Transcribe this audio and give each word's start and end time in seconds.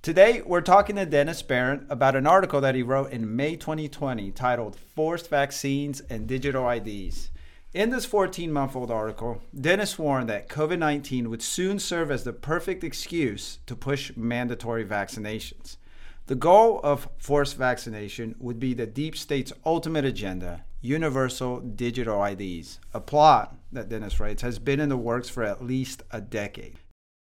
Today, 0.00 0.42
we're 0.46 0.60
talking 0.60 0.94
to 0.94 1.04
Dennis 1.04 1.42
Behreandt 1.42 1.90
about 1.90 2.14
an 2.14 2.24
article 2.26 2.60
that 2.60 2.76
he 2.76 2.84
wrote 2.84 3.10
in 3.10 3.34
May 3.34 3.56
2020 3.56 4.30
titled 4.30 4.76
Forced 4.76 5.28
Vaccines 5.28 6.00
and 6.08 6.28
Digital 6.28 6.70
IDs. 6.70 7.30
In 7.74 7.90
this 7.90 8.04
14 8.04 8.52
month 8.52 8.76
old 8.76 8.92
article, 8.92 9.42
Dennis 9.60 9.98
warned 9.98 10.28
that 10.28 10.48
COVID 10.48 10.78
19 10.78 11.28
would 11.28 11.42
soon 11.42 11.80
serve 11.80 12.12
as 12.12 12.22
the 12.22 12.32
perfect 12.32 12.84
excuse 12.84 13.58
to 13.66 13.74
push 13.74 14.16
mandatory 14.16 14.84
vaccinations. 14.84 15.78
The 16.26 16.36
goal 16.36 16.80
of 16.84 17.08
forced 17.18 17.56
vaccination 17.56 18.36
would 18.38 18.60
be 18.60 18.74
the 18.74 18.86
deep 18.86 19.16
state's 19.16 19.52
ultimate 19.66 20.04
agenda 20.04 20.64
universal 20.80 21.58
digital 21.58 22.24
IDs, 22.24 22.78
a 22.94 23.00
plot 23.00 23.56
that 23.72 23.88
Dennis 23.88 24.20
writes 24.20 24.42
has 24.42 24.60
been 24.60 24.78
in 24.78 24.90
the 24.90 24.96
works 24.96 25.28
for 25.28 25.42
at 25.42 25.64
least 25.64 26.04
a 26.12 26.20
decade. 26.20 26.78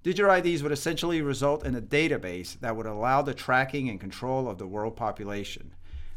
Digital 0.08 0.32
IDs 0.32 0.64
would 0.64 0.72
essentially 0.72 1.22
result 1.22 1.66
in 1.66 1.76
a 1.76 1.82
database 1.82 2.58
that 2.62 2.74
would 2.78 2.86
allow 2.86 3.22
the 3.22 3.34
tracking 3.34 3.90
and 3.90 4.00
control 4.00 4.50
of 4.50 4.58
the 4.58 4.66
world 4.66 4.96
population. 4.96 5.74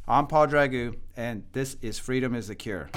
I'm 0.06 0.28
Paul 0.28 0.46
Dragu, 0.46 0.94
and 1.16 1.42
this 1.54 1.76
is 1.82 1.98
Freedom 1.98 2.36
is 2.36 2.46
the 2.46 2.54
Cure. 2.54 2.88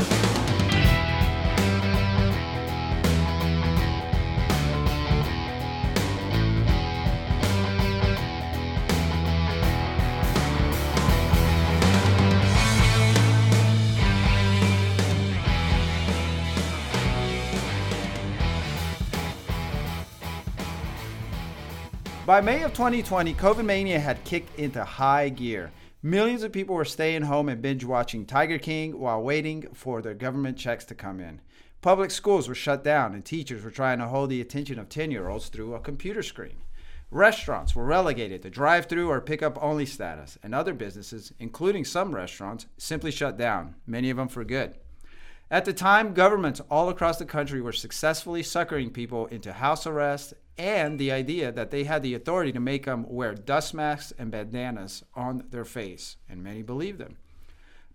By 22.25 22.39
May 22.39 22.63
of 22.63 22.71
2020, 22.71 23.33
COVID 23.33 23.65
mania 23.65 23.99
had 23.99 24.23
kicked 24.23 24.57
into 24.57 24.81
high 24.81 25.27
gear. 25.27 25.73
Millions 26.01 26.43
of 26.43 26.53
people 26.53 26.73
were 26.73 26.85
staying 26.85 27.23
home 27.23 27.49
and 27.49 27.61
binge 27.61 27.83
watching 27.83 28.25
Tiger 28.25 28.57
King 28.57 28.97
while 28.97 29.21
waiting 29.21 29.67
for 29.73 30.01
their 30.01 30.13
government 30.13 30.57
checks 30.57 30.85
to 30.85 30.95
come 30.95 31.19
in. 31.19 31.41
Public 31.81 32.11
schools 32.11 32.47
were 32.47 32.55
shut 32.55 32.81
down, 32.81 33.13
and 33.13 33.25
teachers 33.25 33.61
were 33.61 33.71
trying 33.71 33.99
to 33.99 34.07
hold 34.07 34.29
the 34.29 34.39
attention 34.39 34.79
of 34.79 34.87
10 34.87 35.11
year 35.11 35.27
olds 35.27 35.49
through 35.49 35.75
a 35.75 35.81
computer 35.81 36.23
screen. 36.23 36.61
Restaurants 37.11 37.75
were 37.75 37.83
relegated 37.83 38.41
to 38.43 38.49
drive 38.49 38.85
through 38.85 39.09
or 39.09 39.19
pick 39.19 39.43
up 39.43 39.61
only 39.61 39.85
status, 39.85 40.37
and 40.41 40.55
other 40.55 40.73
businesses, 40.73 41.33
including 41.39 41.83
some 41.83 42.15
restaurants, 42.15 42.67
simply 42.77 43.11
shut 43.11 43.37
down, 43.37 43.75
many 43.85 44.09
of 44.09 44.15
them 44.15 44.29
for 44.29 44.45
good. 44.45 44.75
At 45.53 45.65
the 45.65 45.73
time, 45.73 46.15
governments 46.15 46.61
all 46.71 46.89
across 46.89 47.19
the 47.19 47.25
country 47.25 47.61
were 47.61 47.73
successfully 47.73 48.41
suckering 48.41 48.89
people 48.89 49.27
into 49.27 49.53
house 49.53 49.85
arrest 49.85 50.33
and 50.57 50.97
the 50.97 51.11
idea 51.11 51.51
that 51.51 51.69
they 51.69 51.83
had 51.83 52.01
the 52.01 52.15
authority 52.15 52.51
to 52.53 52.59
make 52.59 52.85
them 52.85 53.05
wear 53.07 53.35
dust 53.35 53.71
masks 53.71 54.11
and 54.17 54.31
bandanas 54.31 55.03
on 55.13 55.43
their 55.51 55.63
face, 55.63 56.17
and 56.27 56.43
many 56.43 56.63
believed 56.63 56.97
them. 56.97 57.17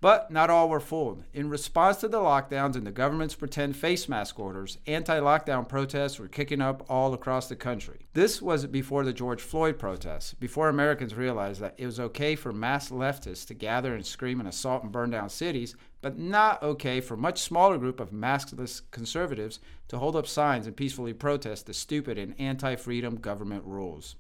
But 0.01 0.31
not 0.31 0.49
all 0.49 0.69
were 0.69 0.79
fooled. 0.79 1.25
In 1.35 1.51
response 1.51 1.97
to 1.99 2.09
the 2.09 2.21
lockdowns 2.21 2.77
and 2.77 2.87
the 2.87 2.93
government's 2.93 3.35
pretend 3.35 3.77
face 3.77 4.09
mask 4.09 4.39
orders, 4.39 4.79
anti 4.87 5.19
lockdown 5.19 5.69
protests 5.69 6.21
were 6.21 6.29
kicking 6.29 6.61
up 6.61 6.85
all 6.89 7.13
across 7.15 7.49
the 7.49 7.57
country. 7.57 8.07
This 8.13 8.41
was 8.41 8.65
before 8.67 9.05
the 9.05 9.13
George 9.13 9.43
Floyd 9.43 9.77
protests, 9.77 10.35
before 10.35 10.69
Americans 10.69 11.17
realized 11.17 11.61
that 11.61 11.75
it 11.79 11.87
was 11.87 11.99
okay 11.99 12.37
for 12.37 12.53
mass 12.53 12.91
leftists 12.91 13.45
to 13.49 13.55
gather 13.55 13.93
and 13.93 14.07
scream 14.07 14.39
and 14.39 14.49
assault 14.49 14.85
and 14.85 14.93
burn 14.93 15.11
down 15.11 15.31
cities, 15.31 15.75
but 16.01 16.17
not 16.17 16.63
okay 16.63 17.01
for 17.01 17.15
a 17.15 17.19
much 17.19 17.41
smaller 17.43 17.77
group 17.77 17.99
of 17.99 18.13
maskless 18.13 18.83
conservatives 18.93 19.59
to 19.89 19.99
hold 19.99 20.15
up 20.15 20.29
signs 20.29 20.69
and 20.69 20.77
peacefully 20.77 21.13
protest 21.13 21.67
the 21.67 21.75
stupid 21.75 22.19
and 22.19 22.37
anti 22.39 22.77
freedom 22.77 23.17
government 23.17 23.65
rules. 23.65 24.15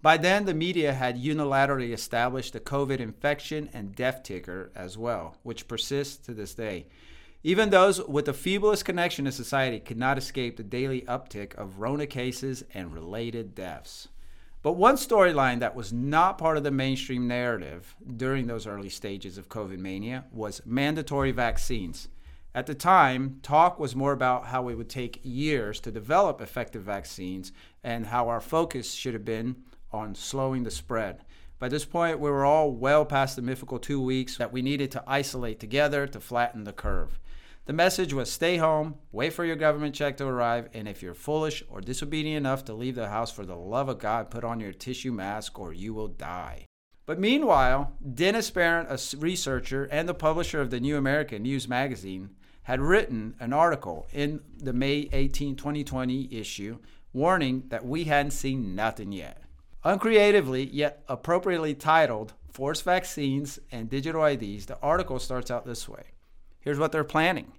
By 0.00 0.16
then, 0.16 0.44
the 0.44 0.54
media 0.54 0.92
had 0.92 1.20
unilaterally 1.20 1.92
established 1.92 2.52
the 2.52 2.60
COVID 2.60 3.00
infection 3.00 3.68
and 3.72 3.96
death 3.96 4.22
ticker 4.22 4.70
as 4.76 4.96
well, 4.96 5.36
which 5.42 5.66
persists 5.66 6.24
to 6.26 6.34
this 6.34 6.54
day. 6.54 6.86
Even 7.42 7.70
those 7.70 8.00
with 8.06 8.26
the 8.26 8.32
feeblest 8.32 8.84
connection 8.84 9.24
to 9.24 9.32
society 9.32 9.80
could 9.80 9.96
not 9.96 10.16
escape 10.16 10.56
the 10.56 10.62
daily 10.62 11.02
uptick 11.02 11.54
of 11.56 11.80
Rona 11.80 12.06
cases 12.06 12.62
and 12.74 12.92
related 12.92 13.56
deaths. 13.56 14.08
But 14.62 14.72
one 14.72 14.96
storyline 14.96 15.60
that 15.60 15.74
was 15.74 15.92
not 15.92 16.38
part 16.38 16.56
of 16.56 16.64
the 16.64 16.70
mainstream 16.70 17.26
narrative 17.26 17.96
during 18.16 18.46
those 18.46 18.66
early 18.66 18.88
stages 18.88 19.38
of 19.38 19.48
COVID 19.48 19.78
mania 19.78 20.24
was 20.32 20.62
mandatory 20.64 21.30
vaccines. 21.32 22.08
At 22.54 22.66
the 22.66 22.74
time, 22.74 23.38
talk 23.42 23.78
was 23.78 23.94
more 23.94 24.12
about 24.12 24.46
how 24.46 24.68
it 24.68 24.74
would 24.74 24.88
take 24.88 25.20
years 25.22 25.80
to 25.80 25.92
develop 25.92 26.40
effective 26.40 26.82
vaccines 26.82 27.52
and 27.84 28.06
how 28.06 28.28
our 28.28 28.40
focus 28.40 28.92
should 28.92 29.14
have 29.14 29.24
been 29.24 29.56
on 29.92 30.14
slowing 30.14 30.64
the 30.64 30.70
spread. 30.70 31.24
By 31.58 31.68
this 31.68 31.84
point, 31.84 32.20
we 32.20 32.30
were 32.30 32.44
all 32.44 32.70
well 32.70 33.04
past 33.04 33.36
the 33.36 33.42
mythical 33.42 33.78
two 33.78 34.00
weeks 34.00 34.36
that 34.36 34.52
we 34.52 34.62
needed 34.62 34.90
to 34.92 35.04
isolate 35.06 35.58
together 35.58 36.06
to 36.06 36.20
flatten 36.20 36.64
the 36.64 36.72
curve. 36.72 37.18
The 37.66 37.72
message 37.72 38.14
was 38.14 38.30
stay 38.30 38.56
home, 38.56 38.94
wait 39.12 39.32
for 39.32 39.44
your 39.44 39.56
government 39.56 39.94
check 39.94 40.16
to 40.16 40.26
arrive, 40.26 40.68
and 40.72 40.88
if 40.88 41.02
you're 41.02 41.14
foolish 41.14 41.62
or 41.68 41.80
disobedient 41.80 42.38
enough 42.38 42.64
to 42.64 42.74
leave 42.74 42.94
the 42.94 43.08
house 43.08 43.30
for 43.30 43.44
the 43.44 43.56
love 43.56 43.88
of 43.88 43.98
God, 43.98 44.30
put 44.30 44.44
on 44.44 44.60
your 44.60 44.72
tissue 44.72 45.12
mask 45.12 45.58
or 45.58 45.72
you 45.72 45.92
will 45.92 46.08
die. 46.08 46.64
But 47.04 47.18
meanwhile, 47.18 47.92
Dennis 48.14 48.50
Behreandt, 48.50 48.90
a 48.90 49.16
researcher 49.18 49.84
and 49.90 50.08
the 50.08 50.14
publisher 50.14 50.60
of 50.60 50.70
the 50.70 50.80
New 50.80 50.96
American 50.96 51.42
News 51.42 51.68
magazine, 51.68 52.30
had 52.62 52.80
written 52.80 53.34
an 53.40 53.52
article 53.52 54.06
in 54.12 54.40
the 54.58 54.72
May 54.72 55.08
18, 55.12 55.56
2020 55.56 56.28
issue 56.30 56.78
warning 57.12 57.64
that 57.68 57.84
we 57.84 58.04
hadn't 58.04 58.32
seen 58.32 58.74
nothing 58.74 59.10
yet. 59.10 59.42
Uncreatively, 59.84 60.68
yet 60.72 61.04
appropriately 61.08 61.74
titled 61.74 62.34
Force 62.50 62.82
Vaccines 62.82 63.60
and 63.70 63.88
Digital 63.88 64.24
IDs, 64.24 64.66
the 64.66 64.78
article 64.80 65.20
starts 65.20 65.50
out 65.50 65.64
this 65.64 65.88
way. 65.88 66.02
Here's 66.60 66.78
what 66.78 66.92
they're 66.92 67.04
planning 67.04 67.52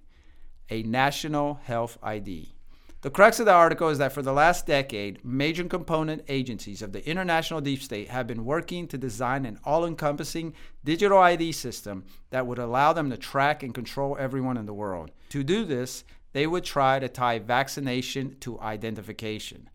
a 0.68 0.82
national 0.82 1.54
health 1.64 1.98
ID. 2.02 2.54
The 3.02 3.10
crux 3.10 3.40
of 3.40 3.46
the 3.46 3.52
article 3.52 3.88
is 3.88 3.96
that 3.96 4.12
for 4.12 4.20
the 4.20 4.34
last 4.34 4.66
decade, 4.66 5.24
major 5.24 5.64
component 5.64 6.22
agencies 6.28 6.82
of 6.82 6.92
the 6.92 7.08
international 7.08 7.62
deep 7.62 7.82
state 7.82 8.10
have 8.10 8.26
been 8.26 8.44
working 8.44 8.86
to 8.88 8.98
design 8.98 9.46
an 9.46 9.58
all 9.64 9.86
encompassing 9.86 10.52
digital 10.84 11.16
ID 11.16 11.52
system 11.52 12.04
that 12.28 12.46
would 12.46 12.58
allow 12.58 12.92
them 12.92 13.08
to 13.08 13.16
track 13.16 13.62
and 13.62 13.72
control 13.72 14.18
everyone 14.20 14.58
in 14.58 14.66
the 14.66 14.74
world. 14.74 15.12
To 15.30 15.42
do 15.42 15.64
this, 15.64 16.04
they 16.34 16.46
would 16.46 16.62
try 16.62 16.98
to 16.98 17.08
tie 17.08 17.38
vaccination 17.38 18.36
to 18.40 18.60
identification. 18.60 19.69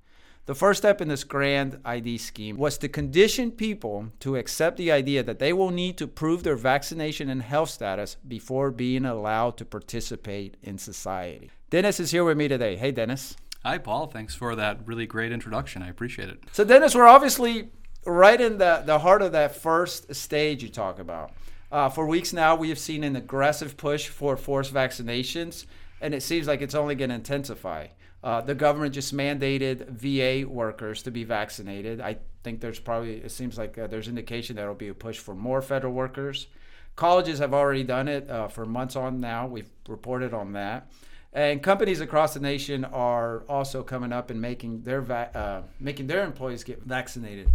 The 0.48 0.54
first 0.54 0.78
step 0.78 1.02
in 1.02 1.08
this 1.08 1.24
grand 1.24 1.80
ID 1.84 2.20
scheme 2.20 2.58
was 2.58 2.78
to 2.78 2.88
condition 2.88 3.50
people 3.50 4.12
to 4.20 4.36
accept 4.36 4.78
the 4.78 4.92
idea 4.92 5.24
that 5.24 5.40
they 5.40 5.52
will 5.52 5.72
need 5.72 5.98
to 5.98 6.06
prove 6.06 6.44
their 6.44 6.56
vaccination 6.56 7.30
and 7.32 7.42
health 7.42 7.72
status 7.72 8.18
before 8.28 8.70
being 8.70 9.06
allowed 9.06 9.58
to 9.58 9.66
participate 9.66 10.56
in 10.62 10.78
society. 10.78 11.50
Dennis 11.72 12.00
is 12.00 12.12
here 12.12 12.24
with 12.24 12.38
me 12.38 12.48
today. 12.48 12.76
Hey, 12.76 12.92
Dennis. 12.92 13.36
Hi, 13.64 13.80
Paul. 13.80 14.06
Thanks 14.06 14.36
for 14.36 14.56
that 14.56 14.86
really 14.86 15.08
great 15.08 15.32
introduction. 15.32 15.82
I 15.82 15.90
appreciate 15.90 16.30
it. 16.30 16.44
So, 16.52 16.64
Dennis, 16.64 16.94
we're 16.94 17.08
obviously 17.08 17.70
right 18.06 18.40
in 18.40 18.60
the, 18.60 18.84
the 18.86 19.00
heart 19.00 19.24
of 19.24 19.32
that 19.32 19.56
first 19.56 20.14
stage 20.14 20.62
you 20.62 20.70
talk 20.70 21.00
about. 21.00 21.32
Uh, 21.72 21.90
for 21.90 22.06
weeks 22.06 22.34
now, 22.34 22.56
we 22.56 22.70
have 22.70 22.78
seen 22.78 23.04
an 23.04 23.16
aggressive 23.16 23.78
push 23.78 24.10
for 24.10 24.38
forced 24.38 24.72
vaccinations, 24.72 25.66
and 26.02 26.14
it 26.14 26.22
seems 26.22 26.46
like 26.46 26.62
it's 26.62 26.76
only 26.76 26.94
going 26.94 27.10
to 27.10 27.16
intensify. 27.16 27.88
Uh, 28.26 28.42
the 28.42 28.56
government 28.56 28.92
just 28.92 29.16
mandated 29.16 29.88
VA 29.88 30.50
workers 30.50 31.04
to 31.04 31.12
be 31.12 31.24
vaccinated. 31.24 32.02
I 32.02 32.18
think 32.44 32.60
there's 32.60 32.80
probably, 32.80 33.18
it 33.18 33.30
seems 33.30 33.56
like 33.56 33.78
uh, 33.78 33.86
there's 33.86 34.08
indication 34.08 34.56
there 34.56 34.68
will 34.68 34.74
be 34.74 34.88
a 34.88 34.96
push 34.96 35.20
for 35.20 35.36
more 35.36 35.62
federal 35.62 35.94
workers. 35.94 36.48
Colleges 36.96 37.38
have 37.38 37.54
already 37.54 37.84
done 37.84 38.08
it 38.08 38.28
uh, 38.28 38.48
for 38.48 38.66
months 38.66 38.96
on 38.96 39.20
now. 39.20 39.46
We've 39.46 39.70
reported 39.88 40.34
on 40.34 40.54
that. 40.54 40.90
And 41.34 41.62
companies 41.62 42.02
across 42.02 42.34
the 42.34 42.40
nation 42.40 42.84
are 42.84 43.44
also 43.48 43.84
coming 43.84 44.12
up 44.12 44.32
and 44.32 44.42
making 44.42 44.82
their 44.82 45.02
va- 45.02 45.30
uh, 45.36 45.68
making 45.80 46.08
their 46.08 46.24
employees 46.24 46.64
get 46.64 46.82
vaccinated. 46.82 47.50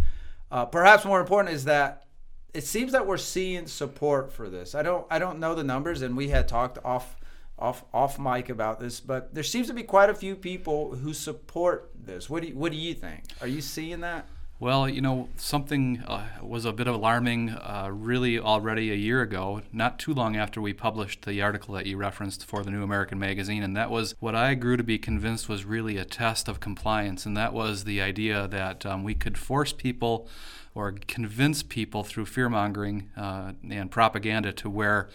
Uh, 0.49 0.65
perhaps 0.65 1.03
more 1.03 1.19
important 1.19 1.53
is 1.53 1.65
that 1.65 2.05
it 2.53 2.63
seems 2.63 2.93
that 2.93 3.05
we're 3.05 3.17
seeing 3.17 3.67
support 3.67 4.31
for 4.31 4.49
this. 4.49 4.73
I 4.73 4.83
don't 4.83 5.05
I 5.09 5.19
don't 5.19 5.39
know 5.39 5.55
the 5.55 5.63
numbers, 5.63 6.01
and 6.01 6.15
we 6.15 6.29
had 6.29 6.47
talked 6.47 6.77
off 6.85 7.17
off 7.61 7.85
off 7.93 8.19
mic 8.19 8.49
about 8.49 8.79
this, 8.79 8.99
but 8.99 9.33
there 9.33 9.43
seems 9.43 9.67
to 9.67 9.73
be 9.73 9.83
quite 9.83 10.09
a 10.09 10.15
few 10.15 10.35
people 10.35 10.95
who 10.95 11.13
support 11.13 11.91
this. 11.95 12.29
What 12.29 12.41
do 12.41 12.49
you, 12.49 12.55
what 12.55 12.71
do 12.71 12.77
you 12.77 12.93
think? 12.93 13.23
Are 13.39 13.47
you 13.47 13.61
seeing 13.61 14.01
that? 14.01 14.27
Well, 14.61 14.87
you 14.87 15.01
know, 15.01 15.27
something 15.37 16.03
uh, 16.07 16.23
was 16.43 16.65
a 16.65 16.71
bit 16.71 16.85
alarming 16.85 17.49
uh, 17.49 17.89
really 17.91 18.37
already 18.37 18.91
a 18.91 18.95
year 18.95 19.23
ago, 19.23 19.63
not 19.73 19.97
too 19.97 20.13
long 20.13 20.35
after 20.35 20.61
we 20.61 20.71
published 20.71 21.25
the 21.25 21.41
article 21.41 21.73
that 21.73 21.87
you 21.87 21.97
referenced 21.97 22.45
for 22.45 22.63
the 22.63 22.69
New 22.69 22.83
American 22.83 23.17
Magazine. 23.17 23.63
And 23.63 23.75
that 23.75 23.89
was 23.89 24.13
what 24.19 24.35
I 24.35 24.53
grew 24.53 24.77
to 24.77 24.83
be 24.83 24.99
convinced 24.99 25.49
was 25.49 25.65
really 25.65 25.97
a 25.97 26.05
test 26.05 26.47
of 26.47 26.59
compliance. 26.59 27.25
And 27.25 27.35
that 27.35 27.53
was 27.53 27.85
the 27.85 28.01
idea 28.01 28.47
that 28.49 28.85
um, 28.85 29.03
we 29.03 29.15
could 29.15 29.35
force 29.35 29.73
people 29.73 30.27
or 30.75 30.91
convince 31.07 31.63
people 31.63 32.03
through 32.03 32.27
fear 32.27 32.47
mongering 32.47 33.09
uh, 33.17 33.53
and 33.67 33.89
propaganda 33.89 34.53
to 34.53 34.69
wear 34.69 35.09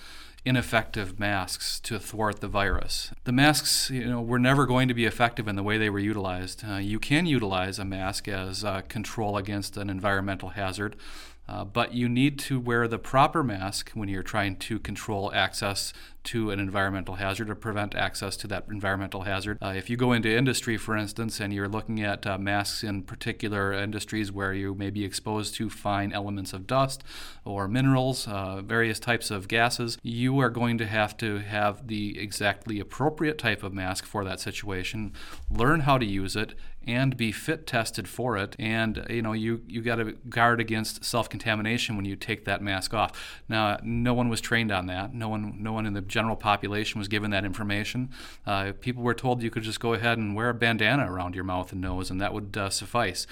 ineffective 0.46 1.19
masks 1.19 1.81
to 1.81 1.98
thwart 1.98 2.40
the 2.40 2.48
virus. 2.48 3.10
The 3.25 3.32
masks, 3.32 3.90
you 3.90 4.06
know, 4.06 4.22
were 4.22 4.38
never 4.38 4.64
going 4.64 4.87
to 4.87 4.94
be 4.94 5.04
effective 5.04 5.48
in 5.48 5.56
the 5.56 5.62
way 5.62 5.76
they 5.76 5.90
were 5.90 5.98
utilized. 5.98 6.64
Uh, 6.64 6.76
you 6.76 7.00
can 7.00 7.26
utilize 7.26 7.81
a 7.81 7.84
mask 7.84 8.28
as 8.28 8.64
uh, 8.64 8.82
control 8.82 9.37
against 9.37 9.76
an 9.76 9.90
environmental 9.90 10.50
hazard. 10.50 10.94
Uh, 11.48 11.64
but 11.64 11.94
you 11.94 12.08
need 12.08 12.38
to 12.38 12.58
wear 12.58 12.88
the 12.88 12.98
proper 12.98 13.43
mask 13.43 13.90
when 13.94 14.08
you're 14.08 14.22
trying 14.22 14.56
to 14.56 14.78
control 14.78 15.32
access 15.32 15.93
to 16.26 16.50
an 16.50 16.58
environmental 16.58 17.14
hazard 17.14 17.48
or 17.48 17.54
prevent 17.54 17.94
access 17.94 18.37
to 18.37 18.48
that 18.48 18.64
environmental 18.69 19.22
hazard. 19.22 19.56
Uh, 19.62 19.72
if 19.76 19.88
you 19.88 19.96
go 19.96 20.12
into 20.12 20.28
industry, 20.28 20.76
for 20.76 20.96
instance, 20.96 21.38
and 21.38 21.54
you're 21.54 21.69
looking 21.69 22.02
at 22.02 22.26
uh, 22.26 22.37
masks 22.37 22.82
in 22.82 23.02
particular 23.02 23.72
industries 23.72 24.32
where 24.32 24.52
you 24.52 24.75
may 24.75 24.90
be 24.90 25.04
exposed 25.04 25.54
to 25.54 25.70
fine 25.70 26.12
elements 26.12 26.52
of 26.52 26.66
dust 26.66 27.04
or 27.44 27.69
minerals, 27.69 28.26
uh, 28.26 28.60
various 28.60 28.99
types 28.99 29.31
of 29.31 29.46
gases, 29.46 29.99
you 30.02 30.40
are 30.40 30.50
going 30.50 30.76
to 30.78 30.87
have 30.87 31.16
to 31.16 31.38
have 31.38 31.87
the 31.87 32.19
exactly 32.19 32.81
appropriate 32.81 33.38
type 33.38 33.62
of 33.62 33.72
mask 33.72 34.04
for 34.04 34.25
that 34.25 34.40
situation, 34.40 35.12
learn 35.49 35.81
how 35.81 35.96
to 35.96 36.04
use 36.04 36.34
it, 36.34 36.54
and 36.87 37.17
be 37.17 37.33
fit 37.33 37.67
tested 37.67 38.09
for 38.09 38.37
it. 38.37 38.55
And 38.59 39.05
you 39.11 39.23
know, 39.23 39.33
you 39.33 39.62
you 39.67 39.83
got 39.83 39.97
to 39.97 40.12
guard 40.29 40.61
against 40.61 41.05
self-contamination 41.05 41.97
when 41.97 42.05
you 42.05 42.17
take 42.17 42.44
that 42.44 42.62
mask 42.62 42.94
off. 42.94 43.43
Now, 43.49 43.79
no 43.83 44.15
one 44.15 44.29
was 44.29 44.41
trained 44.41 44.71
on 44.71 44.87
that. 44.87 45.12
No 45.12 45.29
one, 45.29 45.56
no 45.59 45.73
one 45.73 45.87
in 45.87 45.94
the 45.94 46.00
general 46.00 46.37
population 46.37 46.99
was 46.99 47.09
given 47.09 47.31
that 47.31 47.44
information. 47.44 48.11
Uh, 48.47 48.73
people 48.81 49.03
were 49.03 49.15
told 49.15 49.43
you 49.43 49.50
could 49.50 49.65
just 49.65 49.81
go 49.81 49.94
ahead 49.94 50.19
and 50.19 50.37
wear 50.37 50.50
a 50.50 50.55
bandana 50.55 51.11
around 51.11 51.35
your 51.35 51.44
mouth 51.44 51.73
and 51.73 51.81
nose, 51.81 52.11
and 52.11 52.21
that 52.21 52.33
would 52.33 52.56
uh, 52.56 52.71
suffice. 52.71 53.27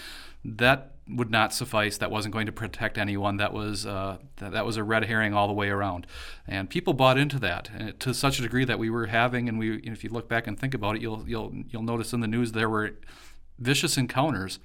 That 0.44 0.94
would 1.08 1.30
not 1.30 1.52
suffice. 1.52 1.98
That 1.98 2.10
wasn't 2.10 2.32
going 2.32 2.46
to 2.46 2.52
protect 2.52 2.98
anyone. 2.98 3.36
That 3.36 3.52
was 3.52 3.86
uh, 3.86 4.18
that, 4.36 4.52
that, 4.52 4.66
was 4.66 4.76
a 4.76 4.84
red 4.84 5.04
herring 5.04 5.34
all 5.34 5.46
the 5.46 5.52
way 5.54 5.68
around, 5.68 6.06
and 6.46 6.68
people 6.68 6.92
bought 6.92 7.18
into 7.18 7.38
that 7.40 8.00
to 8.00 8.14
such 8.14 8.38
a 8.38 8.42
degree 8.42 8.64
that 8.64 8.78
we 8.78 8.90
were 8.90 9.06
having. 9.06 9.48
And 9.48 9.58
we, 9.58 9.76
if 9.78 10.04
you 10.04 10.10
look 10.10 10.28
back 10.28 10.46
and 10.46 10.58
think 10.58 10.74
about 10.74 10.96
it, 10.96 11.02
you'll 11.02 11.24
you'll 11.26 11.52
you'll 11.70 11.82
notice 11.82 12.12
in 12.12 12.20
the 12.20 12.26
news 12.26 12.52
there 12.52 12.68
were 12.68 12.92
vicious 13.58 13.96
encounters 13.96 14.58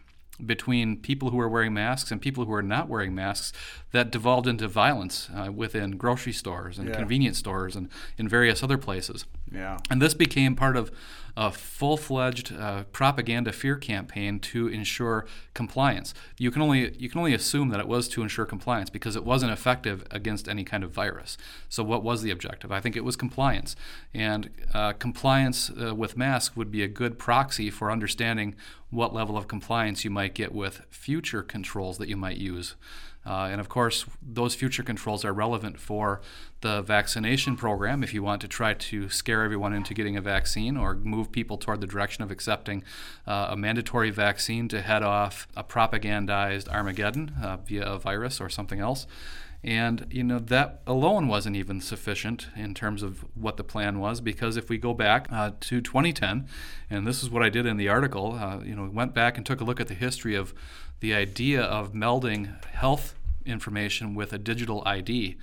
between 0.46 0.98
people 0.98 1.32
who 1.32 1.40
are 1.40 1.50
wearing 1.50 1.74
masks 1.74 2.12
and 2.12 2.22
people 2.22 2.46
who 2.46 2.54
are 2.54 2.64
not 2.64 2.88
wearing 2.88 3.14
masks 3.14 3.52
that 3.92 4.10
devolved 4.10 4.48
into 4.48 4.68
violence 4.68 5.30
uh, 5.36 5.52
within 5.52 5.98
grocery 5.98 6.32
stores 6.32 6.80
and 6.80 6.90
yeah. 6.90 6.96
convenience 6.96 7.38
stores 7.38 7.76
and 7.76 7.90
in 8.18 8.28
various 8.28 8.64
other 8.64 8.78
places. 8.78 9.26
Yeah. 9.52 9.78
And 9.90 10.02
this 10.02 10.14
became 10.14 10.56
part 10.56 10.78
of 10.78 10.92
a 11.40 11.50
full-fledged 11.50 12.52
uh, 12.52 12.84
propaganda 12.92 13.54
fear 13.54 13.78
campaign 13.78 14.42
to 14.42 14.68
ensure 14.68 15.26
compliance. 15.54 16.14
You 16.38 16.52
can 16.52 16.62
only 16.62 16.94
you 16.98 17.10
can 17.10 17.18
only 17.18 17.34
assume 17.34 17.70
that 17.70 17.80
it 17.80 17.88
was 17.88 18.10
to 18.10 18.22
ensure 18.22 18.46
compliance 18.46 18.90
because 18.90 19.16
it 19.16 19.24
wasn't 19.24 19.54
effective 19.54 20.06
against 20.12 20.50
any 20.50 20.66
kind 20.66 20.84
of 20.84 20.92
virus. 20.92 21.38
So 21.70 21.82
what 21.82 22.04
was 22.04 22.24
the 22.24 22.32
objective? 22.32 22.74
I 22.74 22.82
think 22.82 22.98
it 22.98 23.06
was 23.06 23.16
compliance, 23.16 23.78
and 24.14 24.50
uh, 24.74 24.92
compliance 24.92 25.72
uh, 25.72 25.96
with 25.96 26.18
masks 26.18 26.58
would 26.58 26.72
be 26.72 26.84
a 26.84 26.90
good 26.90 27.18
proxy 27.18 27.70
for 27.70 27.90
understanding 27.90 28.56
what 28.90 29.14
level 29.14 29.38
of 29.38 29.48
compliance 29.48 30.04
you 30.04 30.10
might 30.10 30.34
get 30.34 30.54
with 30.54 30.82
future 30.90 31.44
controls 31.44 31.98
that 31.98 32.10
you 32.10 32.18
might 32.18 32.38
use. 32.38 32.76
Uh, 33.26 33.50
and 33.52 33.60
of 33.60 33.70
course, 33.70 34.06
those 34.22 34.56
future 34.56 34.82
controls 34.82 35.26
are 35.26 35.34
relevant 35.34 35.80
for 35.80 36.22
the 36.62 36.82
vaccination 36.82 37.56
program 37.56 38.02
if 38.02 38.14
you 38.14 38.24
want 38.24 38.42
to 38.42 38.48
try 38.48 38.74
to 38.74 39.10
scare 39.10 39.44
everyone 39.44 39.74
into 39.74 39.94
getting 39.94 40.16
a 40.16 40.22
vaccine 40.22 40.78
or 40.78 40.96
move 40.96 41.32
people 41.32 41.58
toward 41.58 41.82
the 41.82 41.88
direction 41.88 42.24
of 42.24 42.32
accepting 42.32 42.84
uh, 43.28 43.48
a 43.52 43.58
mandatory 43.58 44.10
vaccine 44.10 44.68
to 44.68 44.82
head 44.82 45.04
off 45.04 45.48
a 45.56 45.64
propagandized 45.64 46.68
Armageddon 46.70 47.34
uh, 47.42 47.58
via 47.58 47.86
a 47.86 48.00
virus 48.00 48.42
or 48.42 48.50
something 48.50 48.80
else. 48.80 49.06
And 49.64 50.08
you 50.10 50.24
know 50.24 50.40
that 50.40 50.82
alone 50.88 51.28
wasn't 51.28 51.58
even 51.58 51.82
sufficient 51.82 52.48
in 52.56 52.74
terms 52.74 53.04
of 53.04 53.26
what 53.36 53.58
the 53.58 53.64
plan 53.64 54.00
was, 54.00 54.22
because 54.22 54.56
if 54.56 54.70
we 54.70 54.78
go 54.78 54.94
back 54.94 55.28
uh, 55.32 55.52
to 55.60 55.82
2010, 55.82 56.48
and 56.90 57.06
this 57.06 57.22
is 57.22 57.30
what 57.30 57.44
I 57.44 57.50
did 57.50 57.66
in 57.66 57.76
the 57.76 57.90
article, 57.90 58.34
uh, 58.34 58.60
you 58.64 58.74
know, 58.74 58.90
went 58.92 59.14
back 59.14 59.36
and 59.36 59.46
took 59.46 59.60
a 59.60 59.66
look 59.66 59.82
at 59.82 59.90
the 59.90 59.94
history 59.94 60.36
of 60.36 60.54
the 61.02 61.14
idea 61.14 61.62
of 61.62 61.94
melding 61.94 62.64
health 62.68 63.16
information 63.46 64.16
with 64.16 64.32
a 64.32 64.38
digital 64.38 64.82
ID. 64.86 65.38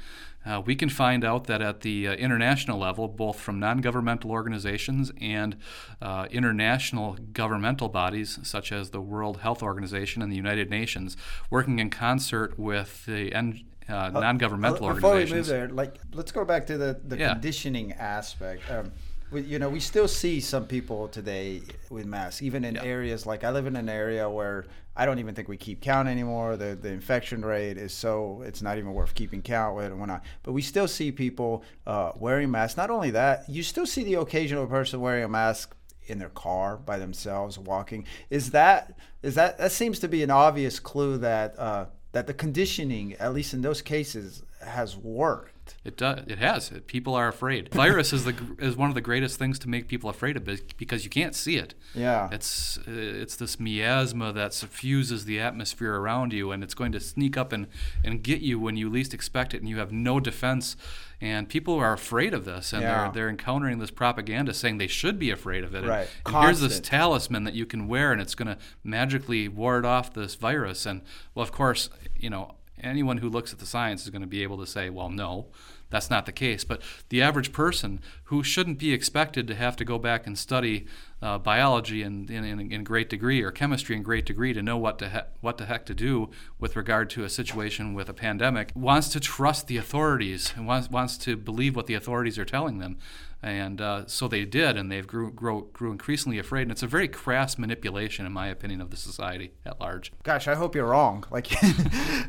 Uh, 0.47 0.63
we 0.65 0.77
can 0.77 0.89
find 0.89 1.25
out 1.25 1.49
that 1.49 1.61
at 1.61 1.81
the 1.81 2.07
uh, 2.07 2.13
international 2.15 2.79
level, 2.79 3.09
both 3.09 3.39
from 3.39 3.59
non 3.59 3.81
governmental 3.81 4.31
organizations 4.31 5.11
and 5.21 5.57
uh, 6.01 6.27
international 6.31 7.19
governmental 7.33 7.89
bodies, 7.89 8.39
such 8.45 8.71
as 8.71 8.91
the 8.91 9.01
World 9.01 9.39
Health 9.39 9.63
Organization 9.63 10.23
and 10.23 10.31
the 10.31 10.37
United 10.37 10.71
Nations, 10.71 11.17
working 11.51 11.81
in 11.81 11.91
concert 11.91 12.57
with 12.59 13.07
the 13.07 13.33
N- 13.35 13.65
uh, 13.89 14.11
non 14.11 14.39
governmental 14.39 14.85
organizations. 14.85 15.31
Before 15.31 15.35
we 15.35 15.41
move 15.41 15.47
there, 15.47 15.69
like, 15.69 16.01
let's 16.13 16.33
go 16.33 16.45
back 16.45 16.67
to 16.67 16.79
the, 16.79 17.01
the 17.05 17.19
yeah. 17.19 17.33
conditioning 17.33 17.93
aspect. 17.93 18.63
Um, 18.71 18.93
we, 19.31 19.43
you 19.43 19.59
know, 19.59 19.69
we 19.69 19.81
still 19.81 20.09
see 20.09 20.41
some 20.41 20.67
people 20.67 21.09
today 21.09 21.63
with 21.91 22.07
masks, 22.07 22.43
even 22.43 22.65
in 22.65 22.77
yeah. 22.77 22.85
areas 22.85 23.27
like 23.27 23.45
I 23.45 23.51
live 23.51 23.67
in 23.67 23.77
an 23.77 23.89
area 23.89 24.29
where 24.31 24.67
I 24.97 25.05
don't 25.05 25.19
even 25.19 25.35
think 25.35 25.49
we 25.49 25.57
keep 25.57 25.81
count 25.81 26.09
anymore. 26.09 26.57
The 26.57 26.75
the 26.75 26.91
infection 26.91 27.45
rate 27.45 27.77
is 27.77 27.93
so 27.93 28.43
it's 28.47 28.63
not 28.63 28.79
even 28.79 28.95
worth 28.95 29.15
keeping 29.15 29.43
count 29.43 29.77
with 29.77 29.87
and 29.87 29.99
whatnot. 29.99 30.25
But 30.43 30.53
we 30.53 30.63
still 30.63 30.89
see 30.89 31.11
people 31.11 31.65
uh, 31.87 32.13
wearing 32.17 32.51
masks. 32.51 32.77
Not 32.77 32.91
only 32.91 33.11
that, 33.11 33.49
you 33.49 33.63
still 33.63 33.87
see 33.87 34.05
the 34.05 34.15
occasional 34.15 34.67
person 34.67 35.01
wearing 35.01 35.25
a 35.25 35.29
mask 35.29 35.75
in 36.07 36.19
their 36.19 36.31
car 36.31 36.77
by 36.77 36.99
themselves 36.99 37.59
walking. 37.59 38.07
Is 38.31 38.53
that 38.53 38.97
is 39.23 39.35
that 39.35 39.59
that 39.59 39.73
seems 39.73 39.99
to 40.01 40.09
be 40.09 40.23
an 40.23 40.31
obvious 40.31 40.79
clue 40.79 41.19
that 41.19 41.59
uh, 41.59 41.87
that 42.17 42.27
the 42.27 42.33
conditioning, 42.33 43.13
at 43.17 43.35
least 43.35 43.53
in 43.53 43.61
those 43.61 43.83
cases, 43.83 44.43
has 44.61 44.97
worked. 44.97 45.77
It 45.85 45.97
does. 45.97 46.25
It 46.27 46.39
has. 46.39 46.73
People 46.87 47.15
are 47.15 47.29
afraid. 47.29 47.69
Virus 47.75 48.13
is 48.13 48.25
the 48.25 48.35
is 48.59 48.77
one 48.77 48.89
of 48.89 48.95
the 48.95 49.01
greatest 49.01 49.39
things 49.39 49.59
to 49.61 49.69
make 49.69 49.89
people 49.89 50.09
afraid 50.09 50.37
of 50.37 50.49
because 50.77 51.05
you 51.05 51.11
can't 51.11 51.35
see 51.35 51.57
it. 51.57 51.75
Yeah. 51.95 52.29
It's 52.31 52.79
uh, 52.79 52.83
it's 52.87 53.37
this 53.37 53.59
miasma 53.59 54.33
that 54.33 54.55
suffuses 54.55 55.25
the 55.25 55.41
atmosphere 55.41 55.95
around 55.95 56.33
you, 56.33 56.53
and 56.53 56.63
it's 56.63 56.75
going 56.75 56.93
to 56.93 57.01
sneak 57.01 57.37
up 57.37 57.53
and 57.53 57.67
and 58.05 58.23
get 58.23 58.41
you 58.41 58.61
when 58.61 58.77
you 58.77 58.89
least 58.89 59.13
expect 59.13 59.55
it, 59.55 59.59
and 59.59 59.69
you 59.69 59.79
have 59.79 59.93
no 59.93 60.21
defense. 60.21 60.77
And 61.19 61.49
people 61.49 61.75
are 61.77 61.95
afraid 61.95 62.35
of 62.35 62.45
this, 62.45 62.73
and 62.73 62.83
yeah. 62.83 63.05
they're 63.05 63.13
they're 63.13 63.31
encountering 63.31 63.79
this 63.79 63.91
propaganda 63.91 64.53
saying 64.53 64.79
they 64.79 64.87
should 64.87 65.19
be 65.19 65.31
afraid 65.31 65.65
of 65.65 65.75
it. 65.75 65.85
Right. 65.85 66.09
And, 66.27 66.35
and 66.35 66.45
here's 66.45 66.61
this 66.61 66.79
talisman 66.79 67.45
that 67.45 67.55
you 67.55 67.67
can 67.67 67.89
wear, 67.89 68.13
and 68.13 68.21
it's 68.21 68.35
going 68.35 68.49
to 68.49 68.59
magically 68.85 69.49
ward 69.49 69.87
off 69.87 70.13
this 70.13 70.35
virus. 70.35 70.85
And 70.85 71.01
well, 71.35 71.43
of 71.43 71.53
course, 71.53 71.89
you 72.19 72.31
know 72.31 72.56
anyone 72.83 73.19
who 73.19 73.29
looks 73.29 73.53
at 73.53 73.59
the 73.59 73.67
science 73.67 74.05
is 74.05 74.11
going 74.11 74.23
to 74.23 74.29
be 74.29 74.43
able 74.43 74.59
to 74.59 74.67
say, 74.67 74.91
well, 74.91 75.09
no, 75.09 75.47
that's 75.91 76.11
not 76.11 76.27
the 76.27 76.33
case. 76.33 76.65
But 76.65 76.83
the 77.09 77.23
average 77.23 77.53
person 77.53 78.01
who 78.25 78.43
shouldn't 78.43 78.79
be 78.79 78.93
expected 78.93 79.47
to 79.47 79.55
have 79.55 79.77
to 79.77 79.85
go 79.85 79.99
back 79.99 80.27
and 80.27 80.37
study 80.37 80.87
uh, 81.23 81.39
biology 81.39 82.03
in, 82.03 82.29
in, 82.31 82.45
in, 82.73 82.85
great 82.85 83.09
degree 83.09 83.43
or 83.43 83.51
chemistry 83.51 83.97
in 83.97 84.03
great 84.03 84.27
degree 84.27 84.53
to 84.53 84.63
know 84.63 84.77
what 84.77 84.99
to 84.99 85.09
he- 85.09 85.19
what 85.41 85.57
the 85.57 85.65
heck 85.65 85.87
to 85.87 85.95
do 85.95 86.29
with 86.59 86.77
regard 86.77 87.09
to 87.09 87.25
a 87.25 87.29
situation 87.31 87.95
with 87.95 88.09
a 88.11 88.13
pandemic 88.13 88.71
wants 88.75 89.09
to 89.09 89.19
trust 89.19 89.67
the 89.67 89.79
authorities 89.79 90.53
and 90.55 90.67
wants, 90.67 90.91
wants 90.91 91.17
to 91.17 91.35
believe 91.35 91.75
what 91.75 91.87
the 91.87 91.95
authorities 91.95 92.39
are 92.39 92.45
telling 92.45 92.79
them 92.79 92.99
and 93.43 93.81
uh, 93.81 94.07
so 94.07 94.29
they 94.29 94.45
did, 94.45 94.77
and 94.77 94.91
they've 94.91 95.07
grew, 95.07 95.31
grew, 95.31 95.69
grew 95.73 95.93
increasingly 95.93 96.39
afraid. 96.39 96.63
And 96.63 96.73
it's 96.73 96.83
a 96.83 96.87
very 96.87 97.09
crass 97.09 97.59
manipulation, 97.59 98.27
in 98.27 98.33
my 98.33 98.49
opinion, 98.49 98.81
of 98.81 98.91
the 98.91 98.97
society 98.97 99.53
at 99.65 99.81
large. 99.81 100.13
Gosh, 100.23 100.49
I 100.49 100.55
hope 100.55 100.75
you're 100.75 100.87
wrong. 100.87 101.25
Like, 101.31 101.49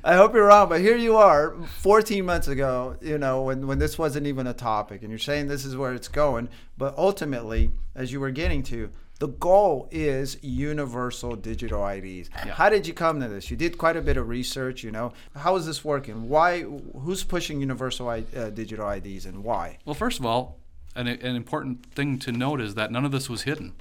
I 0.04 0.16
hope 0.16 0.34
you're 0.34 0.48
wrong. 0.48 0.70
But 0.70 0.82
here 0.82 0.98
you 0.98 1.16
are, 1.18 1.56
14 1.80 2.26
months 2.26 2.48
ago. 2.48 2.98
You 3.02 3.18
know, 3.18 3.44
when 3.44 3.68
when 3.68 3.80
this 3.80 3.98
wasn't 3.98 4.28
even 4.28 4.48
a 4.48 4.54
topic, 4.54 5.02
and 5.02 5.10
you're 5.10 5.20
saying 5.20 5.48
this 5.48 5.66
is 5.66 5.76
where 5.76 5.94
it's 5.94 6.08
going. 6.08 6.50
But 6.78 6.96
ultimately, 6.98 7.72
as 7.96 8.12
you 8.12 8.20
were 8.20 8.32
getting 8.32 8.62
to, 8.64 8.92
the 9.20 9.28
goal 9.28 9.88
is 9.92 10.38
universal 10.44 11.36
digital 11.36 11.88
IDs. 11.88 12.30
Yeah. 12.46 12.54
How 12.54 12.70
did 12.70 12.86
you 12.86 12.94
come 12.94 13.20
to 13.22 13.28
this? 13.28 13.50
You 13.50 13.58
did 13.58 13.78
quite 13.78 13.98
a 13.98 14.02
bit 14.02 14.18
of 14.18 14.28
research, 14.28 14.84
you 14.84 14.92
know. 14.92 15.14
How 15.36 15.56
is 15.56 15.66
this 15.66 15.84
working? 15.84 16.30
Why 16.30 16.62
who's 16.62 17.24
pushing 17.24 17.60
universal 17.60 18.10
uh, 18.10 18.22
digital 18.52 18.90
IDs 18.90 19.26
and 19.26 19.44
why? 19.44 19.80
Well, 19.86 19.96
first 19.96 20.20
of 20.20 20.26
all, 20.26 20.60
an, 20.98 21.08
an 21.08 21.36
important 21.36 21.86
thing 21.94 22.20
to 22.20 22.32
note 22.32 22.60
is 22.62 22.76
that 22.76 22.92
none 22.92 23.06
of 23.06 23.12
this 23.12 23.30
was 23.30 23.44
hidden. 23.44 23.74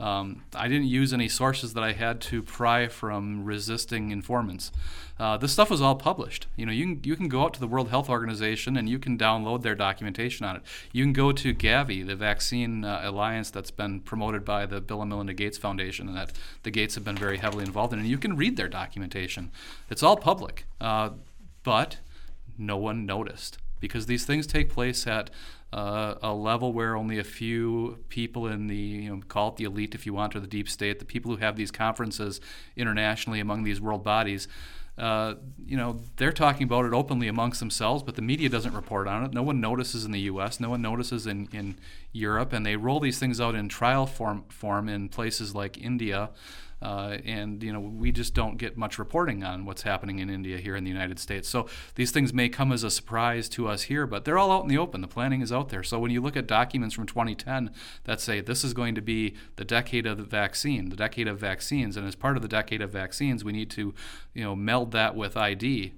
Um, 0.00 0.42
I 0.54 0.66
didn't 0.66 0.88
use 0.88 1.12
any 1.12 1.28
sources 1.28 1.74
that 1.74 1.84
I 1.84 1.92
had 1.92 2.20
to 2.22 2.42
pry 2.42 2.88
from 2.88 3.44
resisting 3.44 4.10
informants. 4.10 4.72
Uh, 5.18 5.36
this 5.36 5.52
stuff 5.52 5.70
was 5.70 5.80
all 5.80 5.94
published. 5.94 6.48
You 6.56 6.66
know, 6.66 6.72
you 6.72 6.84
can 6.84 7.00
you 7.04 7.14
can 7.14 7.28
go 7.28 7.42
out 7.42 7.54
to 7.54 7.60
the 7.60 7.68
World 7.68 7.90
Health 7.90 8.08
Organization 8.08 8.76
and 8.76 8.88
you 8.88 8.98
can 8.98 9.16
download 9.16 9.62
their 9.62 9.76
documentation 9.76 10.44
on 10.44 10.56
it. 10.56 10.62
You 10.90 11.04
can 11.04 11.12
go 11.12 11.30
to 11.30 11.54
Gavi, 11.54 12.04
the 12.04 12.16
vaccine 12.16 12.84
uh, 12.84 13.02
alliance 13.04 13.50
that's 13.50 13.70
been 13.70 14.00
promoted 14.00 14.44
by 14.44 14.66
the 14.66 14.80
Bill 14.80 15.02
and 15.02 15.10
Melinda 15.10 15.34
Gates 15.34 15.58
Foundation, 15.58 16.08
and 16.08 16.16
that 16.16 16.32
the 16.64 16.72
Gates 16.72 16.96
have 16.96 17.04
been 17.04 17.16
very 17.16 17.38
heavily 17.38 17.64
involved 17.64 17.92
in, 17.92 18.00
and 18.00 18.08
you 18.08 18.18
can 18.18 18.36
read 18.36 18.56
their 18.56 18.68
documentation. 18.68 19.52
It's 19.88 20.02
all 20.02 20.16
public, 20.16 20.64
uh, 20.80 21.10
but 21.62 21.98
no 22.58 22.76
one 22.76 23.06
noticed 23.06 23.58
because 23.78 24.06
these 24.06 24.24
things 24.24 24.46
take 24.46 24.70
place 24.70 25.06
at 25.06 25.30
uh, 25.72 26.16
a 26.22 26.32
level 26.32 26.72
where 26.72 26.96
only 26.96 27.18
a 27.18 27.24
few 27.24 27.98
people 28.08 28.46
in 28.46 28.66
the 28.66 28.76
you 28.76 29.10
know 29.10 29.22
call 29.28 29.48
it 29.48 29.56
the 29.56 29.64
elite 29.64 29.94
if 29.94 30.04
you 30.04 30.12
want 30.12 30.36
or 30.36 30.40
the 30.40 30.46
deep 30.46 30.68
state, 30.68 30.98
the 30.98 31.04
people 31.04 31.30
who 31.30 31.38
have 31.38 31.56
these 31.56 31.70
conferences 31.70 32.40
internationally 32.76 33.40
among 33.40 33.64
these 33.64 33.80
world 33.80 34.04
bodies. 34.04 34.48
Uh, 34.98 35.34
you 35.64 35.76
know, 35.76 35.98
they're 36.16 36.32
talking 36.32 36.64
about 36.64 36.84
it 36.84 36.92
openly 36.92 37.26
amongst 37.26 37.60
themselves, 37.60 38.02
but 38.02 38.14
the 38.14 38.20
media 38.20 38.48
doesn't 38.50 38.74
report 38.74 39.08
on 39.08 39.24
it. 39.24 39.32
No 39.32 39.42
one 39.42 39.58
notices 39.58 40.04
in 40.04 40.12
the 40.12 40.20
U.S., 40.20 40.60
no 40.60 40.68
one 40.68 40.82
notices 40.82 41.26
in, 41.26 41.48
in 41.50 41.76
Europe, 42.12 42.52
and 42.52 42.66
they 42.66 42.76
roll 42.76 43.00
these 43.00 43.18
things 43.18 43.40
out 43.40 43.54
in 43.54 43.70
trial 43.70 44.06
form, 44.06 44.44
form 44.50 44.90
in 44.90 45.08
places 45.08 45.54
like 45.54 45.78
India. 45.78 46.28
Uh, 46.82 47.18
and 47.24 47.62
you 47.62 47.72
know 47.72 47.80
we 47.80 48.10
just 48.10 48.34
don't 48.34 48.58
get 48.58 48.76
much 48.76 48.98
reporting 48.98 49.44
on 49.44 49.64
what's 49.64 49.82
happening 49.82 50.18
in 50.18 50.28
India 50.28 50.58
here 50.58 50.74
in 50.74 50.84
the 50.84 50.90
United 50.90 51.18
States. 51.18 51.48
So 51.48 51.68
these 51.94 52.10
things 52.10 52.34
may 52.34 52.48
come 52.48 52.72
as 52.72 52.82
a 52.82 52.90
surprise 52.90 53.48
to 53.50 53.68
us 53.68 53.82
here, 53.82 54.06
but 54.06 54.24
they're 54.24 54.38
all 54.38 54.50
out 54.50 54.62
in 54.62 54.68
the 54.68 54.78
open. 54.78 55.00
The 55.00 55.08
planning 55.08 55.40
is 55.40 55.52
out 55.52 55.68
there. 55.68 55.82
So 55.82 55.98
when 55.98 56.10
you 56.10 56.20
look 56.20 56.36
at 56.36 56.46
documents 56.46 56.94
from 56.94 57.06
2010 57.06 57.70
that 58.04 58.20
say 58.20 58.40
this 58.40 58.64
is 58.64 58.74
going 58.74 58.94
to 58.96 59.02
be 59.02 59.36
the 59.56 59.64
decade 59.64 60.06
of 60.06 60.18
the 60.18 60.24
vaccine, 60.24 60.88
the 60.88 60.96
decade 60.96 61.28
of 61.28 61.38
vaccines, 61.38 61.96
and 61.96 62.06
as 62.06 62.16
part 62.16 62.36
of 62.36 62.42
the 62.42 62.48
decade 62.48 62.82
of 62.82 62.90
vaccines, 62.90 63.44
we 63.44 63.52
need 63.52 63.70
to 63.70 63.94
you 64.34 64.42
know 64.42 64.56
meld 64.56 64.90
that 64.92 65.14
with 65.14 65.36
ID. 65.36 65.94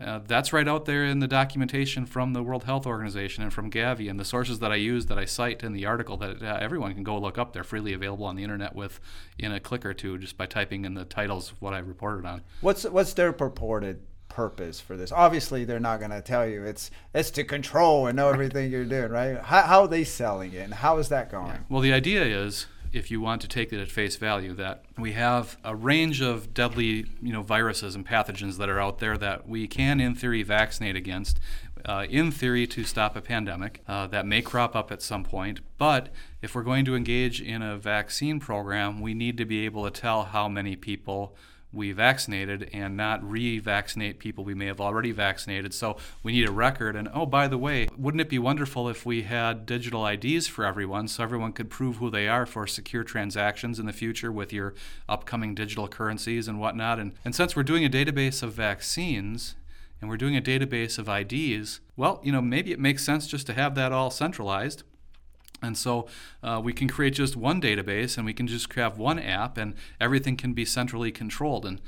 Uh, 0.00 0.20
that's 0.26 0.52
right 0.52 0.68
out 0.68 0.84
there 0.84 1.04
in 1.04 1.18
the 1.18 1.26
documentation 1.26 2.06
from 2.06 2.32
the 2.32 2.42
World 2.42 2.64
Health 2.64 2.86
Organization 2.86 3.42
and 3.42 3.52
from 3.52 3.68
Gavi 3.70 4.08
and 4.08 4.18
the 4.18 4.24
sources 4.24 4.60
that 4.60 4.70
I 4.70 4.76
use 4.76 5.06
that 5.06 5.18
I 5.18 5.24
cite 5.24 5.64
in 5.64 5.72
the 5.72 5.86
article 5.86 6.16
that 6.18 6.40
uh, 6.40 6.58
everyone 6.60 6.94
can 6.94 7.02
go 7.02 7.18
look 7.18 7.36
up. 7.36 7.52
They're 7.52 7.64
freely 7.64 7.92
available 7.92 8.24
on 8.26 8.36
the 8.36 8.44
internet 8.44 8.76
with 8.76 9.00
in 9.38 9.50
a 9.50 9.58
click 9.58 9.84
or 9.84 9.94
two 9.94 10.16
just 10.18 10.36
by 10.36 10.46
typing 10.46 10.84
in 10.84 10.94
the 10.94 11.04
titles 11.04 11.50
of 11.50 11.60
what 11.60 11.74
I 11.74 11.78
reported 11.78 12.26
on. 12.26 12.42
What's 12.60 12.84
what's 12.84 13.12
their 13.14 13.32
purported 13.32 14.02
purpose 14.28 14.80
for 14.80 14.96
this? 14.96 15.10
Obviously, 15.10 15.64
they're 15.64 15.80
not 15.80 15.98
going 15.98 16.12
to 16.12 16.22
tell 16.22 16.46
you. 16.46 16.62
It's 16.62 16.92
it's 17.12 17.30
to 17.32 17.42
control 17.42 18.06
and 18.06 18.16
know 18.16 18.28
everything 18.28 18.70
you're 18.70 18.84
doing, 18.84 19.10
right? 19.10 19.38
How, 19.40 19.62
how 19.62 19.80
are 19.82 19.88
they 19.88 20.04
selling 20.04 20.52
it, 20.52 20.60
and 20.60 20.74
how 20.74 20.98
is 20.98 21.08
that 21.08 21.28
going? 21.28 21.48
Yeah. 21.48 21.58
Well, 21.68 21.80
the 21.80 21.92
idea 21.92 22.22
is 22.22 22.66
if 22.92 23.10
you 23.10 23.20
want 23.20 23.40
to 23.42 23.48
take 23.48 23.72
it 23.72 23.80
at 23.80 23.90
face 23.90 24.16
value, 24.16 24.54
that 24.54 24.84
we 24.96 25.12
have 25.12 25.56
a 25.64 25.74
range 25.74 26.20
of 26.20 26.54
deadly, 26.54 27.06
you 27.22 27.32
know, 27.32 27.42
viruses 27.42 27.94
and 27.94 28.06
pathogens 28.06 28.56
that 28.58 28.68
are 28.68 28.80
out 28.80 28.98
there 28.98 29.16
that 29.18 29.48
we 29.48 29.66
can, 29.66 30.00
in 30.00 30.14
theory, 30.14 30.42
vaccinate 30.42 30.96
against. 30.96 31.38
Uh, 31.84 32.06
in 32.10 32.30
theory, 32.30 32.66
to 32.66 32.82
stop 32.84 33.14
a 33.14 33.20
pandemic 33.20 33.82
uh, 33.86 34.06
that 34.08 34.26
may 34.26 34.42
crop 34.42 34.74
up 34.74 34.90
at 34.90 35.00
some 35.00 35.22
point. 35.22 35.60
But 35.78 36.08
if 36.42 36.54
we're 36.54 36.62
going 36.62 36.84
to 36.86 36.96
engage 36.96 37.40
in 37.40 37.62
a 37.62 37.76
vaccine 37.76 38.40
program, 38.40 39.00
we 39.00 39.14
need 39.14 39.36
to 39.38 39.44
be 39.44 39.64
able 39.64 39.84
to 39.84 39.90
tell 39.90 40.24
how 40.24 40.48
many 40.48 40.74
people 40.74 41.36
we 41.72 41.92
vaccinated 41.92 42.70
and 42.72 42.96
not 42.96 43.22
re-vaccinate 43.22 44.18
people 44.18 44.44
we 44.44 44.54
may 44.54 44.66
have 44.66 44.80
already 44.80 45.12
vaccinated. 45.12 45.74
So 45.74 45.96
we 46.22 46.32
need 46.32 46.48
a 46.48 46.52
record. 46.52 46.96
And 46.96 47.08
oh, 47.12 47.26
by 47.26 47.46
the 47.48 47.58
way, 47.58 47.88
wouldn't 47.96 48.20
it 48.20 48.28
be 48.28 48.38
wonderful 48.38 48.88
if 48.88 49.04
we 49.04 49.22
had 49.22 49.66
digital 49.66 50.06
IDs 50.06 50.46
for 50.46 50.64
everyone 50.64 51.08
so 51.08 51.22
everyone 51.22 51.52
could 51.52 51.70
prove 51.70 51.96
who 51.96 52.10
they 52.10 52.26
are 52.26 52.46
for 52.46 52.66
secure 52.66 53.04
transactions 53.04 53.78
in 53.78 53.86
the 53.86 53.92
future 53.92 54.32
with 54.32 54.52
your 54.52 54.74
upcoming 55.08 55.54
digital 55.54 55.88
currencies 55.88 56.48
and 56.48 56.58
whatnot? 56.58 56.98
And, 56.98 57.12
and 57.24 57.34
since 57.34 57.54
we're 57.54 57.62
doing 57.62 57.84
a 57.84 57.90
database 57.90 58.42
of 58.42 58.52
vaccines, 58.54 59.54
and 60.00 60.08
we're 60.08 60.16
doing 60.16 60.36
a 60.36 60.42
database 60.42 60.98
of 60.98 61.08
IDs, 61.08 61.80
well, 61.96 62.20
you 62.22 62.30
know, 62.30 62.40
maybe 62.40 62.72
it 62.72 62.78
makes 62.78 63.04
sense 63.04 63.26
just 63.26 63.46
to 63.48 63.52
have 63.54 63.74
that 63.74 63.92
all 63.92 64.10
centralized 64.10 64.84
and 65.62 65.76
so 65.76 66.06
uh, 66.42 66.60
we 66.62 66.72
can 66.72 66.88
create 66.88 67.14
just 67.14 67.36
one 67.36 67.60
database 67.60 68.16
and 68.16 68.24
we 68.24 68.32
can 68.32 68.46
just 68.46 68.72
have 68.74 68.98
one 68.98 69.18
app 69.18 69.58
and 69.58 69.74
everything 70.00 70.36
can 70.36 70.52
be 70.52 70.64
centrally 70.64 71.10
controlled. 71.10 71.66
And 71.66 71.80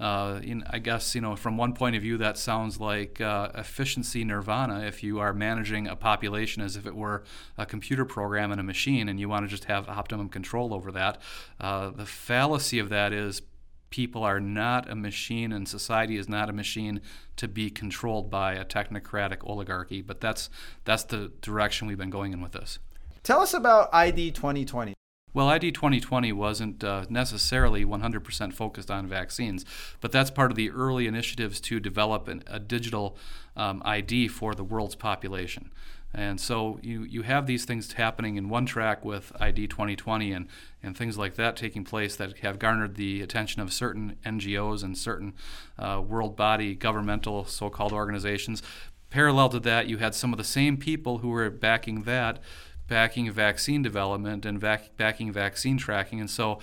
uh, 0.00 0.40
in, 0.42 0.62
I 0.70 0.78
guess, 0.78 1.14
you 1.14 1.20
know, 1.20 1.34
from 1.36 1.56
one 1.56 1.72
point 1.74 1.96
of 1.96 2.02
view, 2.02 2.16
that 2.18 2.38
sounds 2.38 2.78
like 2.78 3.20
uh, 3.20 3.50
efficiency 3.54 4.24
nirvana 4.24 4.80
if 4.80 5.02
you 5.02 5.18
are 5.18 5.32
managing 5.32 5.88
a 5.88 5.96
population 5.96 6.62
as 6.62 6.76
if 6.76 6.86
it 6.86 6.94
were 6.94 7.24
a 7.56 7.66
computer 7.66 8.04
program 8.04 8.52
and 8.52 8.60
a 8.60 8.64
machine 8.64 9.08
and 9.08 9.18
you 9.18 9.28
want 9.28 9.44
to 9.44 9.48
just 9.48 9.64
have 9.64 9.88
optimum 9.88 10.28
control 10.28 10.72
over 10.72 10.92
that. 10.92 11.20
Uh, 11.60 11.90
the 11.90 12.06
fallacy 12.06 12.78
of 12.78 12.88
that 12.88 13.12
is 13.12 13.42
people 13.90 14.22
are 14.22 14.40
not 14.40 14.88
a 14.88 14.94
machine 14.94 15.50
and 15.52 15.68
society 15.68 16.16
is 16.16 16.28
not 16.28 16.48
a 16.48 16.52
machine 16.52 17.00
to 17.36 17.48
be 17.48 17.68
controlled 17.68 18.30
by 18.30 18.52
a 18.52 18.64
technocratic 18.64 19.38
oligarchy. 19.44 20.00
But 20.00 20.20
that's, 20.20 20.48
that's 20.84 21.04
the 21.04 21.32
direction 21.40 21.88
we've 21.88 21.98
been 21.98 22.10
going 22.10 22.32
in 22.32 22.40
with 22.40 22.52
this. 22.52 22.78
Tell 23.22 23.40
us 23.40 23.54
about 23.54 23.88
ID 23.92 24.32
2020. 24.32 24.94
Well, 25.34 25.48
ID 25.48 25.72
2020 25.72 26.32
wasn't 26.32 26.82
uh, 26.82 27.04
necessarily 27.08 27.84
100% 27.84 28.52
focused 28.54 28.90
on 28.90 29.06
vaccines, 29.06 29.64
but 30.00 30.10
that's 30.10 30.30
part 30.30 30.50
of 30.50 30.56
the 30.56 30.70
early 30.70 31.06
initiatives 31.06 31.60
to 31.62 31.78
develop 31.78 32.28
an, 32.28 32.42
a 32.46 32.58
digital 32.58 33.16
um, 33.54 33.82
ID 33.84 34.28
for 34.28 34.54
the 34.54 34.64
world's 34.64 34.94
population. 34.94 35.70
And 36.14 36.40
so 36.40 36.80
you, 36.82 37.02
you 37.02 37.22
have 37.22 37.46
these 37.46 37.66
things 37.66 37.92
happening 37.92 38.36
in 38.36 38.48
one 38.48 38.64
track 38.64 39.04
with 39.04 39.30
ID 39.38 39.66
2020 39.66 40.32
and, 40.32 40.48
and 40.82 40.96
things 40.96 41.18
like 41.18 41.34
that 41.34 41.54
taking 41.54 41.84
place 41.84 42.16
that 42.16 42.38
have 42.38 42.58
garnered 42.58 42.94
the 42.94 43.20
attention 43.20 43.60
of 43.60 43.72
certain 43.72 44.16
NGOs 44.24 44.82
and 44.82 44.96
certain 44.96 45.34
uh, 45.78 46.02
world 46.04 46.34
body 46.34 46.74
governmental 46.74 47.44
so 47.44 47.68
called 47.68 47.92
organizations. 47.92 48.62
Parallel 49.10 49.50
to 49.50 49.60
that, 49.60 49.86
you 49.86 49.98
had 49.98 50.14
some 50.14 50.32
of 50.32 50.38
the 50.38 50.44
same 50.44 50.76
people 50.78 51.18
who 51.18 51.28
were 51.28 51.50
backing 51.50 52.02
that 52.04 52.38
backing 52.88 53.30
vaccine 53.30 53.82
development 53.82 54.44
and 54.44 54.60
vac- 54.60 54.96
backing 54.96 55.30
vaccine 55.30 55.78
tracking. 55.78 56.20
And 56.20 56.30
so 56.30 56.58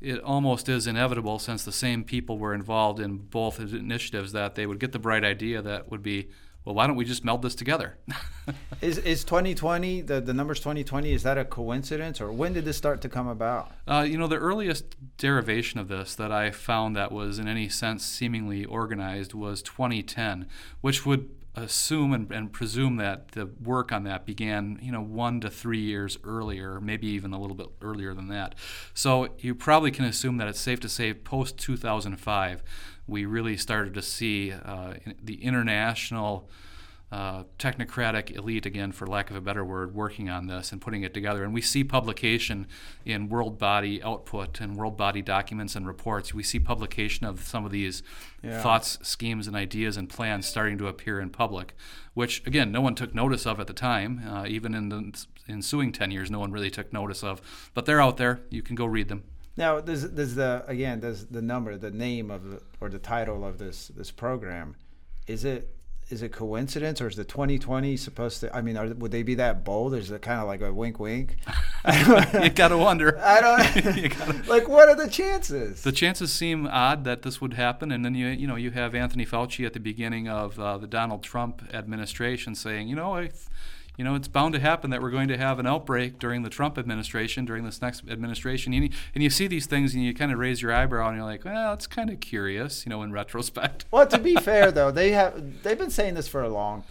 it 0.00 0.20
almost 0.20 0.68
is 0.68 0.86
inevitable, 0.86 1.38
since 1.38 1.64
the 1.64 1.72
same 1.72 2.02
people 2.02 2.38
were 2.38 2.54
involved 2.54 2.98
in 2.98 3.18
both 3.18 3.60
initiatives, 3.60 4.32
that 4.32 4.56
they 4.56 4.66
would 4.66 4.80
get 4.80 4.92
the 4.92 4.98
bright 4.98 5.24
idea 5.24 5.62
that 5.62 5.90
would 5.90 6.02
be, 6.02 6.28
well, 6.64 6.74
why 6.74 6.86
don't 6.86 6.96
we 6.96 7.04
just 7.04 7.24
meld 7.24 7.42
this 7.42 7.54
together? 7.54 7.98
is, 8.80 8.98
is 8.98 9.22
2020, 9.22 10.00
the, 10.00 10.20
the 10.20 10.34
numbers 10.34 10.58
2020, 10.58 11.12
is 11.12 11.22
that 11.22 11.38
a 11.38 11.44
coincidence 11.44 12.20
or 12.20 12.32
when 12.32 12.52
did 12.52 12.64
this 12.64 12.76
start 12.76 13.00
to 13.02 13.08
come 13.08 13.28
about? 13.28 13.70
Uh, 13.86 14.04
you 14.08 14.18
know, 14.18 14.26
the 14.26 14.36
earliest 14.36 14.96
derivation 15.18 15.78
of 15.78 15.86
this 15.86 16.16
that 16.16 16.32
I 16.32 16.50
found 16.50 16.96
that 16.96 17.12
was 17.12 17.38
in 17.38 17.46
any 17.46 17.68
sense 17.68 18.04
seemingly 18.04 18.64
organized 18.64 19.34
was 19.34 19.62
2010, 19.62 20.48
which 20.80 21.06
would 21.06 21.30
assume 21.54 22.12
and, 22.12 22.30
and, 22.30 22.52
presume 22.52 22.96
that 22.96 23.32
the 23.32 23.46
work 23.62 23.92
on 23.92 24.04
that 24.04 24.24
began, 24.24 24.78
you 24.80 24.90
know, 24.90 25.02
one 25.02 25.40
to 25.40 25.50
three 25.50 25.80
years 25.80 26.16
earlier, 26.24 26.80
maybe 26.80 27.06
even 27.08 27.32
a 27.32 27.40
little 27.40 27.56
bit 27.56 27.68
earlier 27.82 28.14
than 28.14 28.28
that. 28.28 28.54
So 28.94 29.28
you 29.38 29.54
probably 29.54 29.90
can 29.90 30.06
assume 30.06 30.38
that 30.38 30.48
it's 30.48 30.60
safe 30.60 30.80
to 30.80 30.88
say 30.88 31.12
post 31.12 31.58
2005, 31.58 32.62
we 33.06 33.26
really 33.26 33.56
started 33.56 33.92
to 33.94 34.02
see 34.02 34.52
uh, 34.52 34.94
the 35.22 35.42
international 35.44 36.48
uh, 37.12 37.44
technocratic 37.58 38.34
elite, 38.34 38.64
again, 38.64 38.90
for 38.90 39.06
lack 39.06 39.28
of 39.28 39.36
a 39.36 39.40
better 39.40 39.62
word, 39.62 39.94
working 39.94 40.30
on 40.30 40.46
this 40.46 40.72
and 40.72 40.80
putting 40.80 41.02
it 41.02 41.12
together. 41.12 41.44
And 41.44 41.52
we 41.52 41.60
see 41.60 41.84
publication 41.84 42.66
in 43.04 43.28
world 43.28 43.58
body 43.58 44.02
output 44.02 44.62
and 44.62 44.76
world 44.76 44.96
body 44.96 45.20
documents 45.20 45.76
and 45.76 45.86
reports. 45.86 46.32
We 46.32 46.42
see 46.42 46.58
publication 46.58 47.26
of 47.26 47.42
some 47.42 47.66
of 47.66 47.70
these 47.70 48.02
yeah. 48.42 48.62
thoughts, 48.62 48.98
schemes, 49.02 49.46
and 49.46 49.54
ideas 49.54 49.98
and 49.98 50.08
plans 50.08 50.46
starting 50.46 50.78
to 50.78 50.86
appear 50.86 51.20
in 51.20 51.28
public, 51.28 51.74
which, 52.14 52.46
again, 52.46 52.72
no 52.72 52.80
one 52.80 52.94
took 52.94 53.14
notice 53.14 53.44
of 53.44 53.60
at 53.60 53.66
the 53.66 53.74
time. 53.74 54.26
Uh, 54.26 54.46
even 54.46 54.74
in 54.74 54.88
the 54.88 55.26
ensuing 55.50 55.92
10 55.92 56.10
years, 56.12 56.30
no 56.30 56.38
one 56.38 56.50
really 56.50 56.70
took 56.70 56.94
notice 56.94 57.22
of. 57.22 57.42
But 57.74 57.84
they're 57.84 58.00
out 58.00 58.16
there. 58.16 58.40
You 58.48 58.62
can 58.62 58.74
go 58.74 58.86
read 58.86 59.08
them. 59.08 59.24
Now, 59.54 59.82
does, 59.82 60.08
does 60.08 60.34
the 60.34 60.64
again 60.66 61.00
does 61.00 61.26
the 61.26 61.42
number, 61.42 61.76
the 61.76 61.90
name 61.90 62.30
of 62.30 62.42
the, 62.50 62.62
or 62.80 62.88
the 62.88 62.98
title 62.98 63.44
of 63.44 63.58
this 63.58 63.88
this 63.88 64.10
program, 64.10 64.76
is 65.26 65.44
it 65.44 65.76
is 66.12 66.22
it 66.22 66.30
coincidence 66.30 67.00
or 67.00 67.08
is 67.08 67.16
the 67.16 67.24
2020 67.24 67.96
supposed 67.96 68.40
to? 68.40 68.54
I 68.54 68.60
mean, 68.60 68.76
are, 68.76 68.88
would 68.88 69.10
they 69.10 69.22
be 69.22 69.34
that 69.36 69.64
bold? 69.64 69.94
Is 69.94 70.10
it 70.10 70.20
kind 70.20 70.40
of 70.40 70.46
like 70.46 70.60
a 70.60 70.70
wink, 70.70 71.00
wink? 71.00 71.38
you 72.34 72.50
gotta 72.50 72.76
wonder. 72.76 73.18
I 73.22 73.40
don't. 73.40 74.08
gotta, 74.18 74.50
like, 74.50 74.68
what 74.68 74.90
are 74.90 74.94
the 74.94 75.08
chances? 75.08 75.82
The 75.82 75.90
chances 75.90 76.30
seem 76.30 76.66
odd 76.66 77.04
that 77.04 77.22
this 77.22 77.40
would 77.40 77.54
happen, 77.54 77.90
and 77.90 78.04
then 78.04 78.14
you 78.14 78.28
you 78.28 78.46
know 78.46 78.56
you 78.56 78.72
have 78.72 78.94
Anthony 78.94 79.24
Fauci 79.24 79.64
at 79.64 79.72
the 79.72 79.80
beginning 79.80 80.28
of 80.28 80.60
uh, 80.60 80.76
the 80.76 80.86
Donald 80.86 81.22
Trump 81.22 81.62
administration 81.72 82.54
saying, 82.54 82.88
you 82.88 82.94
know, 82.94 83.26
you 84.02 84.08
know, 84.08 84.16
it's 84.16 84.26
bound 84.26 84.52
to 84.52 84.58
happen 84.58 84.90
that 84.90 85.00
we're 85.00 85.12
going 85.12 85.28
to 85.28 85.36
have 85.36 85.60
an 85.60 85.66
outbreak 85.68 86.18
during 86.18 86.42
the 86.42 86.50
Trump 86.50 86.76
administration, 86.76 87.44
during 87.44 87.62
this 87.62 87.80
next 87.80 88.02
administration. 88.10 88.72
And 88.72 88.82
you, 88.82 88.90
and 89.14 89.22
you 89.22 89.30
see 89.30 89.46
these 89.46 89.66
things 89.66 89.94
and 89.94 90.02
you 90.02 90.12
kind 90.12 90.32
of 90.32 90.40
raise 90.40 90.60
your 90.60 90.74
eyebrow 90.74 91.06
and 91.06 91.16
you're 91.16 91.24
like, 91.24 91.44
well, 91.44 91.72
it's 91.72 91.86
kind 91.86 92.10
of 92.10 92.18
curious, 92.18 92.84
you 92.84 92.90
know, 92.90 93.04
in 93.04 93.12
retrospect. 93.12 93.84
well, 93.92 94.04
to 94.08 94.18
be 94.18 94.34
fair, 94.40 94.72
though, 94.72 94.90
they 94.90 95.12
have 95.12 95.62
they've 95.62 95.78
been 95.78 95.88
saying 95.88 96.14
this 96.14 96.26
for 96.26 96.42
a 96.42 96.48
long, 96.48 96.82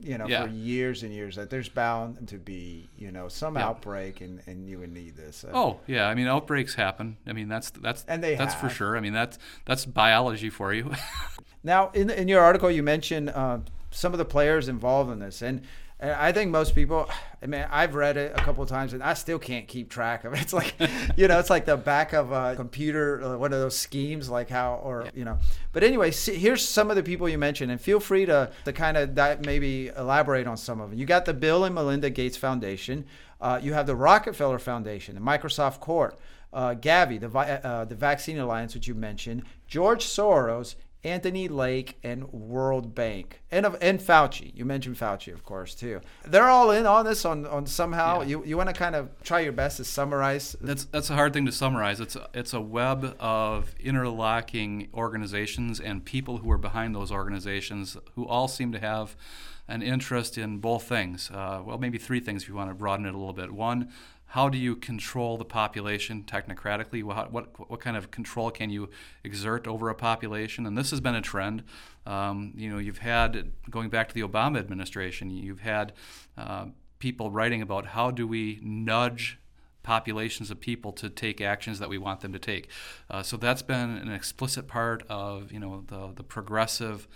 you 0.00 0.16
know, 0.16 0.28
yeah. 0.28 0.44
for 0.44 0.48
years 0.48 1.02
and 1.02 1.12
years 1.12 1.34
that 1.34 1.50
there's 1.50 1.68
bound 1.68 2.28
to 2.28 2.38
be, 2.38 2.88
you 2.96 3.10
know, 3.10 3.26
some 3.26 3.56
yeah. 3.56 3.66
outbreak 3.66 4.20
and, 4.20 4.40
and 4.46 4.68
you 4.68 4.78
would 4.78 4.92
need 4.92 5.16
this. 5.16 5.44
oh 5.52 5.80
yeah, 5.88 6.06
I 6.06 6.14
mean, 6.14 6.28
outbreaks 6.28 6.76
happen. 6.76 7.16
I 7.26 7.32
mean, 7.32 7.48
that's 7.48 7.70
that's 7.70 8.04
and 8.06 8.22
they 8.22 8.36
that's 8.36 8.54
have. 8.54 8.62
for 8.62 8.68
sure. 8.68 8.96
I 8.96 9.00
mean, 9.00 9.12
that's 9.12 9.40
that's 9.64 9.84
biology 9.84 10.50
for 10.50 10.72
you. 10.72 10.92
now, 11.64 11.90
in 11.94 12.10
in 12.10 12.28
your 12.28 12.42
article, 12.42 12.70
you 12.70 12.84
mentioned 12.84 13.30
uh, 13.30 13.58
some 13.90 14.12
of 14.12 14.18
the 14.18 14.24
players 14.24 14.68
involved 14.68 15.10
in 15.10 15.18
this 15.18 15.42
and 15.42 15.62
And 16.04 16.12
I 16.12 16.32
think 16.32 16.50
most 16.50 16.74
people, 16.74 17.08
I 17.42 17.46
mean, 17.46 17.66
I've 17.70 17.94
read 17.94 18.18
it 18.18 18.32
a 18.36 18.42
couple 18.42 18.62
of 18.62 18.68
times 18.68 18.92
and 18.92 19.02
I 19.02 19.14
still 19.14 19.38
can't 19.38 19.66
keep 19.66 19.88
track 19.88 20.24
of 20.24 20.34
it. 20.34 20.40
It's 20.44 20.52
like, 20.52 20.74
you 21.16 21.26
know, 21.28 21.38
it's 21.38 21.48
like 21.48 21.64
the 21.64 21.78
back 21.78 22.12
of 22.12 22.30
a 22.30 22.54
computer, 22.56 23.22
uh, 23.24 23.38
one 23.38 23.54
of 23.54 23.60
those 23.60 23.74
schemes, 23.74 24.28
like 24.28 24.50
how, 24.50 24.74
or, 24.84 25.08
you 25.14 25.24
know. 25.24 25.38
But 25.72 25.82
anyway, 25.82 26.10
see, 26.10 26.34
here's 26.34 26.62
some 26.62 26.90
of 26.90 26.96
the 26.96 27.02
people 27.02 27.26
you 27.26 27.38
mentioned 27.38 27.70
and 27.72 27.80
feel 27.80 28.00
free 28.00 28.26
to, 28.26 28.50
to 28.66 28.72
kind 28.74 28.98
of 28.98 29.14
that 29.14 29.46
maybe 29.46 29.88
elaborate 29.96 30.46
on 30.46 30.58
some 30.58 30.78
of 30.78 30.90
them. 30.90 30.98
You 30.98 31.06
got 31.06 31.24
the 31.24 31.32
Bill 31.32 31.64
and 31.64 31.74
Melinda 31.74 32.10
Gates 32.10 32.36
Foundation. 32.36 33.06
Uh, 33.40 33.58
you 33.62 33.72
have 33.72 33.86
the 33.86 33.96
Rockefeller 33.96 34.58
Foundation, 34.58 35.14
the 35.14 35.22
Microsoft 35.22 35.80
Corp, 35.80 36.20
uh, 36.52 36.74
Gavi, 36.74 37.18
the, 37.18 37.30
uh, 37.38 37.86
the 37.86 37.94
Vaccine 37.94 38.38
Alliance, 38.38 38.74
which 38.74 38.86
you 38.86 38.94
mentioned, 38.94 39.42
George 39.66 40.04
Soros, 40.04 40.74
Anthony 41.04 41.48
Lake, 41.48 41.98
and 42.02 42.32
World 42.32 42.94
Bank, 42.94 43.42
and 43.50 43.66
and 43.80 44.00
Fauci. 44.00 44.52
You 44.54 44.64
mentioned 44.64 44.96
Fauci, 44.96 45.32
of 45.32 45.44
course, 45.44 45.74
too. 45.74 46.00
They're 46.26 46.48
all 46.48 46.70
in 46.70 46.86
on 46.86 47.04
this. 47.04 47.24
On, 47.24 47.46
on 47.46 47.66
somehow, 47.66 48.20
yeah. 48.20 48.28
you, 48.28 48.44
you 48.44 48.56
want 48.56 48.70
to 48.70 48.74
kind 48.74 48.94
of 48.94 49.10
try 49.22 49.40
your 49.40 49.52
best 49.52 49.76
to 49.76 49.84
summarize. 49.84 50.56
That's 50.60 50.84
that's 50.86 51.10
a 51.10 51.14
hard 51.14 51.32
thing 51.32 51.46
to 51.46 51.52
summarize. 51.52 52.00
It's 52.00 52.16
a, 52.16 52.28
it's 52.32 52.52
a 52.52 52.60
web 52.60 53.16
of 53.20 53.74
interlocking 53.78 54.88
organizations 54.94 55.80
and 55.80 56.04
people 56.04 56.38
who 56.38 56.50
are 56.50 56.58
behind 56.58 56.94
those 56.94 57.12
organizations 57.12 57.96
who 58.14 58.26
all 58.26 58.48
seem 58.48 58.72
to 58.72 58.78
have 58.80 59.16
an 59.68 59.82
interest 59.82 60.36
in 60.36 60.58
both 60.58 60.84
things. 60.84 61.30
Uh, 61.30 61.62
well, 61.64 61.78
maybe 61.78 61.98
three 61.98 62.20
things 62.20 62.42
if 62.42 62.48
you 62.48 62.54
want 62.54 62.70
to 62.70 62.74
broaden 62.74 63.06
it 63.06 63.14
a 63.14 63.18
little 63.18 63.32
bit. 63.32 63.50
One, 63.50 63.90
how 64.34 64.48
do 64.48 64.58
you 64.58 64.74
control 64.74 65.38
the 65.38 65.44
population 65.44 66.24
technocratically? 66.24 67.04
What, 67.04 67.32
what, 67.32 67.70
what 67.70 67.78
kind 67.78 67.96
of 67.96 68.10
control 68.10 68.50
can 68.50 68.68
you 68.68 68.90
exert 69.22 69.68
over 69.68 69.88
a 69.90 69.94
population? 69.94 70.66
And 70.66 70.76
this 70.76 70.90
has 70.90 71.00
been 71.00 71.14
a 71.14 71.20
trend. 71.20 71.62
Um, 72.04 72.52
you 72.56 72.68
know, 72.68 72.78
you've 72.78 72.98
had, 72.98 73.52
going 73.70 73.90
back 73.90 74.08
to 74.08 74.14
the 74.14 74.22
Obama 74.22 74.58
administration, 74.58 75.30
you've 75.30 75.60
had 75.60 75.92
uh, 76.36 76.66
people 76.98 77.30
writing 77.30 77.62
about 77.62 77.86
how 77.86 78.10
do 78.10 78.26
we 78.26 78.58
nudge 78.60 79.38
populations 79.84 80.50
of 80.50 80.58
people 80.58 80.90
to 80.94 81.08
take 81.08 81.40
actions 81.40 81.78
that 81.78 81.88
we 81.88 81.96
want 81.96 82.18
them 82.18 82.32
to 82.32 82.40
take. 82.40 82.68
Uh, 83.08 83.22
so 83.22 83.36
that's 83.36 83.62
been 83.62 83.90
an 83.90 84.12
explicit 84.12 84.66
part 84.66 85.04
of, 85.08 85.52
you 85.52 85.60
know, 85.60 85.84
the, 85.86 86.12
the 86.12 86.24
progressive 86.24 87.06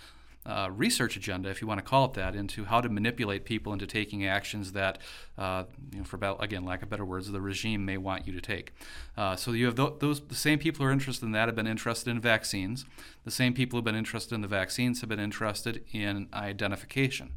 uh, 0.45 0.69
research 0.71 1.15
agenda, 1.17 1.49
if 1.49 1.61
you 1.61 1.67
want 1.67 1.79
to 1.79 1.83
call 1.83 2.05
it 2.05 2.13
that, 2.13 2.35
into 2.35 2.65
how 2.65 2.81
to 2.81 2.89
manipulate 2.89 3.45
people 3.45 3.73
into 3.73 3.85
taking 3.85 4.25
actions 4.25 4.71
that, 4.71 4.97
uh, 5.37 5.65
you 5.91 5.99
know, 5.99 6.03
for 6.03 6.15
about, 6.15 6.41
again, 6.43 6.63
lack 6.63 6.81
of 6.81 6.89
better 6.89 7.05
words, 7.05 7.29
the 7.29 7.41
regime 7.41 7.85
may 7.85 7.97
want 7.97 8.25
you 8.25 8.33
to 8.33 8.41
take. 8.41 8.73
Uh, 9.17 9.35
so 9.35 9.51
you 9.51 9.65
have 9.65 9.75
th- 9.75 9.93
those 9.99 10.21
the 10.21 10.35
same 10.35 10.57
people 10.57 10.83
who 10.83 10.89
are 10.89 10.93
interested 10.93 11.25
in 11.25 11.33
that 11.33 11.47
have 11.47 11.55
been 11.55 11.67
interested 11.67 12.09
in 12.09 12.19
vaccines. 12.19 12.85
The 13.25 13.31
same 13.31 13.53
people 13.53 13.77
who've 13.77 13.85
been 13.85 13.95
interested 13.95 14.33
in 14.33 14.41
the 14.41 14.47
vaccines 14.47 15.01
have 15.01 15.09
been 15.09 15.19
interested 15.19 15.83
in 15.91 16.27
identification, 16.33 17.33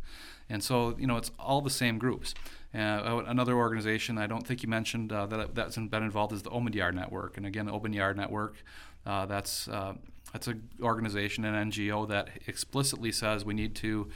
and 0.49 0.63
so 0.63 0.97
you 0.97 1.07
know 1.07 1.17
it's 1.17 1.33
all 1.39 1.61
the 1.61 1.71
same 1.71 1.99
groups. 1.99 2.35
Uh, 2.75 3.23
another 3.27 3.55
organization 3.55 4.17
I 4.17 4.27
don't 4.27 4.47
think 4.47 4.63
you 4.63 4.69
mentioned 4.69 5.13
uh, 5.13 5.27
that 5.27 5.55
that's 5.55 5.77
been 5.77 6.03
involved 6.03 6.33
is 6.33 6.43
the 6.43 6.51
Omidyar 6.51 6.95
Network, 6.95 7.37
and 7.37 7.45
again, 7.45 7.67
the 7.67 7.73
Omidyar 7.73 8.17
Network. 8.17 8.55
Uh, 9.05 9.27
that's 9.27 9.69
uh, 9.69 9.95
that's 10.33 10.47
an 10.47 10.69
organization, 10.81 11.45
an 11.45 11.71
NGO 11.71 12.09
that 12.09 12.29
explicitly 12.47 13.13
says 13.13 13.45
we 13.45 13.55
need 13.55 13.75
to 13.77 14.11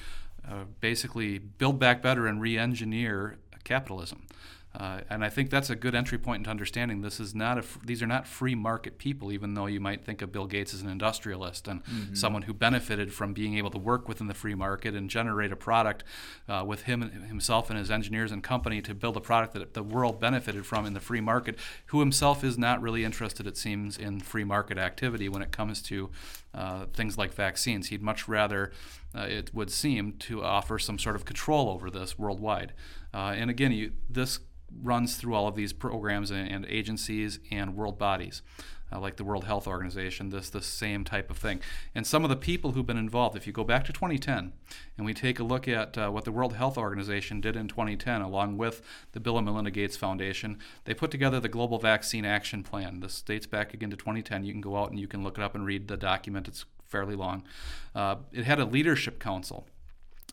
uh, 0.48 0.64
basically 0.80 1.38
build 1.38 1.78
back 1.78 2.02
better 2.02 2.26
and 2.26 2.40
re-engineer 2.40 3.38
capitalism. 3.64 4.26
Uh, 4.76 5.00
and 5.08 5.24
I 5.24 5.30
think 5.30 5.48
that's 5.48 5.70
a 5.70 5.76
good 5.76 5.94
entry 5.94 6.18
point 6.18 6.40
into 6.40 6.50
understanding 6.50 7.00
this 7.00 7.18
is 7.18 7.34
not 7.34 7.56
a 7.56 7.64
these 7.84 8.02
are 8.02 8.06
not 8.06 8.26
free 8.26 8.54
market 8.54 8.98
people, 8.98 9.32
even 9.32 9.54
though 9.54 9.64
you 9.66 9.80
might 9.80 10.04
think 10.04 10.20
of 10.20 10.32
Bill 10.32 10.46
Gates 10.46 10.74
as 10.74 10.82
an 10.82 10.88
industrialist 10.88 11.66
and 11.66 11.82
mm-hmm. 11.84 12.14
someone 12.14 12.42
who 12.42 12.52
benefited 12.52 13.12
from 13.12 13.32
being 13.32 13.56
able 13.56 13.70
to 13.70 13.78
work 13.78 14.06
within 14.06 14.26
the 14.26 14.34
free 14.34 14.54
market 14.54 14.94
and 14.94 15.08
generate 15.08 15.50
a 15.50 15.56
product 15.56 16.04
uh, 16.46 16.62
with 16.66 16.82
him 16.82 17.10
himself 17.26 17.70
and 17.70 17.78
his 17.78 17.90
engineers 17.90 18.32
and 18.32 18.42
company 18.42 18.82
to 18.82 18.94
build 18.94 19.16
a 19.16 19.20
product 19.20 19.54
that 19.54 19.72
the 19.72 19.82
world 19.82 20.20
benefited 20.20 20.66
from 20.66 20.84
in 20.84 20.92
the 20.92 21.00
free 21.00 21.22
market. 21.22 21.58
Who 21.86 22.00
himself 22.00 22.44
is 22.44 22.58
not 22.58 22.82
really 22.82 23.02
interested, 23.02 23.46
it 23.46 23.56
seems, 23.56 23.96
in 23.96 24.20
free 24.20 24.44
market 24.44 24.76
activity 24.76 25.28
when 25.28 25.40
it 25.40 25.52
comes 25.52 25.80
to 25.82 26.10
uh, 26.52 26.86
things 26.92 27.16
like 27.16 27.32
vaccines. 27.32 27.88
He'd 27.88 28.02
much 28.02 28.28
rather, 28.28 28.72
uh, 29.14 29.22
it 29.22 29.54
would 29.54 29.70
seem, 29.70 30.12
to 30.18 30.44
offer 30.44 30.78
some 30.78 30.98
sort 30.98 31.16
of 31.16 31.24
control 31.24 31.70
over 31.70 31.90
this 31.90 32.18
worldwide. 32.18 32.74
Uh, 33.14 33.34
and 33.36 33.48
again, 33.48 33.72
you, 33.72 33.92
this 34.10 34.40
runs 34.82 35.16
through 35.16 35.34
all 35.34 35.48
of 35.48 35.54
these 35.54 35.72
programs 35.72 36.30
and, 36.30 36.48
and 36.48 36.66
agencies 36.66 37.38
and 37.50 37.76
world 37.76 37.98
bodies. 37.98 38.42
Uh, 38.92 39.00
like 39.00 39.16
the 39.16 39.24
World 39.24 39.46
Health 39.46 39.66
Organization, 39.66 40.28
this 40.28 40.48
the 40.48 40.62
same 40.62 41.02
type 41.02 41.28
of 41.28 41.36
thing. 41.36 41.60
And 41.92 42.06
some 42.06 42.22
of 42.22 42.30
the 42.30 42.36
people 42.36 42.70
who've 42.70 42.86
been 42.86 42.96
involved, 42.96 43.36
if 43.36 43.44
you 43.44 43.52
go 43.52 43.64
back 43.64 43.84
to 43.86 43.92
2010 43.92 44.52
and 44.96 45.04
we 45.04 45.12
take 45.12 45.40
a 45.40 45.42
look 45.42 45.66
at 45.66 45.98
uh, 45.98 46.08
what 46.10 46.24
the 46.24 46.30
World 46.30 46.52
Health 46.52 46.78
Organization 46.78 47.40
did 47.40 47.56
in 47.56 47.66
2010, 47.66 48.20
along 48.20 48.58
with 48.58 48.82
the 49.10 49.18
Bill 49.18 49.38
and 49.38 49.44
Melinda 49.44 49.72
Gates 49.72 49.96
Foundation, 49.96 50.60
they 50.84 50.94
put 50.94 51.10
together 51.10 51.40
the 51.40 51.48
Global 51.48 51.80
Vaccine 51.80 52.24
Action 52.24 52.62
Plan. 52.62 53.00
This 53.00 53.22
dates 53.22 53.46
back 53.46 53.74
again 53.74 53.90
to 53.90 53.96
2010. 53.96 54.44
You 54.44 54.52
can 54.52 54.60
go 54.60 54.76
out 54.76 54.90
and 54.90 55.00
you 55.00 55.08
can 55.08 55.24
look 55.24 55.36
it 55.36 55.42
up 55.42 55.56
and 55.56 55.66
read 55.66 55.88
the 55.88 55.96
document. 55.96 56.46
It's 56.46 56.64
fairly 56.86 57.16
long. 57.16 57.42
Uh, 57.92 58.16
it 58.32 58.44
had 58.44 58.60
a 58.60 58.64
leadership 58.64 59.18
council 59.18 59.66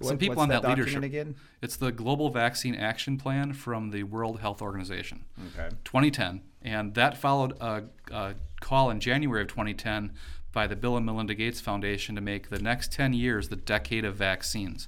some 0.02 0.18
people 0.18 0.40
on 0.40 0.50
that, 0.50 0.64
that 0.64 0.70
leadership. 0.70 1.04
Again? 1.04 1.36
It's 1.62 1.76
the 1.76 1.92
Global 1.92 2.30
Vaccine 2.30 2.76
Action 2.76 3.18
Plan 3.18 3.54
from 3.54 3.92
the 3.92 4.04
World 4.04 4.40
Health 4.40 4.62
Organization, 4.62 5.26
okay. 5.56 5.70
2010, 5.84 6.42
and 6.62 6.94
that 6.96 7.18
followed 7.18 7.54
a, 7.62 7.84
a 8.12 8.36
call 8.60 8.90
in 8.90 9.00
January 9.00 9.42
of 9.44 9.48
2010 9.50 10.14
by 10.52 10.68
the 10.68 10.76
Bill 10.76 10.98
and 10.98 11.06
Melinda 11.06 11.34
Gates 11.34 11.62
Foundation 11.62 12.16
to 12.16 12.22
make 12.22 12.50
the 12.50 12.60
next 12.60 12.92
10 12.92 13.14
years 13.14 13.50
the 13.50 13.56
decade 13.56 14.06
of 14.06 14.16
vaccines. 14.16 14.88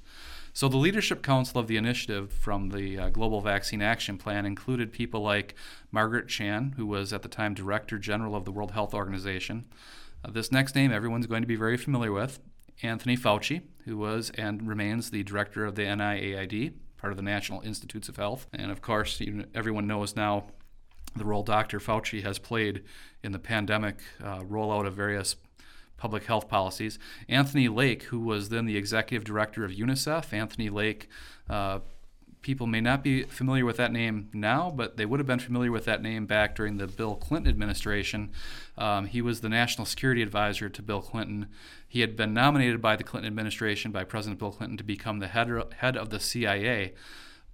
So, 0.52 0.68
the 0.68 0.78
Leadership 0.78 1.22
Council 1.22 1.60
of 1.60 1.66
the 1.66 1.76
initiative 1.76 2.32
from 2.32 2.70
the 2.70 2.98
uh, 2.98 3.08
Global 3.10 3.42
Vaccine 3.42 3.82
Action 3.82 4.16
Plan 4.16 4.46
included 4.46 4.90
people 4.90 5.20
like 5.20 5.54
Margaret 5.90 6.28
Chan, 6.28 6.74
who 6.78 6.86
was 6.86 7.12
at 7.12 7.20
the 7.20 7.28
time 7.28 7.52
Director 7.52 7.98
General 7.98 8.34
of 8.34 8.46
the 8.46 8.52
World 8.52 8.70
Health 8.70 8.94
Organization. 8.94 9.66
Uh, 10.24 10.30
this 10.30 10.50
next 10.50 10.74
name 10.74 10.90
everyone's 10.90 11.26
going 11.26 11.42
to 11.42 11.46
be 11.46 11.56
very 11.56 11.76
familiar 11.76 12.10
with 12.10 12.38
Anthony 12.82 13.16
Fauci, 13.16 13.62
who 13.84 13.96
was 13.96 14.30
and 14.30 14.66
remains 14.68 15.10
the 15.10 15.22
director 15.22 15.64
of 15.64 15.74
the 15.74 15.82
NIAID, 15.82 16.74
part 16.96 17.12
of 17.12 17.16
the 17.16 17.22
National 17.22 17.60
Institutes 17.62 18.08
of 18.08 18.16
Health. 18.16 18.46
And 18.52 18.70
of 18.70 18.82
course, 18.82 19.20
everyone 19.54 19.86
knows 19.86 20.16
now 20.16 20.46
the 21.14 21.24
role 21.24 21.42
Dr. 21.42 21.78
Fauci 21.80 22.22
has 22.22 22.38
played 22.38 22.82
in 23.22 23.32
the 23.32 23.38
pandemic 23.38 23.96
uh, 24.22 24.40
rollout 24.40 24.86
of 24.86 24.94
various 24.94 25.36
public 25.96 26.24
health 26.24 26.48
policies. 26.48 26.98
Anthony 27.28 27.68
Lake, 27.68 28.04
who 28.04 28.20
was 28.20 28.50
then 28.50 28.66
the 28.66 28.76
executive 28.76 29.24
director 29.24 29.64
of 29.64 29.70
UNICEF, 29.70 30.32
Anthony 30.32 30.68
Lake 30.68 31.08
uh, 31.48 31.80
people 32.46 32.68
may 32.68 32.80
not 32.80 33.02
be 33.02 33.24
familiar 33.24 33.64
with 33.64 33.76
that 33.76 33.90
name 33.90 34.28
now, 34.32 34.70
but 34.70 34.96
they 34.96 35.04
would 35.04 35.18
have 35.18 35.26
been 35.26 35.40
familiar 35.40 35.72
with 35.72 35.84
that 35.84 36.00
name 36.00 36.26
back 36.26 36.54
during 36.54 36.76
the 36.76 36.86
Bill 36.86 37.16
Clinton 37.16 37.50
administration. 37.50 38.30
Um, 38.78 39.06
he 39.06 39.20
was 39.20 39.40
the 39.40 39.48
national 39.48 39.84
security 39.84 40.22
advisor 40.22 40.68
to 40.68 40.80
Bill 40.80 41.02
Clinton. 41.02 41.48
He 41.88 42.02
had 42.02 42.14
been 42.14 42.32
nominated 42.32 42.80
by 42.80 42.94
the 42.94 43.02
Clinton 43.02 43.26
administration 43.26 43.90
by 43.90 44.04
President 44.04 44.38
Bill 44.38 44.52
Clinton 44.52 44.76
to 44.76 44.84
become 44.84 45.18
the 45.18 45.26
head, 45.26 45.50
head 45.78 45.96
of 45.96 46.10
the 46.10 46.20
CIA. 46.20 46.94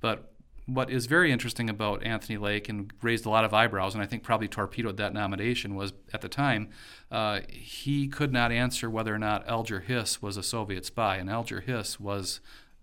But 0.02 0.30
what 0.66 0.90
is 0.90 1.06
very 1.06 1.32
interesting 1.32 1.70
about 1.70 2.02
Anthony 2.02 2.36
Lake 2.36 2.68
and 2.68 2.92
raised 3.00 3.24
a 3.24 3.30
lot 3.30 3.46
of 3.46 3.54
eyebrows, 3.54 3.94
and 3.94 4.02
I 4.02 4.06
think 4.06 4.22
probably 4.22 4.46
torpedoed 4.46 4.98
that 4.98 5.14
nomination, 5.14 5.74
was 5.74 5.94
at 6.12 6.20
the 6.20 6.28
time 6.28 6.68
uh, 7.10 7.40
he 7.48 8.08
could 8.08 8.30
not 8.30 8.52
answer 8.52 8.90
whether 8.90 9.14
or 9.14 9.18
not 9.18 9.48
Alger 9.48 9.80
Hiss 9.80 10.20
was 10.20 10.36
a 10.36 10.42
Soviet 10.42 10.84
spy, 10.84 11.16
and 11.16 11.30
Alger 11.30 11.60
Hiss 11.60 11.98
was 11.98 12.40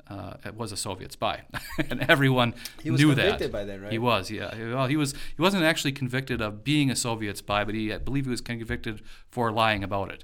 uh, 0.10 0.34
was 0.56 0.72
a 0.72 0.78
Soviet 0.78 1.12
spy, 1.12 1.44
and 1.90 2.02
everyone 2.10 2.54
he 2.82 2.90
was 2.92 3.00
knew 3.00 3.08
convicted 3.08 3.48
that. 3.48 3.52
by 3.52 3.64
then, 3.64 3.82
right? 3.82 3.92
He 3.92 4.00
was, 4.00 4.32
yeah. 4.32 4.74
Well, 4.74 4.88
he 4.88 4.98
was. 4.98 5.14
He 5.14 5.42
wasn't 5.42 5.64
actually 5.64 5.92
convicted 5.92 6.42
of 6.42 6.64
being 6.64 6.90
a 6.90 6.96
Soviet 6.96 7.38
spy, 7.38 7.64
but 7.64 7.76
he, 7.76 7.94
I 7.94 7.98
believe, 7.98 8.26
he 8.26 8.32
was 8.32 8.42
convicted 8.42 9.02
for 9.30 9.52
lying 9.52 9.84
about 9.84 10.12
it. 10.12 10.24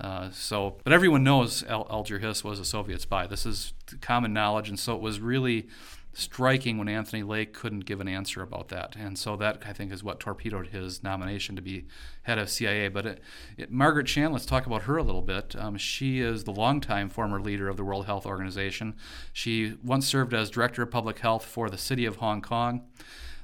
Uh, 0.00 0.30
so, 0.30 0.76
but 0.84 0.92
everyone 0.92 1.24
knows 1.24 1.64
Al- 1.64 1.86
Alger 1.90 2.20
Hiss 2.20 2.44
was 2.44 2.60
a 2.60 2.64
Soviet 2.64 3.00
spy. 3.00 3.26
This 3.26 3.44
is 3.44 3.72
common 4.00 4.32
knowledge, 4.32 4.68
and 4.68 4.78
so 4.78 4.94
it 4.94 5.00
was 5.00 5.18
really 5.20 5.66
striking 6.12 6.78
when 6.78 6.88
Anthony 6.88 7.22
Lake 7.22 7.52
couldn't 7.52 7.84
give 7.84 8.00
an 8.00 8.08
answer 8.08 8.42
about 8.42 8.68
that. 8.68 8.96
And 8.96 9.18
so 9.18 9.36
that, 9.36 9.62
I 9.66 9.72
think, 9.72 9.92
is 9.92 10.02
what 10.02 10.18
torpedoed 10.18 10.68
his 10.68 11.02
nomination 11.02 11.54
to 11.56 11.62
be 11.62 11.86
head 12.22 12.38
of 12.38 12.50
CIA. 12.50 12.88
But 12.88 13.06
it, 13.06 13.20
it, 13.56 13.70
Margaret 13.70 14.06
Chan, 14.06 14.32
let's 14.32 14.46
talk 14.46 14.66
about 14.66 14.82
her 14.82 14.96
a 14.96 15.02
little 15.02 15.22
bit. 15.22 15.54
Um, 15.56 15.76
she 15.76 16.20
is 16.20 16.44
the 16.44 16.50
longtime 16.50 17.08
former 17.08 17.40
leader 17.40 17.68
of 17.68 17.76
the 17.76 17.84
World 17.84 18.06
Health 18.06 18.26
Organization. 18.26 18.96
She 19.32 19.76
once 19.84 20.06
served 20.06 20.34
as 20.34 20.50
Director 20.50 20.82
of 20.82 20.90
Public 20.90 21.20
Health 21.20 21.44
for 21.44 21.70
the 21.70 21.78
city 21.78 22.04
of 22.04 22.16
Hong 22.16 22.42
Kong. 22.42 22.88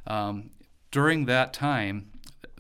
Um, 0.07 0.51
during 0.91 1.27
that 1.27 1.53
time, 1.53 2.11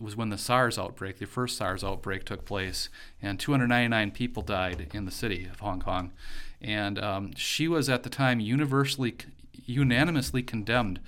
was 0.01 0.17
when 0.17 0.29
the 0.29 0.39
SARS 0.39 0.79
outbreak, 0.79 1.19
the 1.19 1.27
first 1.27 1.57
SARS 1.57 1.85
outbreak, 1.85 2.25
took 2.25 2.45
place, 2.45 2.89
and 3.23 3.39
299 3.39 4.11
people 4.11 4.43
died 4.43 4.91
in 4.93 5.05
the 5.05 5.11
city 5.11 5.47
of 5.51 5.61
Hong 5.61 5.81
Kong. 5.81 6.13
And 6.61 6.99
um, 6.99 7.33
she 7.37 7.69
was 7.69 7.89
at 7.89 8.03
the 8.03 8.11
time 8.11 8.41
universally 8.41 9.17
unanimously 9.65 10.43
condemned 10.43 11.01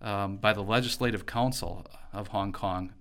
um, 0.00 0.36
by 0.36 0.52
the 0.52 0.62
Legislative 0.62 1.26
Council 1.26 1.86
of 2.12 2.28
Hong 2.28 2.52
Kong 2.52 2.92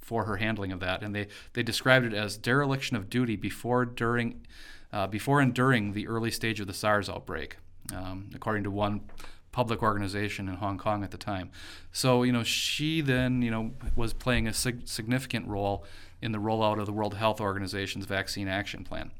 for 0.00 0.24
her 0.24 0.36
handling 0.36 0.70
of 0.72 0.80
that, 0.80 1.02
and 1.02 1.14
they, 1.14 1.26
they 1.54 1.62
described 1.62 2.06
it 2.06 2.14
as 2.14 2.36
dereliction 2.36 2.96
of 2.96 3.10
duty 3.10 3.36
before 3.36 3.84
during 3.84 4.46
uh, 4.92 5.06
before 5.06 5.40
and 5.40 5.52
during 5.52 5.92
the 5.92 6.06
early 6.06 6.30
stage 6.30 6.60
of 6.60 6.68
the 6.68 6.72
SARS 6.72 7.08
outbreak, 7.08 7.56
um, 7.92 8.30
according 8.34 8.62
to 8.62 8.70
one 8.70 9.00
public 9.50 9.82
organization 9.82 10.48
in 10.48 10.54
Hong 10.54 10.78
Kong 10.78 11.02
at 11.02 11.10
the 11.10 11.18
time. 11.18 11.50
So, 11.90 12.22
you 12.22 12.32
know, 12.32 12.44
she 12.44 13.00
then, 13.00 13.42
you 13.42 13.50
know, 13.50 13.72
was 13.96 14.12
playing 14.12 14.46
a 14.46 14.52
sig- 14.52 14.86
significant 14.86 15.48
role 15.48 15.84
in 16.22 16.32
the 16.32 16.38
rollout 16.38 16.78
of 16.78 16.86
the 16.86 16.92
World 16.92 17.14
Health 17.14 17.40
Organization's 17.40 18.04
vaccine 18.04 18.48
action 18.48 18.84
plan. 18.84 19.10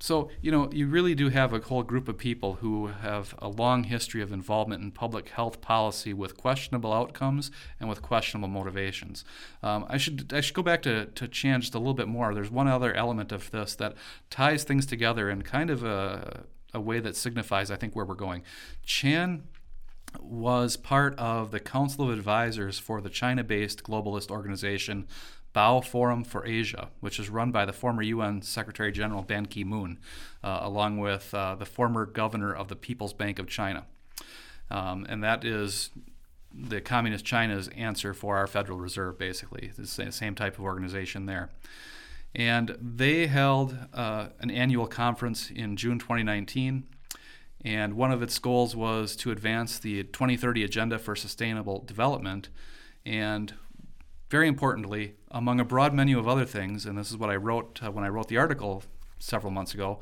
So, 0.00 0.28
you 0.42 0.50
know, 0.50 0.68
you 0.72 0.86
really 0.86 1.14
do 1.14 1.28
have 1.28 1.52
a 1.52 1.60
whole 1.60 1.82
group 1.82 2.08
of 2.08 2.18
people 2.18 2.54
who 2.54 2.88
have 2.88 3.34
a 3.38 3.48
long 3.48 3.84
history 3.84 4.20
of 4.22 4.32
involvement 4.32 4.82
in 4.82 4.90
public 4.90 5.30
health 5.30 5.60
policy 5.60 6.12
with 6.12 6.36
questionable 6.36 6.92
outcomes 6.92 7.50
and 7.80 7.88
with 7.88 8.02
questionable 8.02 8.48
motivations. 8.48 9.24
Um, 9.62 9.86
I 9.88 9.96
should 9.96 10.32
I 10.32 10.40
should 10.40 10.54
go 10.54 10.62
back 10.62 10.82
to, 10.82 11.06
to 11.06 11.28
Chan 11.28 11.62
just 11.62 11.74
a 11.74 11.78
little 11.78 11.94
bit 11.94 12.08
more. 12.08 12.34
There's 12.34 12.50
one 12.50 12.68
other 12.68 12.92
element 12.92 13.32
of 13.32 13.50
this 13.50 13.74
that 13.76 13.94
ties 14.30 14.64
things 14.64 14.84
together 14.84 15.30
in 15.30 15.42
kind 15.42 15.70
of 15.70 15.84
a, 15.84 16.44
a 16.74 16.80
way 16.80 17.00
that 17.00 17.16
signifies, 17.16 17.70
I 17.70 17.76
think, 17.76 17.94
where 17.94 18.04
we're 18.04 18.14
going. 18.14 18.42
Chan 18.84 19.44
was 20.20 20.76
part 20.76 21.18
of 21.18 21.50
the 21.50 21.60
Council 21.60 22.10
of 22.10 22.16
Advisors 22.16 22.78
for 22.78 23.00
the 23.00 23.10
China 23.10 23.42
based 23.42 23.84
globalist 23.84 24.30
organization 24.30 25.06
Boao 25.54 25.84
Forum 25.84 26.24
for 26.24 26.44
Asia, 26.46 26.88
which 27.00 27.18
is 27.18 27.28
run 27.30 27.52
by 27.52 27.64
the 27.64 27.72
former 27.72 28.02
UN 28.02 28.42
Secretary 28.42 28.90
General 28.90 29.22
Ban 29.22 29.46
Ki 29.46 29.64
moon, 29.64 29.98
uh, 30.42 30.60
along 30.62 30.98
with 30.98 31.32
uh, 31.32 31.54
the 31.54 31.64
former 31.64 32.06
governor 32.06 32.52
of 32.52 32.68
the 32.68 32.76
People's 32.76 33.12
Bank 33.12 33.38
of 33.38 33.46
China. 33.46 33.86
Um, 34.70 35.06
and 35.08 35.22
that 35.22 35.44
is 35.44 35.90
the 36.52 36.80
Communist 36.80 37.24
China's 37.24 37.68
answer 37.68 38.14
for 38.14 38.36
our 38.36 38.46
Federal 38.46 38.78
Reserve, 38.78 39.18
basically. 39.18 39.72
It's 39.76 39.96
the 39.96 40.12
same 40.12 40.34
type 40.34 40.58
of 40.58 40.64
organization 40.64 41.26
there. 41.26 41.50
And 42.34 42.76
they 42.80 43.26
held 43.26 43.76
uh, 43.92 44.28
an 44.40 44.50
annual 44.50 44.86
conference 44.86 45.50
in 45.50 45.76
June 45.76 45.98
2019. 45.98 46.84
And 47.64 47.94
one 47.94 48.12
of 48.12 48.22
its 48.22 48.38
goals 48.38 48.74
was 48.76 49.16
to 49.16 49.30
advance 49.30 49.78
the 49.78 50.02
2030 50.04 50.64
Agenda 50.64 50.98
for 50.98 51.14
Sustainable 51.14 51.80
Development. 51.80 52.48
And 53.06 53.54
very 54.34 54.48
importantly, 54.48 55.14
among 55.30 55.60
a 55.60 55.64
broad 55.64 55.94
menu 55.94 56.18
of 56.18 56.26
other 56.26 56.44
things, 56.44 56.86
and 56.86 56.98
this 56.98 57.08
is 57.08 57.16
what 57.16 57.30
I 57.30 57.36
wrote 57.36 57.78
uh, 57.80 57.92
when 57.92 58.04
I 58.04 58.08
wrote 58.08 58.26
the 58.26 58.36
article 58.36 58.82
several 59.20 59.52
months 59.52 59.74
ago, 59.74 60.00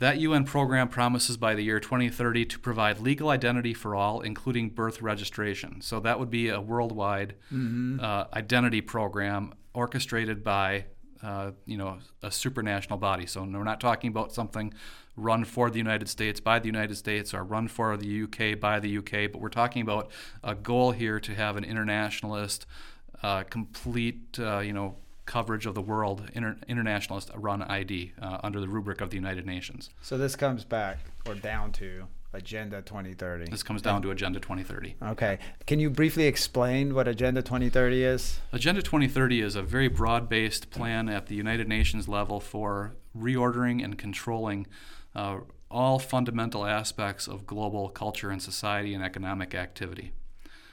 that 0.00 0.18
UN 0.18 0.42
program 0.42 0.88
promises 0.88 1.36
by 1.36 1.54
the 1.54 1.62
year 1.62 1.78
2030 1.78 2.44
to 2.46 2.58
provide 2.58 2.98
legal 2.98 3.28
identity 3.28 3.72
for 3.72 3.94
all, 3.94 4.20
including 4.20 4.70
birth 4.70 5.00
registration. 5.00 5.80
So 5.80 6.00
that 6.00 6.18
would 6.18 6.28
be 6.28 6.48
a 6.48 6.60
worldwide 6.60 7.36
mm-hmm. 7.54 8.00
uh, 8.00 8.24
identity 8.34 8.80
program 8.80 9.54
orchestrated 9.74 10.42
by, 10.42 10.86
uh, 11.22 11.52
you 11.64 11.76
know, 11.76 11.98
a 12.20 12.30
supranational 12.30 12.98
body. 12.98 13.26
So 13.26 13.44
we're 13.44 13.62
not 13.62 13.80
talking 13.80 14.08
about 14.08 14.32
something 14.32 14.74
run 15.16 15.44
for 15.44 15.70
the 15.70 15.78
United 15.78 16.08
States 16.08 16.40
by 16.40 16.58
the 16.58 16.66
United 16.66 16.96
States 16.96 17.32
or 17.32 17.44
run 17.44 17.68
for 17.68 17.96
the 17.96 18.22
UK 18.24 18.58
by 18.58 18.80
the 18.80 18.98
UK, 18.98 19.30
but 19.30 19.40
we're 19.40 19.50
talking 19.50 19.82
about 19.82 20.10
a 20.42 20.56
goal 20.56 20.90
here 20.90 21.20
to 21.20 21.32
have 21.32 21.56
an 21.56 21.62
internationalist 21.62 22.66
uh, 23.22 23.44
complete, 23.44 24.38
uh, 24.38 24.58
you 24.58 24.72
know, 24.72 24.96
coverage 25.26 25.66
of 25.66 25.74
the 25.74 25.82
world 25.82 26.28
inter- 26.34 26.56
internationalist 26.68 27.30
run 27.34 27.62
ID 27.62 28.12
uh, 28.20 28.38
under 28.42 28.60
the 28.60 28.68
rubric 28.68 29.00
of 29.00 29.10
the 29.10 29.16
United 29.16 29.46
Nations. 29.46 29.90
So 30.02 30.18
this 30.18 30.36
comes 30.36 30.64
back 30.64 30.98
or 31.26 31.34
down 31.34 31.72
to 31.72 32.06
Agenda 32.34 32.82
2030. 32.82 33.50
This 33.50 33.62
comes 33.62 33.82
down 33.82 34.02
to 34.02 34.10
Agenda 34.10 34.40
2030. 34.40 34.96
Okay. 35.02 35.38
Can 35.66 35.78
you 35.78 35.90
briefly 35.90 36.26
explain 36.26 36.94
what 36.94 37.06
Agenda 37.06 37.42
2030 37.42 38.04
is? 38.04 38.40
Agenda 38.52 38.82
2030 38.82 39.42
is 39.42 39.54
a 39.54 39.62
very 39.62 39.88
broad 39.88 40.28
based 40.28 40.70
plan 40.70 41.08
at 41.08 41.26
the 41.26 41.34
United 41.34 41.68
Nations 41.68 42.08
level 42.08 42.40
for 42.40 42.94
reordering 43.16 43.84
and 43.84 43.98
controlling 43.98 44.66
uh, 45.14 45.38
all 45.70 45.98
fundamental 45.98 46.64
aspects 46.66 47.28
of 47.28 47.46
global 47.46 47.88
culture 47.90 48.30
and 48.30 48.42
society 48.42 48.94
and 48.94 49.04
economic 49.04 49.54
activity 49.54 50.12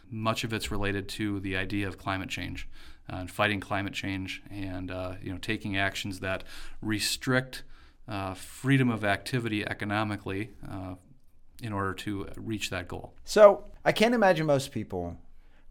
much 0.09 0.43
of 0.43 0.53
it's 0.53 0.71
related 0.71 1.07
to 1.07 1.39
the 1.39 1.55
idea 1.55 1.87
of 1.87 1.97
climate 1.97 2.29
change 2.29 2.67
uh, 3.11 3.17
and 3.17 3.31
fighting 3.31 3.59
climate 3.59 3.93
change 3.93 4.41
and 4.49 4.91
uh, 4.91 5.13
you 5.21 5.31
know 5.31 5.37
taking 5.37 5.77
actions 5.77 6.19
that 6.19 6.43
restrict 6.81 7.63
uh, 8.07 8.33
freedom 8.33 8.89
of 8.89 9.03
activity 9.03 9.67
economically 9.67 10.49
uh, 10.69 10.95
in 11.61 11.73
order 11.73 11.93
to 11.93 12.27
reach 12.37 12.69
that 12.69 12.87
goal. 12.87 13.13
So 13.23 13.65
I 13.85 13.91
can't 13.91 14.13
imagine 14.13 14.45
most 14.45 14.71
people 14.71 15.17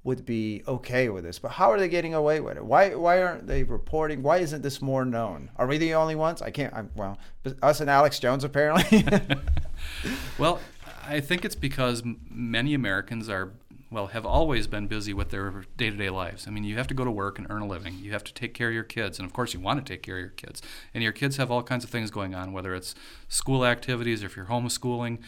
would 0.04 0.24
be 0.24 0.62
okay 0.66 1.08
with 1.08 1.24
this, 1.24 1.38
but 1.38 1.50
how 1.50 1.70
are 1.70 1.78
they 1.78 1.88
getting 1.88 2.14
away 2.14 2.40
with 2.40 2.56
it? 2.56 2.64
Why 2.64 2.94
why 2.94 3.22
aren't 3.22 3.46
they 3.46 3.64
reporting? 3.64 4.22
Why 4.22 4.38
isn't 4.38 4.62
this 4.62 4.80
more 4.80 5.04
known? 5.04 5.50
Are 5.56 5.66
we 5.66 5.78
the 5.78 5.94
only 5.94 6.14
ones? 6.14 6.40
I 6.40 6.50
can't. 6.50 6.72
I'm, 6.72 6.90
well, 6.94 7.18
us 7.62 7.80
and 7.80 7.90
Alex 7.90 8.18
Jones 8.18 8.44
apparently. 8.44 9.04
well, 10.38 10.60
I 11.06 11.20
think 11.20 11.44
it's 11.44 11.54
because 11.54 12.02
many 12.30 12.74
Americans 12.74 13.28
are 13.28 13.52
well, 13.90 14.08
have 14.08 14.26
always 14.26 14.66
been 14.66 14.86
busy 14.86 15.14
with 15.14 15.30
their 15.30 15.64
day 15.76 15.90
to 15.90 15.96
day 15.96 16.10
lives. 16.10 16.46
I 16.46 16.50
mean, 16.50 16.64
you 16.64 16.76
have 16.76 16.86
to 16.88 16.94
go 16.94 17.04
to 17.04 17.10
work 17.10 17.38
and 17.38 17.46
earn 17.48 17.62
a 17.62 17.66
living. 17.66 17.98
You 17.98 18.12
have 18.12 18.24
to 18.24 18.34
take 18.34 18.52
care 18.52 18.68
of 18.68 18.74
your 18.74 18.84
kids. 18.84 19.18
And 19.18 19.24
of 19.26 19.32
course, 19.32 19.54
you 19.54 19.60
want 19.60 19.84
to 19.84 19.92
take 19.92 20.02
care 20.02 20.16
of 20.16 20.20
your 20.20 20.30
kids. 20.30 20.60
And 20.92 21.02
your 21.02 21.12
kids 21.12 21.38
have 21.38 21.50
all 21.50 21.62
kinds 21.62 21.84
of 21.84 21.90
things 21.90 22.10
going 22.10 22.34
on, 22.34 22.52
whether 22.52 22.74
it's 22.74 22.94
school 23.28 23.64
activities 23.64 24.22
or 24.22 24.26
if 24.26 24.36
you're 24.36 24.46
homeschooling. 24.46 25.20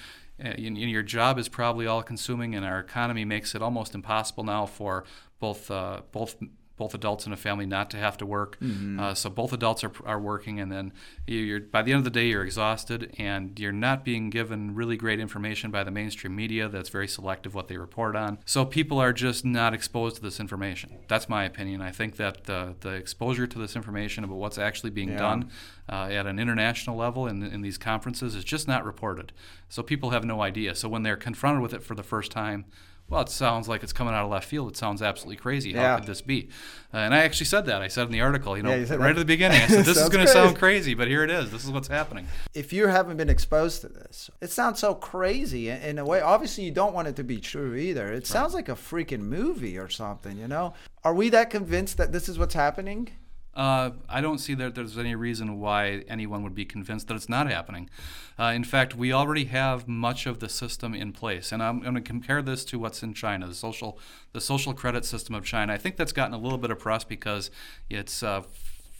Uh, 0.42 0.54
your 0.56 1.02
job 1.02 1.38
is 1.38 1.48
probably 1.48 1.86
all 1.86 2.02
consuming, 2.02 2.54
and 2.54 2.64
our 2.64 2.78
economy 2.78 3.26
makes 3.26 3.54
it 3.54 3.60
almost 3.60 3.94
impossible 3.94 4.42
now 4.42 4.64
for 4.64 5.04
both, 5.38 5.70
uh, 5.70 6.00
both 6.12 6.36
both 6.80 6.94
adults 6.94 7.26
in 7.26 7.32
a 7.32 7.36
family 7.36 7.66
not 7.66 7.90
to 7.90 7.98
have 7.98 8.16
to 8.16 8.24
work. 8.24 8.58
Mm-hmm. 8.58 8.98
Uh, 8.98 9.14
so 9.14 9.28
both 9.28 9.52
adults 9.52 9.84
are, 9.84 9.92
are 10.06 10.18
working, 10.18 10.58
and 10.58 10.72
then 10.72 10.92
you're 11.26 11.60
by 11.60 11.82
the 11.82 11.92
end 11.92 11.98
of 11.98 12.04
the 12.04 12.10
day 12.10 12.28
you're 12.28 12.42
exhausted, 12.42 13.14
and 13.18 13.60
you're 13.60 13.70
not 13.70 14.02
being 14.02 14.30
given 14.30 14.74
really 14.74 14.96
great 14.96 15.20
information 15.20 15.70
by 15.70 15.84
the 15.84 15.90
mainstream 15.90 16.34
media 16.34 16.70
that's 16.70 16.88
very 16.88 17.06
selective 17.06 17.54
what 17.54 17.68
they 17.68 17.76
report 17.76 18.16
on. 18.16 18.38
So 18.46 18.64
people 18.64 18.98
are 18.98 19.12
just 19.12 19.44
not 19.44 19.74
exposed 19.74 20.16
to 20.16 20.22
this 20.22 20.40
information. 20.40 20.96
That's 21.06 21.28
my 21.28 21.44
opinion. 21.44 21.82
I 21.82 21.92
think 21.92 22.16
that 22.16 22.44
the 22.44 22.74
the 22.80 22.94
exposure 22.94 23.46
to 23.46 23.58
this 23.58 23.76
information 23.76 24.24
about 24.24 24.38
what's 24.38 24.58
actually 24.58 24.90
being 24.90 25.10
yeah. 25.10 25.18
done 25.18 25.50
uh, 25.86 26.08
at 26.10 26.26
an 26.26 26.38
international 26.38 26.96
level 26.96 27.26
in, 27.26 27.42
in 27.42 27.60
these 27.60 27.76
conferences 27.76 28.34
is 28.34 28.44
just 28.44 28.66
not 28.66 28.86
reported. 28.86 29.32
So 29.68 29.82
people 29.82 30.10
have 30.10 30.24
no 30.24 30.40
idea. 30.40 30.74
So 30.74 30.88
when 30.88 31.02
they're 31.02 31.16
confronted 31.16 31.62
with 31.62 31.74
it 31.74 31.82
for 31.82 31.94
the 31.94 32.02
first 32.02 32.32
time 32.32 32.64
well, 33.10 33.22
it 33.22 33.28
sounds 33.28 33.68
like 33.68 33.82
it's 33.82 33.92
coming 33.92 34.14
out 34.14 34.24
of 34.24 34.30
left 34.30 34.48
field. 34.48 34.70
It 34.70 34.76
sounds 34.76 35.02
absolutely 35.02 35.36
crazy. 35.36 35.72
How 35.72 35.82
yeah. 35.82 35.96
could 35.98 36.06
this 36.06 36.22
be? 36.22 36.48
Uh, 36.94 36.98
and 36.98 37.12
I 37.12 37.18
actually 37.18 37.46
said 37.46 37.66
that. 37.66 37.82
I 37.82 37.88
said 37.88 38.06
in 38.06 38.12
the 38.12 38.20
article, 38.20 38.56
you 38.56 38.62
know, 38.62 38.72
yeah, 38.72 38.94
right 38.94 39.10
at 39.10 39.16
the 39.16 39.24
beginning, 39.24 39.60
I 39.60 39.66
said, 39.66 39.84
this 39.84 39.96
is 39.96 40.08
going 40.08 40.24
to 40.24 40.32
sound 40.32 40.56
crazy, 40.56 40.94
but 40.94 41.08
here 41.08 41.24
it 41.24 41.30
is. 41.30 41.50
This 41.50 41.64
is 41.64 41.72
what's 41.72 41.88
happening. 41.88 42.28
If 42.54 42.72
you 42.72 42.86
haven't 42.86 43.16
been 43.16 43.28
exposed 43.28 43.80
to 43.80 43.88
this, 43.88 44.30
it 44.40 44.50
sounds 44.50 44.78
so 44.78 44.94
crazy 44.94 45.70
in 45.70 45.98
a 45.98 46.04
way. 46.04 46.20
Obviously, 46.20 46.64
you 46.64 46.70
don't 46.70 46.94
want 46.94 47.08
it 47.08 47.16
to 47.16 47.24
be 47.24 47.40
true 47.40 47.74
either. 47.74 48.08
It 48.08 48.14
right. 48.14 48.26
sounds 48.26 48.54
like 48.54 48.68
a 48.68 48.74
freaking 48.74 49.22
movie 49.22 49.76
or 49.76 49.88
something, 49.88 50.38
you 50.38 50.46
know? 50.46 50.74
Are 51.02 51.14
we 51.14 51.30
that 51.30 51.50
convinced 51.50 51.96
that 51.96 52.12
this 52.12 52.28
is 52.28 52.38
what's 52.38 52.54
happening? 52.54 53.10
Uh, 53.54 53.90
I 54.08 54.20
don't 54.20 54.38
see 54.38 54.54
that 54.54 54.74
there's 54.74 54.96
any 54.96 55.14
reason 55.14 55.58
why 55.58 56.04
anyone 56.08 56.42
would 56.44 56.54
be 56.54 56.64
convinced 56.64 57.08
that 57.08 57.14
it's 57.14 57.28
not 57.28 57.50
happening. 57.50 57.90
Uh, 58.38 58.52
in 58.54 58.64
fact, 58.64 58.94
we 58.94 59.12
already 59.12 59.46
have 59.46 59.88
much 59.88 60.26
of 60.26 60.38
the 60.38 60.48
system 60.48 60.94
in 60.94 61.12
place, 61.12 61.50
and 61.50 61.62
I'm 61.62 61.80
going 61.80 61.94
to 61.94 62.00
compare 62.00 62.42
this 62.42 62.64
to 62.66 62.78
what's 62.78 63.02
in 63.02 63.12
China, 63.12 63.46
the 63.46 63.54
social, 63.54 63.98
the 64.32 64.40
social 64.40 64.72
credit 64.72 65.04
system 65.04 65.34
of 65.34 65.44
China. 65.44 65.72
I 65.72 65.78
think 65.78 65.96
that's 65.96 66.12
gotten 66.12 66.32
a 66.32 66.38
little 66.38 66.58
bit 66.58 66.70
of 66.70 66.78
press 66.78 67.02
because 67.02 67.50
it's 67.88 68.22
uh, 68.22 68.42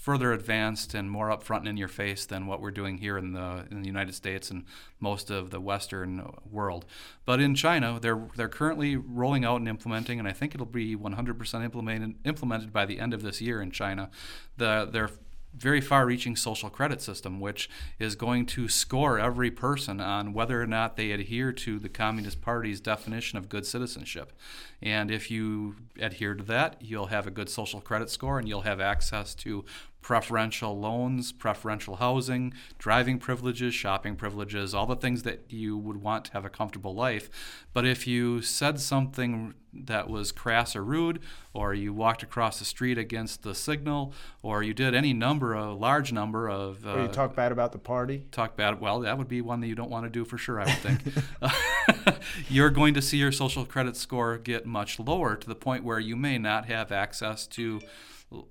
further 0.00 0.32
advanced 0.32 0.94
and 0.94 1.10
more 1.10 1.28
upfront 1.28 1.58
and 1.58 1.68
in 1.68 1.76
your 1.76 1.86
face 1.86 2.24
than 2.24 2.46
what 2.46 2.58
we're 2.62 2.70
doing 2.70 2.96
here 2.96 3.18
in 3.18 3.32
the 3.32 3.66
in 3.70 3.82
the 3.82 3.86
United 3.86 4.14
States 4.14 4.50
and 4.50 4.64
most 4.98 5.30
of 5.30 5.50
the 5.50 5.60
Western 5.60 6.26
world. 6.50 6.86
But 7.26 7.38
in 7.38 7.54
China, 7.54 7.98
they're 8.00 8.26
they're 8.34 8.48
currently 8.48 8.96
rolling 8.96 9.44
out 9.44 9.56
and 9.56 9.68
implementing, 9.68 10.18
and 10.18 10.26
I 10.26 10.32
think 10.32 10.54
it'll 10.54 10.64
be 10.64 10.96
100% 10.96 11.64
implemented 11.64 12.14
implemented 12.24 12.72
by 12.72 12.86
the 12.86 12.98
end 12.98 13.12
of 13.12 13.22
this 13.22 13.42
year 13.42 13.60
in 13.60 13.70
China. 13.70 14.10
The 14.56 14.88
their 14.90 15.10
very 15.54 15.80
far 15.80 16.06
reaching 16.06 16.36
social 16.36 16.70
credit 16.70 17.02
system, 17.02 17.40
which 17.40 17.68
is 17.98 18.14
going 18.14 18.46
to 18.46 18.68
score 18.68 19.18
every 19.18 19.50
person 19.50 20.00
on 20.00 20.32
whether 20.32 20.60
or 20.62 20.66
not 20.66 20.96
they 20.96 21.10
adhere 21.10 21.52
to 21.52 21.78
the 21.78 21.88
Communist 21.88 22.40
Party's 22.40 22.80
definition 22.80 23.36
of 23.36 23.48
good 23.48 23.66
citizenship. 23.66 24.32
And 24.80 25.10
if 25.10 25.30
you 25.30 25.76
adhere 26.00 26.34
to 26.34 26.44
that, 26.44 26.76
you'll 26.80 27.06
have 27.06 27.26
a 27.26 27.30
good 27.30 27.50
social 27.50 27.80
credit 27.80 28.10
score 28.10 28.38
and 28.38 28.48
you'll 28.48 28.62
have 28.62 28.80
access 28.80 29.34
to 29.36 29.64
preferential 30.00 30.78
loans, 30.78 31.32
preferential 31.32 31.96
housing, 31.96 32.54
driving 32.78 33.18
privileges, 33.18 33.74
shopping 33.74 34.16
privileges, 34.16 34.74
all 34.74 34.86
the 34.86 34.96
things 34.96 35.22
that 35.24 35.44
you 35.48 35.76
would 35.76 35.98
want 35.98 36.24
to 36.26 36.32
have 36.32 36.44
a 36.44 36.50
comfortable 36.50 36.94
life. 36.94 37.28
But 37.72 37.86
if 37.86 38.06
you 38.06 38.42
said 38.42 38.80
something 38.80 39.54
that 39.72 40.08
was 40.08 40.32
crass 40.32 40.74
or 40.74 40.82
rude, 40.82 41.20
or 41.52 41.74
you 41.74 41.92
walked 41.92 42.22
across 42.22 42.58
the 42.58 42.64
street 42.64 42.98
against 42.98 43.42
the 43.42 43.54
signal, 43.54 44.12
or 44.42 44.62
you 44.62 44.74
did 44.74 44.94
any 44.94 45.12
number, 45.12 45.52
a 45.52 45.72
large 45.72 46.12
number 46.12 46.48
of. 46.48 46.86
Uh, 46.86 46.94
or 46.94 47.02
you 47.02 47.08
talk 47.08 47.36
bad 47.36 47.52
about 47.52 47.72
the 47.72 47.78
party? 47.78 48.26
Talk 48.32 48.56
bad. 48.56 48.80
Well, 48.80 49.00
that 49.00 49.18
would 49.18 49.28
be 49.28 49.40
one 49.40 49.60
that 49.60 49.68
you 49.68 49.74
don't 49.74 49.90
want 49.90 50.06
to 50.06 50.10
do 50.10 50.24
for 50.24 50.38
sure, 50.38 50.60
I 50.60 50.64
would 50.64 50.78
think. 50.78 52.16
You're 52.48 52.70
going 52.70 52.94
to 52.94 53.02
see 53.02 53.18
your 53.18 53.32
social 53.32 53.64
credit 53.64 53.96
score 53.96 54.38
get 54.38 54.66
much 54.66 54.98
lower 54.98 55.36
to 55.36 55.46
the 55.46 55.54
point 55.54 55.84
where 55.84 56.00
you 56.00 56.16
may 56.16 56.38
not 56.38 56.66
have 56.66 56.90
access 56.90 57.46
to 57.48 57.80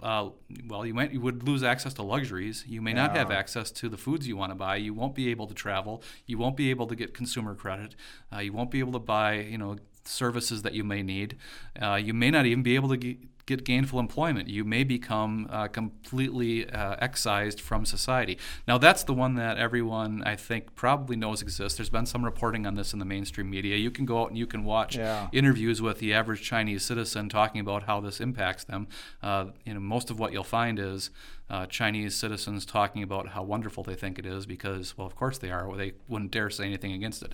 uh, 0.04 0.30
well, 0.68 0.86
you 0.86 0.94
might 0.94 1.14
you 1.14 1.22
would 1.22 1.44
lose 1.44 1.64
access 1.64 1.94
to 1.96 2.04
luxuries. 2.04 2.66
You 2.68 2.82
may 2.82 2.94
not 2.94 3.16
have 3.16 3.32
access 3.32 3.72
to 3.72 3.88
the 3.88 3.98
foods 3.98 4.28
you 4.28 4.36
want 4.36 4.52
to 4.52 4.56
buy. 4.56 4.76
You 4.76 4.94
won't 4.94 5.16
be 5.16 5.30
able 5.30 5.48
to 5.48 5.54
travel. 5.54 6.04
You 6.26 6.38
won't 6.38 6.58
be 6.58 6.70
able 6.70 6.88
to 6.88 6.96
get 6.96 7.14
consumer 7.14 7.56
credit. 7.56 7.96
Uh, 8.34 8.40
you 8.40 8.52
won't 8.52 8.72
be 8.72 8.80
able 8.80 8.92
to 8.94 9.00
buy, 9.00 9.36
you 9.36 9.58
know, 9.58 9.78
services 10.04 10.64
that 10.64 10.74
you 10.74 10.84
may 10.84 11.02
need. 11.02 11.38
Uh, 11.82 11.96
you 11.96 12.14
may 12.14 12.30
not 12.30 12.46
even 12.46 12.62
be 12.62 12.76
able 12.76 12.90
to 12.90 12.98
get, 12.98 13.18
get 13.50 13.66
gainful 13.66 14.00
employment. 14.00 14.48
You 14.48 14.64
may 14.64 14.84
become 14.84 15.48
uh, 15.50 15.68
completely 15.68 16.70
uh, 16.70 16.96
excised 17.00 17.60
from 17.60 17.86
society. 17.86 18.38
Now, 18.68 18.78
that's 18.78 19.04
the 19.04 19.14
one 19.14 19.36
that 19.36 19.58
everyone, 19.58 20.24
I 20.24 20.36
think, 20.36 20.76
probably 20.76 21.16
knows 21.16 21.42
exists. 21.42 21.78
There's 21.78 21.90
been 21.90 22.06
some 22.06 22.24
reporting 22.24 22.66
on 22.66 22.76
this 22.76 22.94
in 22.94 23.00
the 23.00 23.06
mainstream 23.06 23.50
media. 23.50 23.76
You 23.76 23.92
can 23.92 24.06
go 24.06 24.22
out 24.22 24.30
and 24.30 24.38
you 24.38 24.48
can 24.48 24.64
watch 24.64 24.96
Yeah. 24.96 25.28
interviews 25.34 25.82
with 25.82 26.00
the 26.00 26.14
average 26.14 26.42
Chinese 26.44 26.86
citizen 26.86 27.28
talking 27.28 27.60
about 27.60 27.84
how 27.84 28.00
this 28.00 28.22
impacts 28.22 28.64
them. 28.64 28.88
Uh, 29.22 29.46
you 29.66 29.74
know, 29.74 29.80
most 29.80 30.10
of 30.12 30.20
what 30.20 30.32
you'll 30.32 30.44
find 30.44 30.78
is 30.80 31.10
uh, 31.50 31.66
Chinese 31.66 32.16
citizens 32.16 32.64
talking 32.64 33.02
about 33.02 33.30
how 33.30 33.42
wonderful 33.42 33.84
they 33.84 33.96
think 33.96 34.20
it 34.20 34.26
is 34.28 34.46
because, 34.46 34.96
well, 34.96 35.08
of 35.08 35.16
course 35.16 35.40
they 35.40 35.50
are. 35.50 35.76
They 35.76 35.94
wouldn't 36.08 36.30
dare 36.30 36.52
say 36.52 36.66
anything 36.66 36.94
against 36.94 37.24
it. 37.24 37.34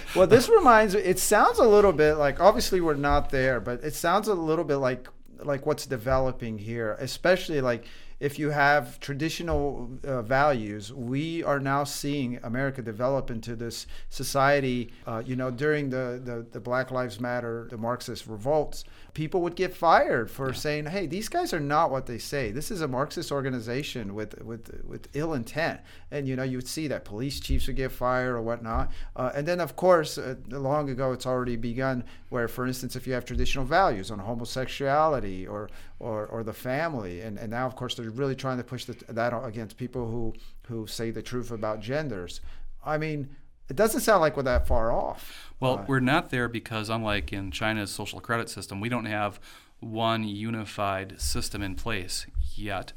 well, 0.14 0.28
this 0.28 0.48
reminds 0.48 0.94
me. 0.94 1.00
It 1.00 1.18
sounds 1.18 1.58
a 1.58 1.64
little 1.64 1.92
bit 1.92 2.14
like 2.14 2.38
obviously 2.38 2.80
we're 2.80 2.94
not 2.94 3.30
there, 3.30 3.58
but 3.58 3.82
it 3.82 3.94
sounds 3.94 4.28
a 4.28 4.34
little 4.34 4.64
bit 4.64 4.76
like 4.76 5.08
like 5.42 5.66
what's 5.66 5.86
developing 5.86 6.58
here, 6.58 6.96
especially 6.98 7.60
like 7.60 7.84
if 8.18 8.38
you 8.38 8.48
have 8.50 8.98
traditional 8.98 9.90
uh, 10.02 10.22
values, 10.22 10.92
we 10.92 11.44
are 11.44 11.60
now 11.60 11.84
seeing 11.84 12.38
America 12.42 12.80
develop 12.80 13.30
into 13.30 13.54
this 13.54 13.86
society. 14.08 14.90
Uh, 15.06 15.22
you 15.24 15.36
know, 15.36 15.50
during 15.50 15.90
the, 15.90 16.20
the 16.24 16.46
the 16.50 16.60
Black 16.60 16.90
Lives 16.90 17.20
Matter, 17.20 17.66
the 17.70 17.76
Marxist 17.76 18.26
revolts, 18.26 18.84
people 19.12 19.42
would 19.42 19.54
get 19.54 19.74
fired 19.74 20.30
for 20.30 20.54
saying, 20.54 20.86
"Hey, 20.86 21.06
these 21.06 21.28
guys 21.28 21.52
are 21.52 21.60
not 21.60 21.90
what 21.90 22.06
they 22.06 22.16
say. 22.16 22.50
This 22.50 22.70
is 22.70 22.80
a 22.80 22.88
Marxist 22.88 23.30
organization 23.30 24.14
with 24.14 24.40
with 24.42 24.82
with 24.86 25.08
ill 25.12 25.34
intent." 25.34 25.80
And 26.10 26.26
you 26.26 26.36
know, 26.36 26.42
you 26.42 26.56
would 26.56 26.68
see 26.68 26.88
that 26.88 27.04
police 27.04 27.38
chiefs 27.38 27.66
would 27.66 27.76
get 27.76 27.92
fired 27.92 28.34
or 28.34 28.40
whatnot. 28.40 28.92
Uh, 29.14 29.30
and 29.34 29.46
then, 29.46 29.60
of 29.60 29.76
course, 29.76 30.16
uh, 30.16 30.36
long 30.48 30.88
ago, 30.88 31.12
it's 31.12 31.26
already 31.26 31.56
begun. 31.56 32.02
Where, 32.30 32.48
for 32.48 32.66
instance, 32.66 32.96
if 32.96 33.06
you 33.06 33.12
have 33.12 33.24
traditional 33.24 33.64
values 33.64 34.10
on 34.10 34.18
homosexuality 34.18 35.46
or 35.46 35.68
or, 35.98 36.26
or 36.26 36.42
the 36.44 36.52
family, 36.52 37.20
and, 37.20 37.38
and 37.38 37.50
now, 37.50 37.66
of 37.66 37.74
course, 37.74 37.94
they're 37.94 38.10
really 38.10 38.34
trying 38.34 38.58
to 38.58 38.64
push 38.64 38.84
the, 38.84 38.94
that 39.12 39.32
against 39.44 39.76
people 39.76 40.10
who 40.10 40.34
who 40.66 40.86
say 40.86 41.10
the 41.10 41.22
truth 41.22 41.50
about 41.50 41.80
genders. 41.80 42.40
I 42.84 42.98
mean, 42.98 43.28
it 43.68 43.76
doesn't 43.76 44.00
sound 44.00 44.20
like 44.20 44.36
we're 44.36 44.42
that 44.44 44.66
far 44.66 44.92
off. 44.92 45.52
Well, 45.58 45.78
uh, 45.78 45.84
we're 45.86 46.00
not 46.00 46.30
there 46.30 46.48
because, 46.48 46.88
unlike 46.88 47.32
in 47.32 47.50
China's 47.50 47.90
social 47.90 48.20
credit 48.20 48.50
system, 48.50 48.80
we 48.80 48.88
don't 48.88 49.06
have 49.06 49.40
one 49.80 50.24
unified 50.24 51.20
system 51.20 51.62
in 51.62 51.74
place 51.74 52.26
yet. 52.54 52.92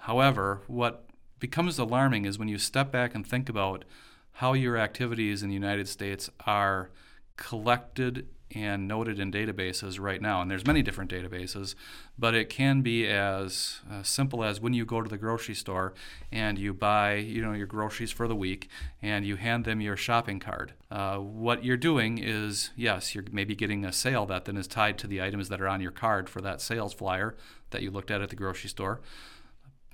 However, 0.00 0.62
what 0.66 1.04
becomes 1.38 1.78
alarming 1.78 2.24
is 2.24 2.38
when 2.38 2.48
you 2.48 2.58
step 2.58 2.90
back 2.90 3.14
and 3.14 3.26
think 3.26 3.48
about 3.48 3.84
how 4.32 4.52
your 4.52 4.76
activities 4.76 5.42
in 5.42 5.48
the 5.48 5.54
United 5.54 5.88
States 5.88 6.30
are 6.46 6.90
collected 7.36 8.26
and 8.54 8.88
noted 8.88 9.20
in 9.20 9.30
databases 9.30 10.00
right 10.00 10.20
now. 10.22 10.40
And 10.40 10.50
there's 10.50 10.66
many 10.66 10.82
different 10.82 11.10
databases, 11.10 11.74
but 12.18 12.34
it 12.34 12.48
can 12.48 12.80
be 12.82 13.06
as 13.06 13.80
uh, 13.90 14.02
simple 14.02 14.42
as 14.42 14.60
when 14.60 14.72
you 14.72 14.84
go 14.84 15.02
to 15.02 15.08
the 15.08 15.18
grocery 15.18 15.54
store 15.54 15.94
and 16.32 16.58
you 16.58 16.72
buy, 16.72 17.14
you 17.14 17.42
know, 17.42 17.52
your 17.52 17.66
groceries 17.66 18.10
for 18.10 18.26
the 18.26 18.36
week 18.36 18.68
and 19.02 19.26
you 19.26 19.36
hand 19.36 19.64
them 19.64 19.80
your 19.80 19.96
shopping 19.96 20.40
card. 20.40 20.72
Uh, 20.90 21.16
what 21.16 21.64
you're 21.64 21.76
doing 21.76 22.18
is, 22.18 22.70
yes, 22.76 23.14
you're 23.14 23.24
maybe 23.30 23.54
getting 23.54 23.84
a 23.84 23.92
sale 23.92 24.26
that 24.26 24.46
then 24.46 24.56
is 24.56 24.66
tied 24.66 24.98
to 24.98 25.06
the 25.06 25.22
items 25.22 25.48
that 25.48 25.60
are 25.60 25.68
on 25.68 25.80
your 25.80 25.92
card 25.92 26.28
for 26.28 26.40
that 26.40 26.60
sales 26.60 26.94
flyer 26.94 27.36
that 27.70 27.82
you 27.82 27.90
looked 27.90 28.10
at 28.10 28.22
at 28.22 28.30
the 28.30 28.36
grocery 28.36 28.70
store. 28.70 29.00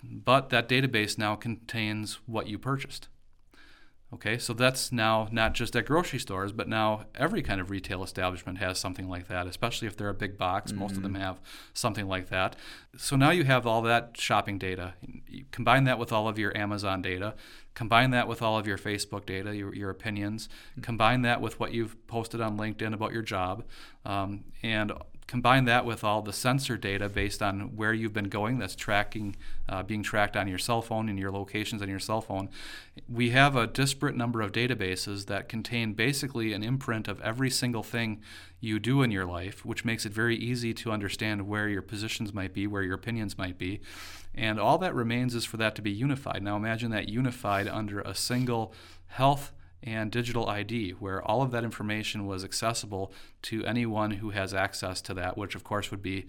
But 0.02 0.50
that 0.50 0.68
database 0.68 1.16
now 1.16 1.34
contains 1.34 2.18
what 2.26 2.46
you 2.46 2.58
purchased. 2.58 3.08
Okay, 4.14 4.38
so 4.38 4.52
that's 4.52 4.92
now 4.92 5.26
not 5.32 5.54
just 5.54 5.74
at 5.74 5.86
grocery 5.86 6.20
stores, 6.20 6.52
but 6.52 6.68
now 6.68 7.06
every 7.16 7.42
kind 7.42 7.60
of 7.60 7.68
retail 7.68 8.04
establishment 8.04 8.58
has 8.58 8.78
something 8.78 9.08
like 9.08 9.26
that, 9.26 9.48
especially 9.48 9.88
if 9.88 9.96
they're 9.96 10.08
a 10.08 10.14
big 10.14 10.38
box. 10.38 10.70
Mm-hmm. 10.70 10.80
Most 10.80 10.96
of 10.96 11.02
them 11.02 11.16
have 11.16 11.40
something 11.72 12.06
like 12.06 12.28
that. 12.28 12.54
So 12.96 13.16
now 13.16 13.30
you 13.30 13.42
have 13.42 13.66
all 13.66 13.82
that 13.82 14.16
shopping 14.16 14.56
data. 14.56 14.94
You 15.28 15.46
combine 15.50 15.82
that 15.84 15.98
with 15.98 16.12
all 16.12 16.28
of 16.28 16.38
your 16.38 16.56
Amazon 16.56 17.02
data, 17.02 17.34
combine 17.74 18.12
that 18.12 18.28
with 18.28 18.40
all 18.40 18.56
of 18.56 18.68
your 18.68 18.78
Facebook 18.78 19.26
data, 19.26 19.56
your, 19.56 19.74
your 19.74 19.90
opinions, 19.90 20.46
mm-hmm. 20.46 20.82
combine 20.82 21.22
that 21.22 21.40
with 21.40 21.58
what 21.58 21.72
you've 21.74 22.06
posted 22.06 22.40
on 22.40 22.56
LinkedIn 22.56 22.94
about 22.94 23.12
your 23.12 23.22
job, 23.22 23.64
um, 24.04 24.44
and 24.62 24.92
combine 25.26 25.64
that 25.64 25.84
with 25.84 26.04
all 26.04 26.22
the 26.22 26.32
sensor 26.32 26.76
data 26.76 27.08
based 27.08 27.42
on 27.42 27.76
where 27.76 27.92
you've 27.92 28.12
been 28.12 28.28
going 28.28 28.58
that's 28.58 28.76
tracking 28.76 29.34
uh, 29.68 29.82
being 29.82 30.02
tracked 30.02 30.36
on 30.36 30.46
your 30.46 30.58
cell 30.58 30.82
phone 30.82 31.08
and 31.08 31.18
your 31.18 31.30
locations 31.30 31.80
on 31.80 31.88
your 31.88 31.98
cell 31.98 32.20
phone 32.20 32.48
we 33.08 33.30
have 33.30 33.56
a 33.56 33.66
disparate 33.66 34.16
number 34.16 34.40
of 34.40 34.52
databases 34.52 35.26
that 35.26 35.48
contain 35.48 35.92
basically 35.94 36.52
an 36.52 36.62
imprint 36.62 37.08
of 37.08 37.20
every 37.22 37.50
single 37.50 37.82
thing 37.82 38.20
you 38.60 38.78
do 38.78 39.02
in 39.02 39.10
your 39.10 39.26
life 39.26 39.64
which 39.64 39.84
makes 39.84 40.06
it 40.06 40.12
very 40.12 40.36
easy 40.36 40.72
to 40.74 40.90
understand 40.90 41.46
where 41.46 41.68
your 41.68 41.82
positions 41.82 42.32
might 42.32 42.52
be 42.52 42.66
where 42.66 42.82
your 42.82 42.94
opinions 42.94 43.38
might 43.38 43.58
be. 43.58 43.80
And 44.34 44.58
all 44.58 44.78
that 44.78 44.94
remains 44.94 45.34
is 45.34 45.44
for 45.44 45.58
that 45.58 45.74
to 45.76 45.82
be 45.82 45.92
unified. 45.92 46.42
Now 46.42 46.56
imagine 46.56 46.90
that 46.90 47.08
unified 47.08 47.68
under 47.68 48.00
a 48.00 48.14
single 48.14 48.74
health 49.06 49.52
and 49.84 50.10
digital 50.10 50.48
ID, 50.48 50.92
where 50.92 51.22
all 51.22 51.42
of 51.42 51.50
that 51.52 51.62
information 51.62 52.26
was 52.26 52.42
accessible 52.42 53.12
to 53.42 53.64
anyone 53.64 54.12
who 54.12 54.30
has 54.30 54.54
access 54.54 55.00
to 55.02 55.14
that, 55.14 55.36
which 55.36 55.54
of 55.54 55.62
course 55.62 55.90
would 55.90 56.02
be 56.02 56.26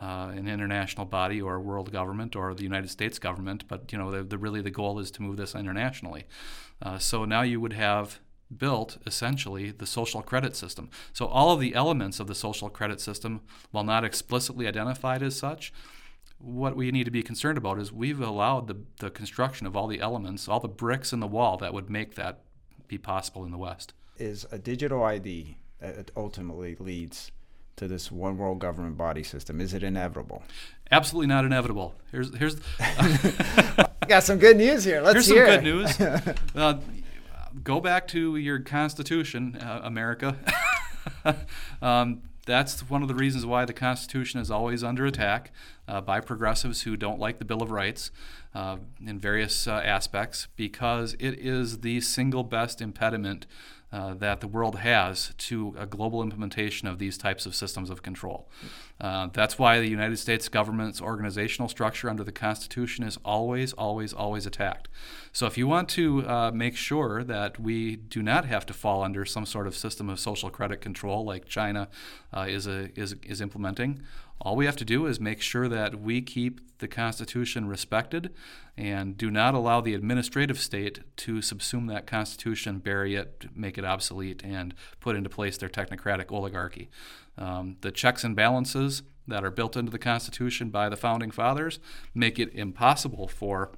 uh, 0.00 0.30
an 0.36 0.46
international 0.46 1.06
body 1.06 1.40
or 1.40 1.56
a 1.56 1.60
world 1.60 1.90
government 1.90 2.36
or 2.36 2.54
the 2.54 2.62
United 2.62 2.88
States 2.88 3.18
government. 3.18 3.66
But 3.66 3.90
you 3.90 3.98
know, 3.98 4.10
the, 4.10 4.22
the 4.22 4.38
really 4.38 4.60
the 4.60 4.70
goal 4.70 4.98
is 4.98 5.10
to 5.12 5.22
move 5.22 5.38
this 5.38 5.54
internationally. 5.54 6.26
Uh, 6.80 6.98
so 6.98 7.24
now 7.24 7.42
you 7.42 7.60
would 7.60 7.72
have 7.72 8.20
built 8.56 8.98
essentially 9.06 9.70
the 9.70 9.86
social 9.86 10.22
credit 10.22 10.54
system. 10.54 10.88
So 11.12 11.26
all 11.26 11.52
of 11.52 11.60
the 11.60 11.74
elements 11.74 12.20
of 12.20 12.26
the 12.28 12.34
social 12.34 12.70
credit 12.70 13.00
system, 13.00 13.40
while 13.70 13.84
not 13.84 14.04
explicitly 14.04 14.66
identified 14.66 15.22
as 15.22 15.36
such, 15.36 15.72
what 16.38 16.76
we 16.76 16.92
need 16.92 17.04
to 17.04 17.10
be 17.10 17.22
concerned 17.22 17.58
about 17.58 17.78
is 17.78 17.92
we've 17.92 18.20
allowed 18.20 18.68
the, 18.68 18.76
the 19.00 19.10
construction 19.10 19.66
of 19.66 19.76
all 19.76 19.88
the 19.88 20.00
elements, 20.00 20.48
all 20.48 20.60
the 20.60 20.68
bricks 20.68 21.12
in 21.12 21.20
the 21.20 21.26
wall 21.26 21.56
that 21.56 21.74
would 21.74 21.90
make 21.90 22.14
that 22.14 22.44
be 22.88 22.98
possible 22.98 23.44
in 23.44 23.50
the 23.50 23.58
West. 23.58 23.92
Is 24.18 24.46
a 24.50 24.58
digital 24.58 25.04
ID 25.04 25.56
that 25.80 26.10
ultimately 26.16 26.76
leads 26.80 27.30
to 27.76 27.86
this 27.86 28.10
one 28.10 28.36
world 28.36 28.58
government 28.58 28.96
body 28.96 29.22
system? 29.22 29.60
Is 29.60 29.72
it 29.72 29.82
inevitable? 29.82 30.42
Absolutely 30.90 31.28
not 31.28 31.44
inevitable. 31.44 31.94
Here's 32.10 32.34
here's. 32.36 32.56
got 34.08 34.24
some 34.24 34.38
good 34.38 34.56
news 34.56 34.84
here. 34.84 35.00
Let's 35.00 35.26
here's 35.26 35.26
hear. 35.26 35.46
some 35.46 35.54
good 35.54 35.64
news. 35.64 36.34
Uh, 36.54 36.80
go 37.62 37.80
back 37.80 38.08
to 38.08 38.36
your 38.36 38.58
Constitution, 38.58 39.56
uh, 39.56 39.80
America. 39.84 40.36
um, 41.82 42.22
that's 42.48 42.88
one 42.88 43.02
of 43.02 43.08
the 43.08 43.14
reasons 43.14 43.44
why 43.44 43.64
the 43.66 43.72
Constitution 43.74 44.40
is 44.40 44.50
always 44.50 44.82
under 44.82 45.04
attack 45.04 45.52
uh, 45.86 46.00
by 46.00 46.18
progressives 46.18 46.82
who 46.82 46.96
don't 46.96 47.20
like 47.20 47.38
the 47.38 47.44
Bill 47.44 47.62
of 47.62 47.70
Rights 47.70 48.10
uh, 48.54 48.78
in 49.06 49.20
various 49.20 49.66
uh, 49.66 49.72
aspects, 49.72 50.48
because 50.56 51.14
it 51.20 51.38
is 51.38 51.80
the 51.80 52.00
single 52.00 52.42
best 52.42 52.80
impediment 52.80 53.46
uh, 53.92 54.14
that 54.14 54.40
the 54.40 54.48
world 54.48 54.78
has 54.78 55.34
to 55.38 55.74
a 55.78 55.86
global 55.86 56.22
implementation 56.22 56.88
of 56.88 56.98
these 56.98 57.18
types 57.18 57.46
of 57.46 57.54
systems 57.54 57.90
of 57.90 58.02
control. 58.02 58.48
Uh, 59.00 59.28
that's 59.32 59.58
why 59.58 59.78
the 59.78 59.88
United 59.88 60.16
States 60.16 60.48
government's 60.48 61.00
organizational 61.00 61.68
structure 61.68 62.10
under 62.10 62.24
the 62.24 62.32
Constitution 62.32 63.04
is 63.04 63.16
always, 63.24 63.72
always, 63.74 64.12
always 64.12 64.44
attacked. 64.44 64.88
So, 65.32 65.46
if 65.46 65.56
you 65.56 65.68
want 65.68 65.88
to 65.90 66.26
uh, 66.26 66.50
make 66.52 66.74
sure 66.74 67.22
that 67.22 67.60
we 67.60 67.94
do 67.94 68.22
not 68.22 68.44
have 68.46 68.66
to 68.66 68.72
fall 68.72 69.02
under 69.04 69.24
some 69.24 69.46
sort 69.46 69.68
of 69.68 69.76
system 69.76 70.08
of 70.08 70.18
social 70.18 70.50
credit 70.50 70.80
control 70.80 71.24
like 71.24 71.46
China 71.46 71.88
uh, 72.32 72.46
is, 72.48 72.66
a, 72.66 72.90
is, 72.98 73.14
is 73.22 73.40
implementing, 73.40 74.02
all 74.40 74.56
we 74.56 74.66
have 74.66 74.76
to 74.76 74.84
do 74.84 75.06
is 75.06 75.18
make 75.18 75.40
sure 75.40 75.68
that 75.68 76.00
we 76.00 76.20
keep 76.20 76.60
the 76.78 76.88
Constitution 76.88 77.66
respected 77.66 78.32
and 78.76 79.16
do 79.16 79.30
not 79.30 79.54
allow 79.54 79.80
the 79.80 79.94
administrative 79.94 80.60
state 80.60 81.00
to 81.16 81.38
subsume 81.38 81.88
that 81.88 82.06
Constitution, 82.06 82.78
bury 82.78 83.16
it, 83.16 83.46
make 83.54 83.76
it 83.76 83.84
obsolete, 83.84 84.44
and 84.44 84.74
put 85.00 85.16
into 85.16 85.28
place 85.28 85.58
their 85.58 85.68
technocratic 85.68 86.30
oligarchy. 86.30 86.88
Um, 87.38 87.76
the 87.80 87.90
checks 87.90 88.24
and 88.24 88.36
balances 88.36 89.02
that 89.26 89.44
are 89.44 89.50
built 89.50 89.76
into 89.76 89.90
the 89.90 89.98
Constitution 89.98 90.70
by 90.70 90.88
the 90.88 90.96
founding 90.96 91.30
fathers 91.30 91.78
make 92.14 92.38
it 92.38 92.52
impossible 92.54 93.28
for 93.28 93.70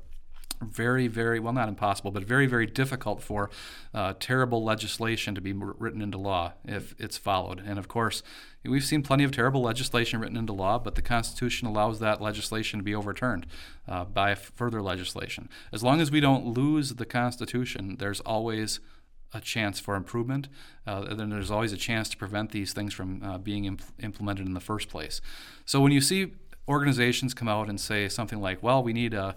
very, 0.62 1.08
very 1.08 1.40
well, 1.40 1.52
not 1.52 1.68
impossible, 1.68 2.10
but 2.10 2.24
very, 2.24 2.46
very 2.46 2.66
difficult 2.66 3.22
for 3.22 3.50
uh, 3.94 4.12
terrible 4.20 4.62
legislation 4.62 5.34
to 5.34 5.40
be 5.40 5.52
written 5.54 6.02
into 6.02 6.18
law 6.18 6.52
if 6.66 6.94
it's 6.98 7.16
followed. 7.16 7.62
And 7.64 7.78
of 7.78 7.88
course, 7.88 8.22
we've 8.64 8.84
seen 8.84 9.02
plenty 9.02 9.24
of 9.24 9.32
terrible 9.32 9.62
legislation 9.62 10.20
written 10.20 10.36
into 10.36 10.52
law, 10.52 10.78
but 10.78 10.96
the 10.96 11.02
Constitution 11.02 11.66
allows 11.66 11.98
that 12.00 12.20
legislation 12.20 12.78
to 12.78 12.84
be 12.84 12.94
overturned 12.94 13.46
uh, 13.88 14.04
by 14.04 14.34
further 14.34 14.82
legislation. 14.82 15.48
As 15.72 15.82
long 15.82 16.00
as 16.00 16.10
we 16.10 16.20
don't 16.20 16.46
lose 16.46 16.94
the 16.94 17.06
Constitution, 17.06 17.96
there's 17.98 18.20
always 18.20 18.80
a 19.32 19.40
chance 19.40 19.78
for 19.78 19.94
improvement, 19.94 20.48
uh, 20.86 21.14
then 21.14 21.30
there's 21.30 21.50
always 21.50 21.72
a 21.72 21.76
chance 21.76 22.08
to 22.08 22.16
prevent 22.16 22.50
these 22.50 22.72
things 22.72 22.92
from 22.92 23.22
uh, 23.22 23.38
being 23.38 23.64
impl- 23.64 23.90
implemented 24.00 24.46
in 24.46 24.54
the 24.54 24.60
first 24.60 24.88
place. 24.88 25.20
So 25.64 25.80
when 25.80 25.92
you 25.92 26.00
see 26.00 26.32
organizations 26.68 27.34
come 27.34 27.48
out 27.48 27.68
and 27.68 27.80
say 27.80 28.08
something 28.08 28.40
like, 28.40 28.62
"Well, 28.62 28.82
we 28.82 28.92
need 28.92 29.14
a 29.14 29.36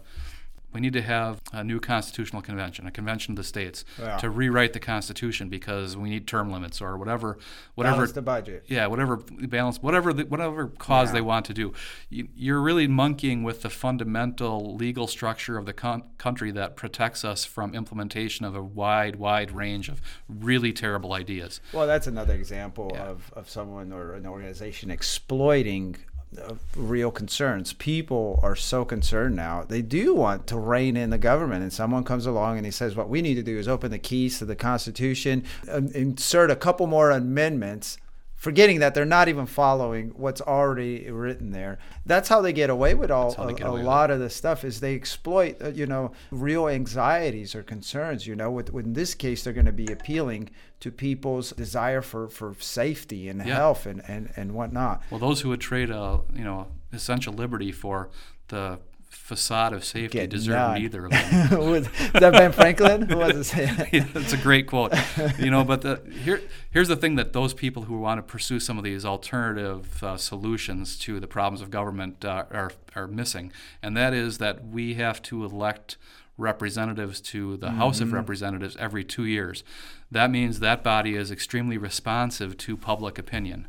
we 0.73 0.81
need 0.81 0.93
to 0.93 1.01
have 1.01 1.39
a 1.51 1.63
new 1.63 1.79
constitutional 1.79 2.41
convention, 2.41 2.87
a 2.87 2.91
convention 2.91 3.33
of 3.33 3.37
the 3.37 3.43
states, 3.43 3.85
Yeah. 3.99 4.17
to 4.17 4.29
rewrite 4.29 4.73
the 4.73 4.79
Constitution 4.79 5.49
because 5.49 5.95
we 5.95 6.09
need 6.09 6.27
term 6.27 6.51
limits 6.51 6.81
or 6.81 6.97
whatever, 6.97 7.37
whatever 7.75 7.95
Balance 7.97 8.11
the 8.13 8.21
budget. 8.21 8.65
yeah, 8.67 8.87
whatever 8.87 9.17
balance, 9.17 9.77
whatever 9.81 10.11
the, 10.13 10.23
whatever 10.25 10.67
cause 10.67 11.09
Yeah. 11.09 11.13
they 11.13 11.21
want 11.21 11.45
to 11.45 11.53
do, 11.53 11.73
you, 12.09 12.27
you're 12.35 12.61
really 12.61 12.87
monkeying 12.87 13.43
with 13.43 13.61
the 13.61 13.69
fundamental 13.69 14.75
legal 14.75 15.07
structure 15.07 15.57
of 15.57 15.65
the 15.65 15.73
con- 15.73 16.03
country 16.17 16.51
that 16.51 16.75
protects 16.75 17.23
us 17.23 17.45
from 17.45 17.75
implementation 17.75 18.45
of 18.45 18.55
a 18.55 18.63
wide, 18.63 19.17
wide 19.17 19.51
range 19.51 19.89
of 19.89 20.01
really 20.27 20.73
terrible 20.73 21.13
ideas. 21.13 21.61
Well, 21.71 21.85
that's 21.87 22.07
another 22.07 22.33
example 22.33 22.91
Yeah. 22.93 23.03
of, 23.03 23.31
of 23.33 23.49
someone 23.49 23.91
or 23.91 24.13
an 24.15 24.25
organization 24.25 24.89
exploiting 24.91 25.97
real 26.75 27.11
concerns. 27.11 27.73
People 27.73 28.39
are 28.43 28.55
so 28.55 28.85
concerned 28.85 29.35
now. 29.35 29.63
They 29.67 29.81
do 29.81 30.15
want 30.15 30.47
to 30.47 30.57
rein 30.57 30.97
in 30.97 31.09
the 31.09 31.17
government, 31.17 31.63
and 31.63 31.71
someone 31.71 32.03
comes 32.03 32.25
along 32.25 32.57
and 32.57 32.65
he 32.65 32.71
says, 32.71 32.95
"What 32.95 33.09
we 33.09 33.21
need 33.21 33.35
to 33.35 33.43
do 33.43 33.57
is 33.57 33.67
open 33.67 33.91
the 33.91 33.99
keys 33.99 34.39
to 34.39 34.45
the 34.45 34.55
Constitution, 34.55 35.43
um, 35.71 35.87
insert 35.89 36.51
a 36.51 36.55
couple 36.55 36.87
more 36.87 37.11
amendments." 37.11 37.97
Forgetting 38.43 38.79
that 38.79 38.93
they're 38.93 39.05
not 39.05 39.29
even 39.29 39.45
following 39.45 40.09
what's 40.17 40.41
already 40.41 41.09
written 41.09 41.51
there. 41.51 41.79
That's 42.05 42.27
how 42.27 42.41
they 42.41 42.51
get 42.51 42.69
away 42.69 42.93
with 42.93 43.09
all 43.09 43.33
a, 43.37 43.47
a 43.47 43.71
with 43.71 43.83
lot 43.85 44.11
of 44.11 44.19
the 44.19 44.29
stuff 44.29 44.65
is 44.65 44.81
they 44.81 44.95
exploit 44.95 45.55
uh, 45.61 45.69
you 45.69 45.85
know 45.87 46.11
real 46.29 46.67
anxieties 46.67 47.55
or 47.55 47.63
concerns 47.63 48.27
you 48.27 48.35
know 48.35 48.51
with, 48.51 48.73
with 48.73 48.85
in 48.85 48.93
this 48.93 49.15
case 49.15 49.43
they're 49.45 49.53
going 49.53 49.65
to 49.65 49.71
be 49.71 49.89
appealing 49.89 50.49
to 50.81 50.91
people's 50.91 51.51
desire 51.51 52.01
for 52.01 52.27
for 52.27 52.53
safety 52.59 53.29
and 53.29 53.39
Yeah. 53.45 53.55
health 53.55 53.85
and, 53.85 54.01
and 54.09 54.29
and 54.35 54.51
whatnot 54.53 55.01
Well, 55.09 55.21
those 55.21 55.39
who 55.41 55.47
would 55.49 55.61
trade 55.61 55.89
a 55.89 56.19
you 56.35 56.43
know 56.43 56.67
essential 56.91 57.33
liberty 57.33 57.71
for 57.71 58.09
the 58.49 58.77
facade 59.13 59.73
of 59.73 59.85
safety 59.85 60.19
Get 60.19 60.29
deserve 60.29 60.75
neither 60.77 61.05
of 61.05 61.11
them. 61.11 61.59
was 61.69 61.87
is 61.87 62.11
that 62.13 62.33
ben 62.33 62.51
franklin 62.51 63.03
who 63.03 63.17
was 63.17 63.53
it 63.55 64.05
that's 64.13 64.33
a 64.33 64.37
great 64.37 64.67
quote. 64.67 64.93
You 65.39 65.51
know, 65.51 65.63
but 65.63 65.81
the, 65.81 66.01
here, 66.23 66.41
here's 66.71 66.87
the 66.87 66.95
thing 66.95 67.15
that 67.15 67.33
those 67.33 67.53
people 67.53 67.83
who 67.83 67.99
want 67.99 68.17
to 68.17 68.23
pursue 68.23 68.59
some 68.59 68.77
of 68.77 68.83
these 68.83 69.05
alternative 69.05 70.03
uh, 70.03 70.17
solutions 70.17 70.97
to 70.99 71.19
the 71.19 71.27
problems 71.27 71.61
of 71.61 71.69
government 71.69 72.25
uh, 72.25 72.45
are, 72.51 72.71
are 72.95 73.07
missing, 73.07 73.51
and 73.81 73.95
that 73.95 74.13
is 74.13 74.39
that 74.39 74.65
we 74.67 74.95
have 74.95 75.21
to 75.23 75.45
elect 75.45 75.97
representatives 76.37 77.21
to 77.21 77.57
the 77.57 77.71
House 77.71 78.01
of 78.01 78.11
Representatives 78.11 78.75
every 78.77 79.03
two 79.03 79.25
years. 79.25 79.63
That 80.11 80.31
means 80.31 80.59
that 80.59 80.83
body 80.83 81.15
is 81.15 81.31
extremely 81.31 81.77
responsive 81.77 82.57
to 82.57 82.75
public 82.75 83.19
opinion. 83.19 83.67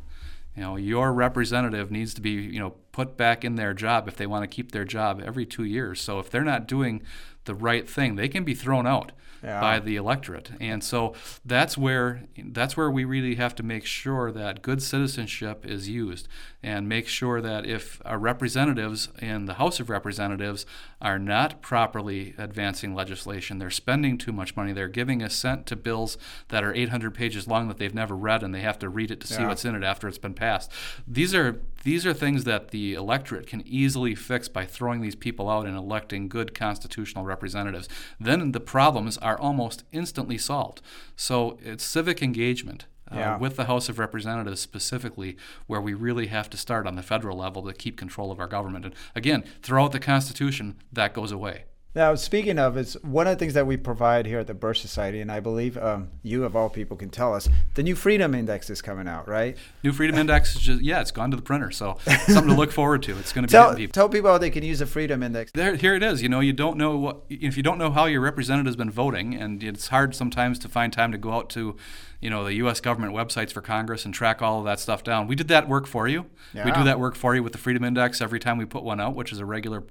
You 0.55 0.61
know, 0.61 0.75
your 0.77 1.13
representative 1.13 1.91
needs 1.91 2.13
to 2.13 2.21
be, 2.21 2.31
you 2.31 2.59
know, 2.59 2.75
put 2.91 3.17
back 3.17 3.43
in 3.43 3.55
their 3.55 3.73
job 3.73 4.07
if 4.07 4.15
they 4.15 4.25
want 4.25 4.43
to 4.43 4.47
keep 4.47 4.71
their 4.71 4.85
job 4.85 5.21
every 5.23 5.45
two 5.45 5.65
years. 5.65 5.99
So 5.99 6.19
if 6.19 6.29
they're 6.29 6.43
not 6.43 6.67
doing 6.67 7.03
the 7.43 7.55
right 7.55 7.87
thing, 7.87 8.15
they 8.15 8.29
can 8.29 8.43
be 8.43 8.53
thrown 8.53 8.87
out 8.87 9.11
Yeah. 9.45 9.61
by 9.61 9.79
the 9.79 9.95
electorate. 9.95 10.49
And 10.59 10.83
so 10.83 11.13
that's 11.45 11.77
where 11.77 12.23
that's 12.37 12.75
where 12.75 12.89
we 12.89 13.05
really 13.05 13.35
have 13.35 13.53
to 13.55 13.63
make 13.63 13.85
sure 13.85 14.31
that 14.31 14.63
good 14.63 14.81
citizenship 14.81 15.65
is 15.65 15.87
used 15.87 16.27
and 16.63 16.89
make 16.89 17.07
sure 17.07 17.41
that 17.41 17.65
if 17.67 18.01
our 18.05 18.17
representatives 18.17 19.09
in 19.21 19.45
the 19.45 19.53
House 19.55 19.79
of 19.79 19.89
Representatives 19.91 20.65
are 20.99 21.19
not 21.19 21.61
properly 21.61 22.33
advancing 22.39 22.95
legislation, 22.95 23.59
they're 23.59 23.69
spending 23.69 24.17
too 24.17 24.31
much 24.31 24.55
money, 24.55 24.73
they're 24.73 24.87
giving 24.87 25.21
assent 25.21 25.67
to 25.67 25.75
bills 25.75 26.17
that 26.47 26.63
are 26.63 26.73
800 26.73 27.13
pages 27.13 27.47
long 27.47 27.67
that 27.67 27.77
they've 27.77 27.93
never 27.93 28.15
read 28.15 28.41
and 28.41 28.53
they 28.53 28.61
have 28.61 28.79
to 28.79 28.89
read 28.89 29.11
it 29.11 29.19
to 29.21 29.27
see 29.27 29.41
Yeah. 29.41 29.47
what's 29.49 29.63
in 29.63 29.75
it 29.75 29.83
after 29.83 30.07
it's 30.07 30.17
been 30.17 30.33
passed. 30.33 30.71
These 31.07 31.35
are 31.35 31.59
these 31.85 32.05
are 32.05 32.13
things 32.13 32.43
that 32.43 32.71
the 32.71 32.93
electorate 32.95 33.47
can 33.47 33.61
easily 33.65 34.13
fix 34.15 34.49
by 34.49 34.65
throwing 34.65 34.99
these 35.01 35.15
people 35.15 35.49
out 35.49 35.65
and 35.65 35.77
electing 35.77 36.27
good 36.27 36.53
constitutional 36.53 37.23
representatives. 37.23 37.87
Then 38.19 38.51
the 38.51 38.59
problems 38.59 39.17
are 39.19 39.39
almost 39.39 39.83
instantly 39.93 40.37
solved. 40.37 40.81
So 41.15 41.57
it's 41.63 41.85
civic 41.85 42.21
engagement. 42.21 42.85
Uh, 43.11 43.17
Yeah. 43.17 43.37
with 43.37 43.55
the 43.55 43.65
House 43.65 43.87
of 43.87 43.99
Representatives 43.99 44.59
specifically, 44.59 45.37
where 45.67 45.79
we 45.79 45.93
really 45.93 46.25
have 46.25 46.49
to 46.49 46.57
start 46.57 46.87
on 46.87 46.95
the 46.95 47.03
federal 47.03 47.37
level 47.37 47.61
to 47.61 47.71
keep 47.71 47.97
control 47.97 48.31
of 48.31 48.39
our 48.39 48.47
government. 48.47 48.83
And 48.83 48.95
again, 49.13 49.43
throughout 49.61 49.91
the 49.91 49.99
Constitution, 49.99 50.81
that 50.91 51.13
goes 51.13 51.31
away. 51.31 51.65
Now, 51.95 52.13
speaking 52.15 52.59
of, 52.59 52.75
it's 52.75 53.01
one 53.03 53.25
of 53.25 53.31
the 53.31 53.39
things 53.39 53.53
that 53.53 53.65
we 53.65 53.77
provide 53.77 54.25
here 54.25 54.39
at 54.39 54.47
the 54.47 54.53
Birch 54.53 54.81
Society, 54.81 55.21
and 55.21 55.31
I 55.31 55.39
believe 55.39 55.77
um, 55.77 56.09
you, 56.23 56.43
of 56.43 56.53
all 56.53 56.69
people, 56.69 56.97
can 56.97 57.09
tell 57.09 57.33
us. 57.33 57.47
The 57.75 57.83
new 57.83 57.95
Freedom 57.95 58.35
Index 58.35 58.69
is 58.69 58.81
coming 58.81 59.07
out, 59.07 59.29
right? 59.29 59.55
New 59.81 59.93
Freedom 59.93 60.17
Index 60.17 60.55
is 60.57 60.61
just, 60.61 60.81
yeah, 60.81 60.99
it's 60.99 61.11
gone 61.11 61.31
to 61.31 61.37
the 61.37 61.41
printer. 61.43 61.71
So 61.71 61.97
something 62.27 62.49
to 62.49 62.53
look 62.53 62.71
forward 62.73 63.01
to. 63.03 63.17
It's 63.17 63.31
going 63.31 63.43
to 63.43 63.47
be 63.47 63.51
Tell, 63.51 63.73
people. 63.73 63.93
tell 63.93 64.09
people 64.09 64.29
how 64.29 64.37
they 64.37 64.49
can 64.49 64.61
use 64.61 64.79
the 64.79 64.85
Freedom 64.85 65.23
Index. 65.23 65.53
there, 65.53 65.75
here 65.75 65.95
it 65.95 66.03
is. 66.03 66.21
You 66.21 66.27
know, 66.27 66.41
you 66.41 66.51
don't 66.51 66.75
know 66.77 66.97
what 66.97 67.21
if 67.29 67.55
you 67.55 67.63
don't 67.63 67.77
know 67.77 67.91
how 67.91 68.05
your 68.05 68.19
representative's 68.19 68.75
been 68.75 68.91
voting, 68.91 69.33
and 69.33 69.63
it's 69.63 69.87
hard 69.87 70.13
sometimes 70.13 70.59
to 70.59 70.67
find 70.67 70.91
time 70.91 71.13
to 71.13 71.17
go 71.17 71.31
out 71.31 71.49
to, 71.51 71.77
you 72.25 72.31
know, 72.31 72.43
the 72.43 72.55
U.S. 72.55 72.79
government 72.81 73.13
websites 73.13 73.51
for 73.51 73.61
Congress 73.61 74.03
and 74.03 74.11
track 74.11 74.41
all 74.41 74.57
of 74.57 74.65
that 74.65 74.79
stuff 74.79 75.03
down. 75.03 75.27
We 75.27 75.35
did 75.35 75.47
that 75.49 75.69
work 75.69 75.85
for 75.85 76.07
you. 76.07 76.25
We 76.65 76.71
do 76.71 76.83
that 76.85 76.99
work 76.99 77.15
for 77.15 77.35
you 77.35 77.43
with 77.43 77.51
the 77.51 77.59
Freedom 77.59 77.83
Index 77.83 78.19
every 78.19 78.39
time 78.39 78.57
we 78.57 78.65
put 78.65 78.83
one 78.83 78.99
out, 78.99 79.13
which 79.13 79.31
is 79.31 79.37
a 79.37 79.45
regular 79.45 79.83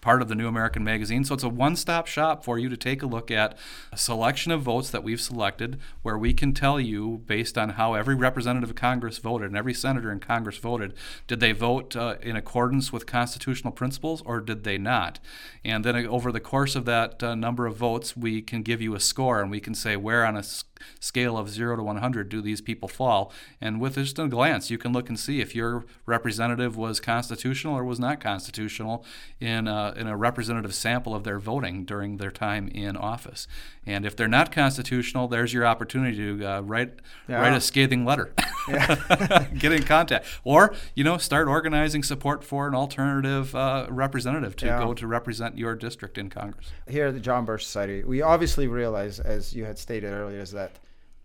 part 0.00 0.22
of 0.22 0.28
the 0.28 0.34
New 0.34 0.46
American 0.46 0.84
Magazine. 0.84 1.24
So 1.24 1.34
it's 1.34 1.42
a 1.42 1.48
one-stop 1.48 2.06
shop 2.06 2.44
for 2.44 2.58
you 2.58 2.68
to 2.68 2.76
take 2.76 3.02
a 3.02 3.06
look 3.06 3.30
at 3.30 3.58
a 3.90 3.96
selection 3.96 4.52
of 4.52 4.62
votes 4.62 4.90
that 4.90 5.02
we've 5.02 5.20
selected, 5.20 5.78
where 6.02 6.16
we 6.16 6.32
can 6.32 6.52
tell 6.54 6.78
you 6.80 7.22
based 7.26 7.58
on 7.58 7.70
how 7.70 7.94
every 7.94 8.14
representative 8.14 8.70
of 8.70 8.76
Congress 8.76 9.18
voted 9.18 9.48
and 9.48 9.56
every 9.56 9.74
senator 9.74 10.10
in 10.12 10.20
Congress 10.20 10.56
voted, 10.58 10.94
did 11.26 11.40
they 11.40 11.52
vote 11.52 11.96
uh, 11.96 12.14
in 12.22 12.36
accordance 12.36 12.92
with 12.92 13.06
constitutional 13.06 13.72
principles 13.72 14.22
or 14.24 14.40
did 14.40 14.64
they 14.64 14.78
not? 14.78 15.18
And 15.64 15.84
then 15.84 15.96
uh, 15.96 16.08
over 16.08 16.30
the 16.32 16.40
course 16.40 16.74
of 16.76 16.84
that 16.86 17.22
uh, 17.22 17.34
number 17.34 17.66
of 17.66 17.76
votes, 17.76 18.16
we 18.16 18.40
can 18.40 18.62
give 18.62 18.80
you 18.80 18.94
a 18.94 19.00
score 19.00 19.40
and 19.40 19.50
we 19.50 19.60
can 19.60 19.74
say 19.74 19.96
where 19.96 20.24
on 20.24 20.36
a 20.36 20.40
s- 20.40 20.64
scale 21.00 21.36
of 21.36 21.48
0 21.48 21.76
to 21.76 21.81
100 21.82 22.28
do 22.28 22.40
these 22.40 22.60
people 22.60 22.88
fall. 22.88 23.32
And 23.60 23.80
with 23.80 23.94
just 23.96 24.18
a 24.18 24.28
glance, 24.28 24.70
you 24.70 24.78
can 24.78 24.92
look 24.92 25.08
and 25.08 25.18
see 25.18 25.40
if 25.40 25.54
your 25.54 25.84
representative 26.06 26.76
was 26.76 27.00
constitutional 27.00 27.74
or 27.76 27.84
was 27.84 27.98
not 28.00 28.20
constitutional 28.20 29.04
in 29.40 29.66
a, 29.68 29.92
in 29.96 30.06
a 30.06 30.16
representative 30.16 30.74
sample 30.74 31.14
of 31.14 31.24
their 31.24 31.38
voting 31.38 31.84
during 31.84 32.16
their 32.18 32.30
time 32.30 32.68
in 32.68 32.96
office. 32.96 33.46
And 33.84 34.06
if 34.06 34.14
they're 34.14 34.28
not 34.28 34.52
constitutional, 34.52 35.26
there's 35.28 35.52
your 35.52 35.66
opportunity 35.66 36.16
to 36.16 36.44
uh, 36.46 36.60
write 36.60 36.94
Yeah. 37.28 37.40
write 37.40 37.52
a 37.54 37.60
scathing 37.60 38.04
letter, 38.04 38.32
get 39.58 39.72
in 39.72 39.82
contact, 39.82 40.24
or 40.44 40.74
you 40.94 41.02
know 41.04 41.18
start 41.18 41.48
organizing 41.48 42.02
support 42.02 42.44
for 42.44 42.68
an 42.68 42.74
alternative 42.74 43.54
uh, 43.54 43.86
representative 43.90 44.54
to 44.56 44.66
Yeah. 44.66 44.78
go 44.78 44.94
to 44.94 45.06
represent 45.06 45.58
your 45.58 45.74
district 45.74 46.16
in 46.18 46.30
Congress. 46.30 46.70
here 46.88 47.06
at 47.08 47.14
the 47.14 47.20
John 47.20 47.44
Birch 47.44 47.64
Society, 47.64 48.04
we 48.04 48.22
obviously 48.22 48.68
realize, 48.68 49.18
as 49.18 49.52
you 49.54 49.64
had 49.64 49.78
stated 49.78 50.12
earlier, 50.12 50.40
is 50.40 50.52
that 50.52 50.72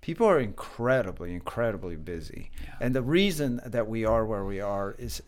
people 0.07 0.25
are 0.25 0.39
incredibly, 0.39 1.33
incredibly 1.33 1.97
busy. 1.97 2.49
And 2.79 2.95
the 2.95 3.01
reason 3.01 3.59
that 3.65 3.89
we 3.89 4.05
are 4.05 4.25
where 4.25 4.45
we 4.45 4.61
are 4.61 4.95
is, 4.97 5.21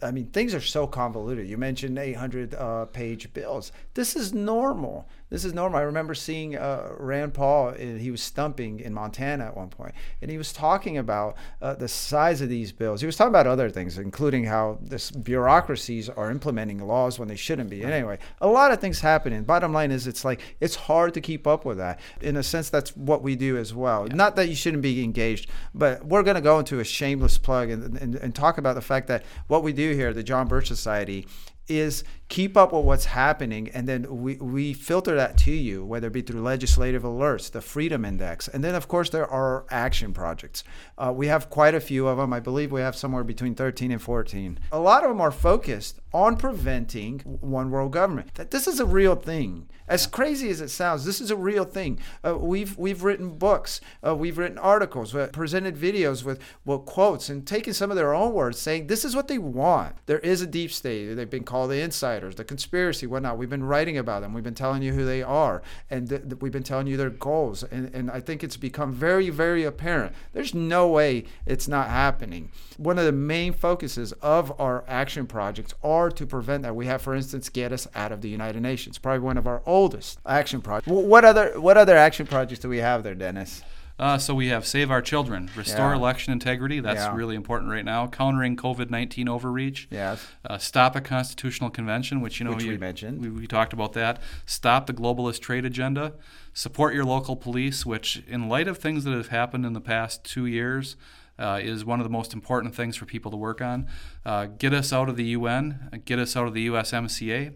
I 0.00 0.12
mean, 0.12 0.26
things 0.26 0.54
are 0.54 0.60
so 0.60 0.86
convoluted. 0.86 1.48
You 1.48 1.58
mentioned 1.58 1.98
800 1.98 2.54
uh, 2.54 2.84
page 2.84 3.32
bills. 3.32 3.72
This 3.94 4.14
is 4.14 4.32
normal. 4.32 5.08
This 5.30 5.44
is 5.44 5.54
normal. 5.54 5.78
I 5.78 5.82
remember 5.82 6.14
seeing 6.14 6.56
uh, 6.56 6.92
Rand 6.98 7.34
Paul, 7.34 7.68
uh, 7.68 7.74
he 7.76 8.10
was 8.10 8.20
stumping 8.20 8.80
in 8.80 8.92
Montana 8.92 9.44
at 9.46 9.56
one 9.56 9.68
point, 9.68 9.94
and 10.20 10.30
he 10.30 10.36
was 10.36 10.52
talking 10.52 10.98
about 10.98 11.36
uh, 11.62 11.74
the 11.74 11.88
size 11.88 12.40
of 12.40 12.48
these 12.48 12.72
bills. 12.72 13.00
He 13.00 13.06
was 13.06 13.16
talking 13.16 13.30
about 13.30 13.46
other 13.46 13.70
things, 13.70 13.96
including 13.96 14.44
how 14.44 14.78
this 14.82 15.10
bureaucracies 15.10 16.08
are 16.08 16.30
implementing 16.30 16.78
laws 16.84 17.18
when 17.18 17.28
they 17.28 17.36
shouldn't 17.36 17.70
be. 17.70 17.84
Anyway, 17.84 18.18
a 18.40 18.48
lot 18.48 18.72
of 18.72 18.80
things 18.80 19.00
happening. 19.00 19.44
Bottom 19.44 19.72
line 19.72 19.92
is, 19.92 20.06
it's 20.06 20.24
like 20.24 20.56
it's 20.60 20.74
hard 20.74 21.14
to 21.14 21.20
keep 21.20 21.46
up 21.46 21.64
with 21.64 21.78
that. 21.78 22.00
In 22.20 22.36
a 22.36 22.42
sense, 22.42 22.68
that's 22.68 22.96
what 22.96 23.22
we 23.22 23.36
do 23.36 23.56
as 23.56 23.72
well. 23.72 24.06
Not 24.08 24.34
that 24.36 24.48
you 24.48 24.56
shouldn't 24.56 24.82
be 24.82 25.02
engaged, 25.04 25.48
but 25.74 26.04
we're 26.04 26.24
going 26.24 26.34
to 26.34 26.40
go 26.40 26.58
into 26.58 26.80
a 26.80 26.84
shameless 26.84 27.38
plug 27.38 27.70
and, 27.70 27.96
and, 27.96 28.16
and 28.16 28.34
talk 28.34 28.58
about 28.58 28.74
the 28.74 28.80
fact 28.80 29.06
that 29.06 29.24
what 29.46 29.62
we 29.62 29.72
do 29.72 29.94
here 29.94 30.12
the 30.12 30.22
John 30.22 30.48
Birch 30.48 30.66
Society 30.66 31.26
is 31.70 32.04
keep 32.28 32.56
up 32.56 32.72
with 32.72 32.84
what's 32.84 33.06
happening 33.06 33.68
and 33.70 33.88
then 33.88 34.22
we, 34.22 34.36
we 34.36 34.72
filter 34.72 35.14
that 35.14 35.36
to 35.36 35.52
you 35.52 35.84
whether 35.84 36.08
it 36.08 36.12
be 36.12 36.22
through 36.22 36.42
legislative 36.42 37.02
alerts 37.02 37.50
the 37.50 37.60
freedom 37.60 38.04
index 38.04 38.48
and 38.48 38.62
then 38.62 38.74
of 38.74 38.88
course 38.88 39.10
there 39.10 39.26
are 39.26 39.64
action 39.70 40.12
projects. 40.12 40.62
Uh, 40.98 41.12
we 41.14 41.26
have 41.26 41.50
quite 41.50 41.74
a 41.74 41.80
few 41.80 42.06
of 42.06 42.18
them 42.18 42.32
i 42.32 42.40
believe 42.40 42.70
we 42.72 42.80
have 42.80 42.94
somewhere 42.94 43.24
between 43.24 43.54
13 43.54 43.90
and 43.90 44.02
14 44.02 44.58
a 44.72 44.78
lot 44.78 45.02
of 45.02 45.10
them 45.10 45.20
are 45.20 45.30
focused 45.30 46.00
on 46.12 46.36
preventing 46.36 47.20
one 47.20 47.70
world 47.70 47.92
government. 47.92 48.34
That 48.34 48.50
this 48.50 48.66
is 48.66 48.80
a 48.80 48.86
real 48.86 49.14
thing. 49.14 49.68
As 49.86 50.06
crazy 50.06 50.50
as 50.50 50.60
it 50.60 50.68
sounds 50.68 51.04
this 51.04 51.20
is 51.20 51.30
a 51.30 51.36
real 51.36 51.64
thing. 51.64 51.98
Uh, 52.24 52.36
we've 52.36 52.76
we've 52.78 53.02
written 53.02 53.36
books 53.38 53.80
uh, 54.06 54.14
we've 54.14 54.38
written 54.38 54.58
articles 54.58 55.12
we 55.12 55.26
presented 55.26 55.76
videos 55.76 56.24
with 56.24 56.40
well, 56.64 56.78
quotes 56.78 57.28
and 57.28 57.46
taken 57.46 57.74
some 57.74 57.90
of 57.90 57.96
their 57.96 58.14
own 58.14 58.32
words 58.32 58.58
saying 58.58 58.86
this 58.86 59.04
is 59.04 59.16
what 59.16 59.28
they 59.28 59.38
want. 59.38 59.96
There 60.06 60.20
is 60.20 60.42
a 60.42 60.46
deep 60.46 60.72
state. 60.72 61.14
They've 61.14 61.28
been 61.28 61.44
called 61.44 61.70
the 61.70 61.80
insiders 61.80 62.36
the 62.36 62.44
conspiracy 62.44 63.06
whatnot. 63.06 63.38
We've 63.38 63.50
been 63.50 63.64
writing 63.64 63.98
about 63.98 64.22
them. 64.22 64.32
We've 64.32 64.44
been 64.44 64.54
telling 64.54 64.82
you 64.82 64.92
who 64.92 65.04
they 65.04 65.22
are 65.22 65.62
and 65.90 66.08
th- 66.08 66.22
th- 66.22 66.40
we've 66.40 66.52
been 66.52 66.62
telling 66.62 66.86
you 66.86 66.96
their 66.96 67.10
goals. 67.10 67.62
And, 67.64 67.94
and 67.94 68.10
i 68.10 68.20
think 68.20 68.42
it's 68.42 68.56
become 68.56 68.92
very 68.92 69.30
very 69.30 69.64
apparent. 69.64 70.14
There's 70.32 70.54
no 70.54 70.88
way 70.88 71.24
it's 71.46 71.68
not 71.68 71.88
happening. 71.88 72.50
One 72.76 72.98
of 72.98 73.04
the 73.04 73.12
main 73.12 73.52
focuses 73.52 74.12
of 74.14 74.58
our 74.60 74.84
action 74.88 75.26
projects 75.26 75.74
are 75.82 75.99
hard 76.00 76.16
to 76.16 76.26
prevent 76.26 76.62
that. 76.62 76.74
We 76.74 76.86
have, 76.86 77.02
for 77.02 77.14
instance, 77.14 77.50
Get 77.50 77.72
Us 77.72 77.86
Out 77.94 78.10
of 78.10 78.22
the 78.22 78.28
United 78.30 78.62
Nations, 78.62 78.96
probably 78.96 79.20
one 79.20 79.36
of 79.36 79.46
our 79.46 79.60
oldest 79.66 80.18
action 80.24 80.62
projects. 80.62 80.88
What 80.90 81.26
other 81.26 81.60
what 81.60 81.76
other 81.76 81.94
action 81.94 82.26
projects 82.26 82.60
do 82.60 82.70
we 82.70 82.78
have 82.78 83.02
there, 83.02 83.14
Dennis? 83.14 83.62
Uh, 83.98 84.16
so 84.16 84.34
we 84.34 84.46
have 84.46 84.66
Save 84.66 84.90
Our 84.90 85.02
Children, 85.02 85.50
Restore 85.54 85.90
Yeah. 85.90 85.96
Election 85.96 86.32
Integrity. 86.32 86.80
That's 86.80 87.00
Yeah. 87.00 87.14
really 87.14 87.36
important 87.36 87.70
right 87.70 87.84
now. 87.84 88.06
Countering 88.06 88.56
COVID 88.56 88.88
19 88.88 89.28
overreach. 89.28 89.88
Yes. 89.90 90.26
Uh, 90.42 90.56
stop 90.56 90.96
a 90.96 91.02
constitutional 91.02 91.68
convention, 91.68 92.22
which 92.22 92.40
you 92.40 92.44
know 92.46 92.54
Which 92.54 92.64
we 92.64 92.78
mentioned. 92.78 93.20
We, 93.20 93.28
we 93.28 93.46
talked 93.46 93.74
about 93.74 93.92
that. 93.92 94.18
Stop 94.46 94.86
the 94.86 94.94
globalist 94.94 95.40
trade 95.42 95.66
agenda. 95.66 96.14
Support 96.54 96.94
your 96.94 97.04
local 97.04 97.36
police, 97.36 97.84
which, 97.84 98.22
in 98.26 98.48
light 98.48 98.68
of 98.68 98.78
things 98.78 99.04
that 99.04 99.12
have 99.12 99.28
happened 99.28 99.66
in 99.66 99.74
the 99.74 99.82
past 99.82 100.24
two 100.24 100.46
years, 100.46 100.96
uh, 101.40 101.58
is 101.60 101.84
one 101.84 101.98
of 101.98 102.04
the 102.04 102.10
most 102.10 102.32
important 102.34 102.74
things 102.74 102.96
for 102.96 103.06
people 103.06 103.30
to 103.30 103.36
work 103.36 103.60
on. 103.60 103.88
Uh, 104.24 104.46
get 104.46 104.72
us 104.74 104.92
out 104.92 105.08
of 105.08 105.16
the 105.16 105.24
UN. 105.24 106.02
Get 106.04 106.18
us 106.18 106.36
out 106.36 106.46
of 106.46 106.54
the 106.54 106.68
USMCA. 106.68 107.54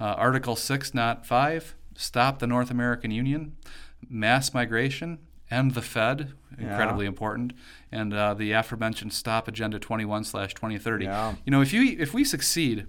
Uh, 0.00 0.04
Article 0.04 0.56
six, 0.56 0.92
not 0.92 1.24
five. 1.24 1.74
Stop 1.94 2.40
the 2.40 2.46
North 2.46 2.70
American 2.70 3.10
Union. 3.10 3.56
Mass 4.08 4.52
migration. 4.52 5.18
End 5.50 5.74
the 5.74 5.82
Fed. 5.82 6.32
Incredibly 6.58 7.06
important. 7.06 7.52
And 7.90 8.12
uh, 8.12 8.34
the 8.34 8.52
aforementioned 8.52 9.12
Stop 9.12 9.48
Agenda 9.48 9.78
21 9.78 10.24
slash 10.24 10.54
2030. 10.54 11.04
Yeah. 11.04 11.34
You 11.44 11.50
know, 11.50 11.60
if 11.60 11.72
you 11.72 11.96
if 11.98 12.12
we 12.12 12.24
succeed 12.24 12.86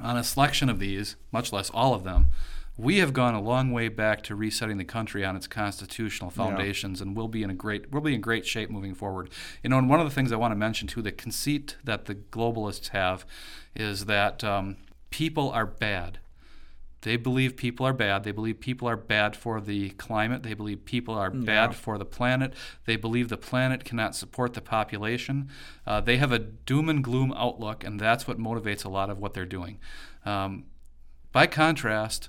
on 0.00 0.16
a 0.16 0.24
selection 0.24 0.68
of 0.68 0.78
these, 0.78 1.16
much 1.30 1.52
less 1.52 1.70
all 1.70 1.94
of 1.94 2.04
them, 2.04 2.26
we 2.82 2.98
have 2.98 3.12
gone 3.12 3.34
a 3.34 3.40
long 3.40 3.70
way 3.70 3.88
back 3.88 4.22
to 4.24 4.34
resetting 4.34 4.76
the 4.76 4.84
country 4.84 5.24
on 5.24 5.36
its 5.36 5.46
constitutional 5.46 6.30
foundations, 6.30 7.00
and 7.00 7.16
we'll 7.16 7.28
be 7.28 7.44
in 7.44 7.50
a 7.50 7.54
great 7.54 7.92
we'll 7.92 8.02
be 8.02 8.14
in 8.14 8.20
great 8.20 8.44
shape 8.44 8.70
moving 8.70 8.94
forward. 8.94 9.30
You 9.62 9.70
know, 9.70 9.78
and 9.78 9.88
one 9.88 10.00
of 10.00 10.08
the 10.08 10.14
things 10.14 10.32
I 10.32 10.36
want 10.36 10.50
to 10.50 10.56
mention 10.56 10.88
too, 10.88 11.00
the 11.00 11.12
conceit 11.12 11.76
that 11.84 12.06
the 12.06 12.16
globalists 12.16 12.88
have, 12.88 13.24
is 13.76 14.06
that 14.06 14.42
um, 14.42 14.78
people 15.10 15.50
are 15.50 15.66
bad. 15.66 16.18
They 17.02 17.16
believe 17.16 17.56
people 17.56 17.84
are 17.86 17.92
bad. 17.92 18.22
They 18.22 18.30
believe 18.30 18.60
people 18.60 18.88
are 18.88 18.96
bad 18.96 19.34
for 19.36 19.60
the 19.60 19.90
climate. 19.90 20.44
They 20.44 20.54
believe 20.54 20.84
people 20.84 21.14
are 21.14 21.30
bad 21.30 21.74
for 21.74 21.98
the 21.98 22.04
planet. 22.04 22.54
They 22.86 22.94
believe 22.94 23.28
the 23.28 23.36
planet 23.36 23.84
cannot 23.84 24.14
support 24.14 24.54
the 24.54 24.60
population. 24.60 25.50
Uh, 25.84 26.00
they 26.00 26.16
have 26.18 26.30
a 26.30 26.38
doom 26.38 26.88
and 26.88 27.02
gloom 27.02 27.32
outlook, 27.36 27.82
and 27.82 27.98
that's 27.98 28.28
what 28.28 28.38
motivates 28.38 28.84
a 28.84 28.88
lot 28.88 29.10
of 29.10 29.18
what 29.18 29.34
they're 29.34 29.44
doing. 29.44 29.80
Um, 30.24 30.66
by 31.32 31.48
contrast, 31.48 32.28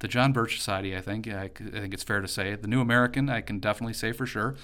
the 0.00 0.08
John 0.08 0.32
Birch 0.32 0.56
Society, 0.56 0.96
I 0.96 1.00
think, 1.00 1.28
I, 1.28 1.44
I 1.44 1.48
think 1.48 1.94
it's 1.94 2.02
fair 2.02 2.20
to 2.20 2.28
say, 2.28 2.54
the 2.54 2.66
New 2.66 2.80
American, 2.80 3.28
I 3.28 3.42
can 3.42 3.60
definitely 3.60 3.92
say 3.92 4.12
for 4.12 4.26
sure, 4.26 4.56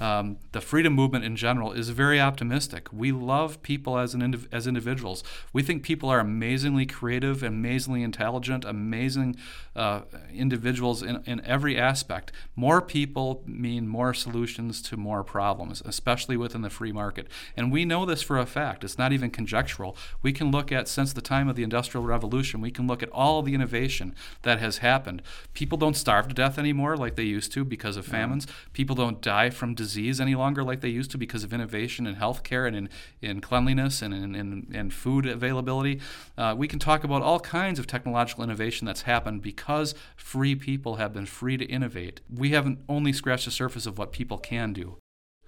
um, 0.00 0.38
the 0.52 0.60
freedom 0.60 0.92
movement 0.92 1.24
in 1.24 1.36
general 1.36 1.72
is 1.72 1.90
very 1.90 2.20
optimistic. 2.20 2.92
We 2.92 3.10
love 3.10 3.60
people 3.62 3.98
as 3.98 4.14
an 4.14 4.20
indiv- 4.20 4.46
as 4.52 4.66
individuals. 4.66 5.24
We 5.52 5.62
think 5.62 5.82
people 5.82 6.08
are 6.08 6.20
amazingly 6.20 6.86
creative, 6.86 7.42
amazingly 7.42 8.02
intelligent, 8.02 8.64
amazing 8.64 9.36
uh, 9.74 10.02
individuals 10.32 11.02
in, 11.02 11.22
in 11.26 11.44
every 11.44 11.76
aspect. 11.76 12.30
More 12.54 12.80
people 12.80 13.42
mean 13.46 13.88
more 13.88 14.14
solutions 14.14 14.80
to 14.82 14.96
more 14.96 15.24
problems, 15.24 15.82
especially 15.84 16.36
within 16.36 16.62
the 16.62 16.70
free 16.70 16.92
market. 16.92 17.26
And 17.56 17.72
we 17.72 17.84
know 17.84 18.06
this 18.06 18.22
for 18.22 18.38
a 18.38 18.46
fact. 18.46 18.84
It's 18.84 18.98
not 18.98 19.12
even 19.12 19.30
conjectural. 19.30 19.96
We 20.22 20.32
can 20.32 20.52
look 20.52 20.70
at 20.70 20.86
since 20.86 21.12
the 21.12 21.20
time 21.20 21.48
of 21.48 21.56
the 21.56 21.64
Industrial 21.64 22.06
Revolution, 22.06 22.60
we 22.60 22.70
can 22.70 22.86
look 22.86 23.02
at 23.02 23.10
all 23.10 23.42
the 23.42 23.54
innovation 23.54 24.14
that 24.42 24.60
has 24.60 24.78
happened. 24.90 25.20
People 25.60 25.78
don't 25.78 25.96
starve 26.04 26.28
to 26.28 26.34
death 26.34 26.58
anymore 26.58 26.96
like 26.96 27.14
they 27.16 27.28
used 27.38 27.50
to 27.52 27.64
because 27.64 27.96
of 27.96 28.04
famines. 28.06 28.46
People 28.72 28.96
don't 29.02 29.20
die 29.20 29.50
from 29.50 29.74
disease 29.74 30.20
any 30.20 30.34
longer 30.34 30.62
like 30.62 30.80
they 30.80 30.94
used 31.00 31.10
to 31.12 31.18
because 31.18 31.44
of 31.44 31.52
innovation 31.52 32.06
in 32.06 32.14
healthcare 32.24 32.64
and 32.68 32.76
in, 32.76 32.88
in 33.20 33.40
cleanliness 33.40 34.02
and 34.02 34.12
in, 34.14 34.34
in, 34.34 34.48
in 34.80 34.90
food 34.90 35.26
availability. 35.26 36.00
Uh, 36.38 36.54
we 36.56 36.68
can 36.68 36.78
talk 36.78 37.04
about 37.04 37.22
all 37.22 37.40
kinds 37.40 37.78
of 37.78 37.86
technological 37.86 38.44
innovation 38.44 38.86
that's 38.86 39.02
happened 39.02 39.42
because 39.42 39.94
free 40.16 40.54
people 40.54 40.96
have 40.96 41.12
been 41.12 41.26
free 41.26 41.56
to 41.56 41.64
innovate. 41.64 42.20
We 42.28 42.50
haven't 42.50 42.78
only 42.88 43.12
scratched 43.12 43.46
the 43.46 43.50
surface 43.50 43.86
of 43.86 43.98
what 43.98 44.12
people 44.12 44.38
can 44.38 44.72
do. 44.72 44.98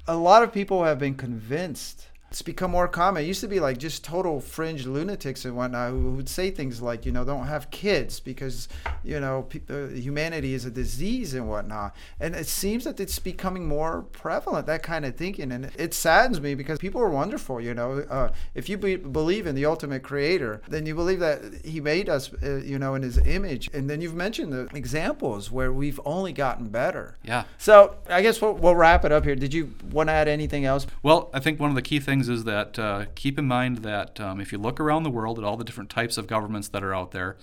a 0.08 0.16
lot 0.16 0.42
of 0.42 0.52
people 0.52 0.84
have 0.84 0.98
been 0.98 1.14
convinced. 1.14 2.08
It's 2.30 2.42
become 2.42 2.72
more 2.72 2.88
common. 2.88 3.22
It 3.22 3.26
used 3.26 3.40
to 3.42 3.48
be 3.48 3.60
like 3.60 3.78
just 3.78 4.04
total 4.04 4.40
fringe 4.40 4.84
lunatics 4.84 5.44
and 5.44 5.56
whatnot 5.56 5.90
who 5.90 6.12
would 6.12 6.28
say 6.28 6.50
things 6.50 6.82
like, 6.82 7.06
you 7.06 7.12
know, 7.12 7.24
don't 7.24 7.46
have 7.46 7.70
kids 7.70 8.20
because, 8.20 8.68
you 9.04 9.20
know, 9.20 9.46
pe- 9.48 9.60
uh, 9.70 9.88
humanity 9.88 10.52
is 10.52 10.64
a 10.64 10.70
disease 10.70 11.34
and 11.34 11.48
whatnot. 11.48 11.94
And 12.18 12.34
it 12.34 12.46
seems 12.46 12.84
that 12.84 12.98
it's 12.98 13.18
becoming 13.18 13.66
more 13.66 14.02
prevalent, 14.02 14.66
that 14.66 14.82
kind 14.82 15.04
of 15.04 15.16
thinking. 15.16 15.52
And 15.52 15.70
it 15.76 15.94
saddens 15.94 16.40
me 16.40 16.54
because 16.54 16.78
people 16.78 17.00
are 17.00 17.08
wonderful, 17.08 17.60
you 17.60 17.74
know. 17.74 18.00
Uh, 18.00 18.30
if 18.54 18.68
you 18.68 18.76
be- 18.76 18.96
believe 18.96 19.46
in 19.46 19.54
the 19.54 19.64
ultimate 19.64 20.02
creator, 20.02 20.60
then 20.68 20.84
you 20.84 20.94
believe 20.94 21.20
that 21.20 21.40
he 21.64 21.80
made 21.80 22.08
us, 22.08 22.32
uh, 22.42 22.56
you 22.56 22.78
know, 22.78 22.94
in 22.94 23.02
his 23.02 23.18
image. 23.18 23.70
And 23.72 23.88
then 23.88 24.00
you've 24.00 24.14
mentioned 24.14 24.52
the 24.52 24.68
examples 24.74 25.50
where 25.50 25.72
we've 25.72 26.00
only 26.04 26.32
gotten 26.32 26.68
better. 26.68 27.16
Yeah. 27.22 27.44
So 27.56 27.96
I 28.08 28.20
guess 28.20 28.42
we'll, 28.42 28.54
we'll 28.54 28.74
wrap 28.74 29.04
it 29.04 29.12
up 29.12 29.24
here. 29.24 29.36
Did 29.36 29.54
you 29.54 29.72
want 29.92 30.08
to 30.08 30.12
add 30.12 30.28
anything 30.28 30.64
else? 30.64 30.86
Well, 31.02 31.30
I 31.32 31.40
think 31.40 31.60
one 31.60 31.70
of 31.70 31.76
the 31.76 31.82
key 31.82 32.00
things 32.00 32.25
is 32.28 32.44
that 32.44 32.78
uh, 32.78 33.06
keep 33.14 33.38
in 33.38 33.46
mind 33.46 33.78
that 33.78 34.20
um, 34.20 34.40
if 34.40 34.52
you 34.52 34.58
look 34.58 34.80
around 34.80 35.02
the 35.02 35.10
world 35.10 35.38
at 35.38 35.44
all 35.44 35.56
the 35.56 35.64
different 35.64 35.90
types 35.90 36.16
of 36.18 36.26
governments 36.26 36.68
that 36.68 36.82
are 36.82 36.94
out 36.94 37.12
there, 37.12 37.36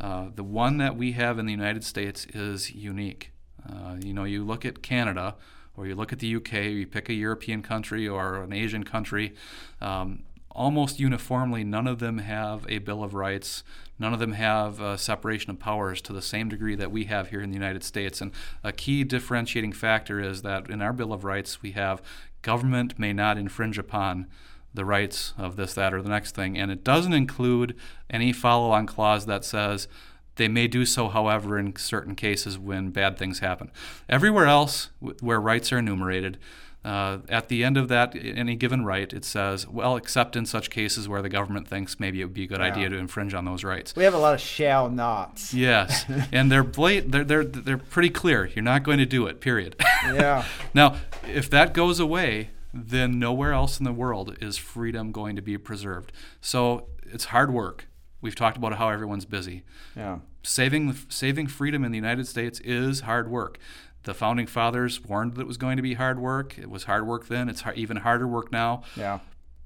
uh, 0.00 0.26
the 0.34 0.44
one 0.44 0.76
that 0.78 0.96
we 0.96 1.12
have 1.12 1.38
in 1.38 1.46
the 1.46 1.52
United 1.52 1.84
States 1.84 2.26
is 2.26 2.74
unique. 2.74 3.32
Uh, 3.68 3.96
you 4.02 4.12
know, 4.12 4.24
you 4.24 4.44
look 4.44 4.64
at 4.64 4.82
Canada, 4.82 5.34
or 5.76 5.86
you 5.86 5.94
look 5.94 6.12
at 6.12 6.18
the 6.18 6.36
UK, 6.36 6.52
you 6.64 6.86
pick 6.86 7.08
a 7.08 7.14
European 7.14 7.62
country 7.62 8.08
or 8.08 8.42
an 8.42 8.52
Asian 8.52 8.84
country. 8.84 9.34
Um, 9.80 10.22
almost 10.50 10.98
uniformly, 10.98 11.64
none 11.64 11.86
of 11.86 11.98
them 11.98 12.18
have 12.18 12.66
a 12.68 12.78
Bill 12.78 13.04
of 13.04 13.14
Rights. 13.14 13.62
None 13.98 14.12
of 14.12 14.18
them 14.18 14.32
have 14.32 14.80
a 14.80 14.98
separation 14.98 15.50
of 15.50 15.58
powers 15.58 16.00
to 16.02 16.12
the 16.12 16.22
same 16.22 16.48
degree 16.48 16.74
that 16.74 16.90
we 16.90 17.04
have 17.04 17.28
here 17.28 17.40
in 17.40 17.50
the 17.50 17.56
United 17.56 17.84
States. 17.84 18.20
And 18.20 18.32
a 18.64 18.72
key 18.72 19.04
differentiating 19.04 19.72
factor 19.72 20.20
is 20.20 20.42
that 20.42 20.70
in 20.70 20.82
our 20.82 20.92
Bill 20.92 21.12
of 21.12 21.24
Rights, 21.24 21.62
we 21.62 21.72
have 21.72 22.02
government 22.46 22.96
may 22.96 23.12
not 23.12 23.36
infringe 23.36 23.76
upon 23.76 24.28
the 24.72 24.84
rights 24.84 25.34
of 25.36 25.56
this, 25.56 25.74
that, 25.74 25.92
or 25.92 26.00
the 26.00 26.08
next 26.08 26.36
thing. 26.36 26.56
And 26.56 26.70
it 26.70 26.84
doesn't 26.84 27.12
include 27.12 27.74
any 28.08 28.32
follow 28.32 28.70
on 28.70 28.86
clause 28.86 29.26
that 29.26 29.44
says 29.44 29.88
they 30.36 30.46
may 30.46 30.68
do 30.68 30.84
so, 30.84 31.08
however, 31.08 31.58
in 31.58 31.74
certain 31.76 32.14
cases 32.14 32.56
when 32.56 32.90
bad 32.90 33.18
things 33.18 33.40
happen. 33.40 33.72
Everywhere 34.08 34.46
else 34.46 34.90
where 35.20 35.40
rights 35.40 35.72
are 35.72 35.78
enumerated, 35.78 36.38
uh, 36.86 37.18
at 37.28 37.48
the 37.48 37.64
end 37.64 37.76
of 37.76 37.88
that, 37.88 38.14
any 38.14 38.54
given 38.54 38.84
right, 38.84 39.12
it 39.12 39.24
says, 39.24 39.66
well, 39.66 39.96
except 39.96 40.36
in 40.36 40.46
such 40.46 40.70
cases 40.70 41.08
where 41.08 41.20
the 41.20 41.28
government 41.28 41.66
thinks 41.66 41.98
maybe 41.98 42.20
it 42.20 42.24
would 42.26 42.32
be 42.32 42.44
a 42.44 42.46
good 42.46 42.60
idea 42.60 42.88
to 42.88 42.96
infringe 42.96 43.34
on 43.34 43.44
those 43.44 43.64
rights. 43.64 43.96
We 43.96 44.04
have 44.04 44.14
a 44.14 44.18
lot 44.18 44.34
of 44.34 44.40
shall 44.40 44.88
nots. 44.88 45.52
Yes, 45.52 46.04
and 46.32 46.50
they're 46.50 46.62
blat- 46.62 47.10
they're 47.10 47.24
they're 47.24 47.44
they're 47.44 47.76
pretty 47.76 48.10
clear. 48.10 48.46
You're 48.46 48.62
not 48.62 48.84
going 48.84 48.98
to 48.98 49.06
do 49.06 49.26
it. 49.26 49.40
Period. 49.40 49.74
Yeah. 50.04 50.44
now, 50.74 50.96
if 51.26 51.50
that 51.50 51.74
goes 51.74 51.98
away, 51.98 52.50
then 52.72 53.18
nowhere 53.18 53.52
else 53.52 53.80
in 53.80 53.84
the 53.84 53.92
world 53.92 54.36
is 54.40 54.56
freedom 54.56 55.10
going 55.10 55.34
to 55.34 55.42
be 55.42 55.58
preserved. 55.58 56.12
So 56.40 56.86
it's 57.02 57.26
hard 57.26 57.52
work. 57.52 57.88
We've 58.20 58.36
talked 58.36 58.56
about 58.56 58.74
how 58.74 58.90
everyone's 58.90 59.24
busy. 59.24 59.64
Yeah. 59.96 60.18
Saving 60.44 60.96
saving 61.08 61.48
freedom 61.48 61.84
in 61.84 61.90
the 61.90 61.98
United 61.98 62.28
States 62.28 62.60
is 62.60 63.00
hard 63.00 63.28
work. 63.28 63.58
The 64.06 64.14
founding 64.14 64.46
fathers 64.46 65.04
warned 65.04 65.34
that 65.34 65.40
it 65.40 65.46
was 65.46 65.56
going 65.56 65.76
to 65.76 65.82
be 65.82 65.94
hard 65.94 66.20
work. 66.20 66.56
It 66.58 66.70
was 66.70 66.84
hard 66.84 67.06
work 67.06 67.26
then. 67.26 67.48
It's 67.48 67.62
har- 67.62 67.74
even 67.74 67.98
harder 67.98 68.26
work 68.26 68.52
now. 68.52 68.82
Yeah. 68.96 69.18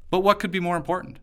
But 0.08 0.20
what 0.20 0.38
could 0.38 0.50
be 0.50 0.60
more 0.60 0.76
important? 0.76 1.18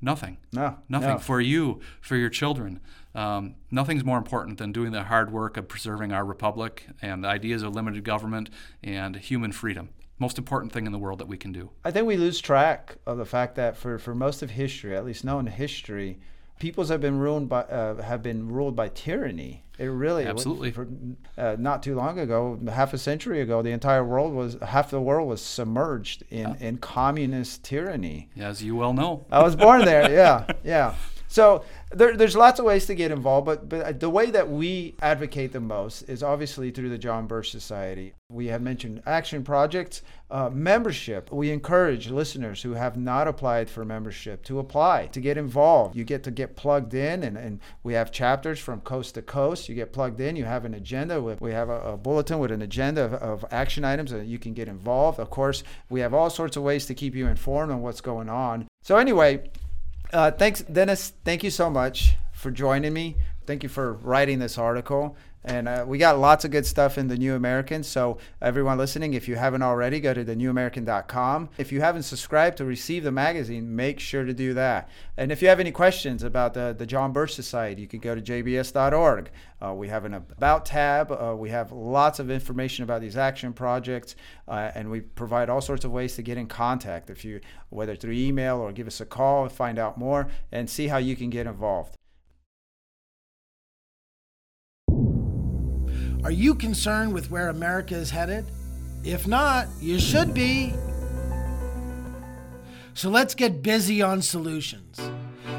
Nothing. 0.00 0.38
No. 0.52 0.78
Nothing 0.88 1.10
no. 1.10 1.18
for 1.18 1.38
you, 1.38 1.80
for 2.00 2.16
your 2.16 2.30
children. 2.30 2.80
Um, 3.14 3.56
nothing's 3.70 4.04
more 4.04 4.16
important 4.16 4.56
than 4.56 4.72
doing 4.72 4.90
the 4.90 5.04
hard 5.04 5.30
work 5.30 5.58
of 5.58 5.68
preserving 5.68 6.12
our 6.12 6.24
republic 6.24 6.86
and 7.02 7.22
the 7.22 7.28
ideas 7.28 7.62
of 7.62 7.74
limited 7.74 8.04
government 8.04 8.48
and 8.82 9.16
human 9.16 9.52
freedom. 9.52 9.90
Most 10.18 10.38
important 10.38 10.72
thing 10.72 10.86
in 10.86 10.92
the 10.92 10.98
world 10.98 11.18
that 11.18 11.28
we 11.28 11.36
can 11.36 11.52
do. 11.52 11.70
I 11.84 11.90
think 11.90 12.06
we 12.06 12.16
lose 12.16 12.40
track 12.40 12.96
of 13.06 13.18
the 13.18 13.26
fact 13.26 13.54
that 13.56 13.76
for, 13.76 13.98
for 13.98 14.14
most 14.14 14.42
of 14.42 14.50
history, 14.50 14.96
at 14.96 15.04
least 15.04 15.24
known 15.24 15.46
history, 15.46 16.20
peoples 16.58 16.88
have 16.88 17.00
been 17.00 17.18
ruled 17.18 17.48
by 17.48 17.62
uh, 17.62 18.02
have 18.02 18.22
been 18.22 18.48
ruled 18.48 18.76
by 18.76 18.88
tyranny. 18.88 19.62
It 19.78 19.86
really 19.86 20.24
Absolutely. 20.24 20.70
For, 20.70 20.88
uh, 21.36 21.56
not 21.58 21.82
too 21.82 21.94
long 21.94 22.18
ago, 22.18 22.58
half 22.72 22.94
a 22.94 22.98
century 22.98 23.42
ago, 23.42 23.60
the 23.60 23.72
entire 23.72 24.02
world 24.02 24.32
was 24.32 24.56
half 24.62 24.90
the 24.90 25.02
world 25.02 25.28
was 25.28 25.42
submerged 25.42 26.24
in, 26.30 26.56
in 26.60 26.78
communist 26.78 27.62
tyranny. 27.62 28.30
As 28.38 28.62
you 28.62 28.74
well 28.74 28.94
know. 28.94 29.26
I 29.30 29.42
was 29.42 29.54
born 29.54 29.84
there. 29.84 30.10
Yeah, 30.16 30.46
yeah. 30.64 30.94
So 31.28 31.64
there, 31.90 32.16
there's 32.16 32.36
lots 32.36 32.58
of 32.58 32.66
ways 32.66 32.86
to 32.86 32.94
get 32.94 33.10
involved, 33.10 33.46
but 33.46 33.68
but 33.68 34.00
the 34.00 34.10
way 34.10 34.30
that 34.30 34.48
we 34.48 34.94
advocate 35.02 35.52
the 35.52 35.60
most 35.60 36.02
is 36.02 36.22
obviously 36.22 36.70
through 36.70 36.90
the 36.90 36.98
John 36.98 37.26
Birch 37.26 37.50
Society. 37.50 38.14
We 38.28 38.46
have 38.46 38.60
mentioned 38.60 39.02
action 39.06 39.44
projects, 39.44 40.02
uh, 40.32 40.50
membership. 40.50 41.30
We 41.30 41.52
encourage 41.52 42.10
listeners 42.10 42.62
who 42.62 42.72
have 42.72 42.96
not 42.96 43.28
applied 43.28 43.70
for 43.70 43.84
membership 43.84 44.42
to 44.46 44.58
apply 44.58 45.06
to 45.08 45.20
get 45.20 45.36
involved. 45.36 45.94
You 45.94 46.02
get 46.02 46.24
to 46.24 46.32
get 46.32 46.56
plugged 46.56 46.94
in, 46.94 47.22
and, 47.22 47.36
and 47.36 47.60
we 47.84 47.94
have 47.94 48.10
chapters 48.10 48.58
from 48.58 48.80
coast 48.80 49.14
to 49.14 49.22
coast. 49.22 49.68
You 49.68 49.76
get 49.76 49.92
plugged 49.92 50.20
in. 50.20 50.34
You 50.34 50.44
have 50.44 50.64
an 50.64 50.74
agenda. 50.74 51.22
With, 51.22 51.40
we 51.40 51.52
have 51.52 51.68
a, 51.68 51.92
a 51.92 51.96
bulletin 51.96 52.40
with 52.40 52.50
an 52.50 52.62
agenda 52.62 53.04
of, 53.04 53.14
of 53.14 53.44
action 53.52 53.84
items 53.84 54.10
that 54.10 54.26
you 54.26 54.40
can 54.40 54.54
get 54.54 54.66
involved. 54.66 55.20
Of 55.20 55.30
course, 55.30 55.62
we 55.88 56.00
have 56.00 56.12
all 56.12 56.30
sorts 56.30 56.56
of 56.56 56.64
ways 56.64 56.86
to 56.86 56.94
keep 56.94 57.14
you 57.14 57.28
informed 57.28 57.70
on 57.70 57.80
what's 57.80 58.00
going 58.00 58.28
on. 58.28 58.66
So 58.82 58.96
anyway, 58.96 59.50
Uh, 60.12 60.30
thanks, 60.30 60.62
Dennis. 60.62 61.12
Thank 61.24 61.42
you 61.42 61.50
so 61.50 61.68
much 61.68 62.16
for 62.32 62.50
joining 62.50 62.92
me. 62.92 63.16
Thank 63.46 63.62
you 63.62 63.68
for 63.68 63.94
writing 63.94 64.38
this 64.38 64.58
article. 64.58 65.16
And 65.46 65.68
uh, 65.68 65.84
we 65.86 65.96
got 65.96 66.18
lots 66.18 66.44
of 66.44 66.50
good 66.50 66.66
stuff 66.66 66.98
in 66.98 67.06
the 67.06 67.16
New 67.16 67.36
American. 67.36 67.84
So, 67.84 68.18
everyone 68.42 68.78
listening, 68.78 69.14
if 69.14 69.28
you 69.28 69.36
haven't 69.36 69.62
already, 69.62 70.00
go 70.00 70.12
to 70.12 70.24
thenewamerican.com. 70.24 71.50
If 71.56 71.70
you 71.70 71.80
haven't 71.80 72.02
subscribed 72.02 72.58
to 72.58 72.64
receive 72.64 73.04
the 73.04 73.12
magazine, 73.12 73.76
make 73.76 74.00
sure 74.00 74.24
to 74.24 74.34
do 74.34 74.54
that. 74.54 74.88
And 75.16 75.30
if 75.30 75.40
you 75.40 75.48
have 75.48 75.60
any 75.60 75.70
questions 75.70 76.24
about 76.24 76.54
the, 76.54 76.74
the 76.76 76.84
John 76.84 77.12
Birch 77.12 77.32
Society, 77.32 77.80
you 77.80 77.86
can 77.86 78.00
go 78.00 78.16
to 78.16 78.20
jbs.org. 78.20 79.30
Uh, 79.64 79.72
we 79.72 79.86
have 79.86 80.04
an 80.04 80.14
About 80.14 80.66
tab. 80.66 81.12
Uh, 81.12 81.36
we 81.38 81.50
have 81.50 81.70
lots 81.70 82.18
of 82.18 82.28
information 82.28 82.82
about 82.82 83.00
these 83.00 83.16
action 83.16 83.52
projects. 83.52 84.16
Uh, 84.48 84.72
and 84.74 84.90
we 84.90 85.00
provide 85.00 85.48
all 85.48 85.60
sorts 85.60 85.84
of 85.84 85.92
ways 85.92 86.16
to 86.16 86.22
get 86.22 86.36
in 86.38 86.48
contact, 86.48 87.08
if 87.08 87.24
you, 87.24 87.40
whether 87.70 87.94
through 87.94 88.14
email 88.14 88.56
or 88.56 88.72
give 88.72 88.88
us 88.88 89.00
a 89.00 89.06
call, 89.06 89.44
and 89.44 89.52
find 89.52 89.78
out 89.78 89.96
more, 89.96 90.26
and 90.50 90.68
see 90.68 90.88
how 90.88 90.98
you 90.98 91.14
can 91.14 91.30
get 91.30 91.46
involved. 91.46 91.96
Are 96.26 96.32
you 96.32 96.56
concerned 96.56 97.14
with 97.14 97.30
where 97.30 97.50
America 97.50 97.94
is 97.94 98.10
headed? 98.10 98.46
If 99.04 99.28
not, 99.28 99.68
you 99.80 100.00
should 100.00 100.34
be. 100.34 100.74
So 102.94 103.10
let's 103.10 103.32
get 103.32 103.62
busy 103.62 104.02
on 104.02 104.20
solutions. 104.22 105.00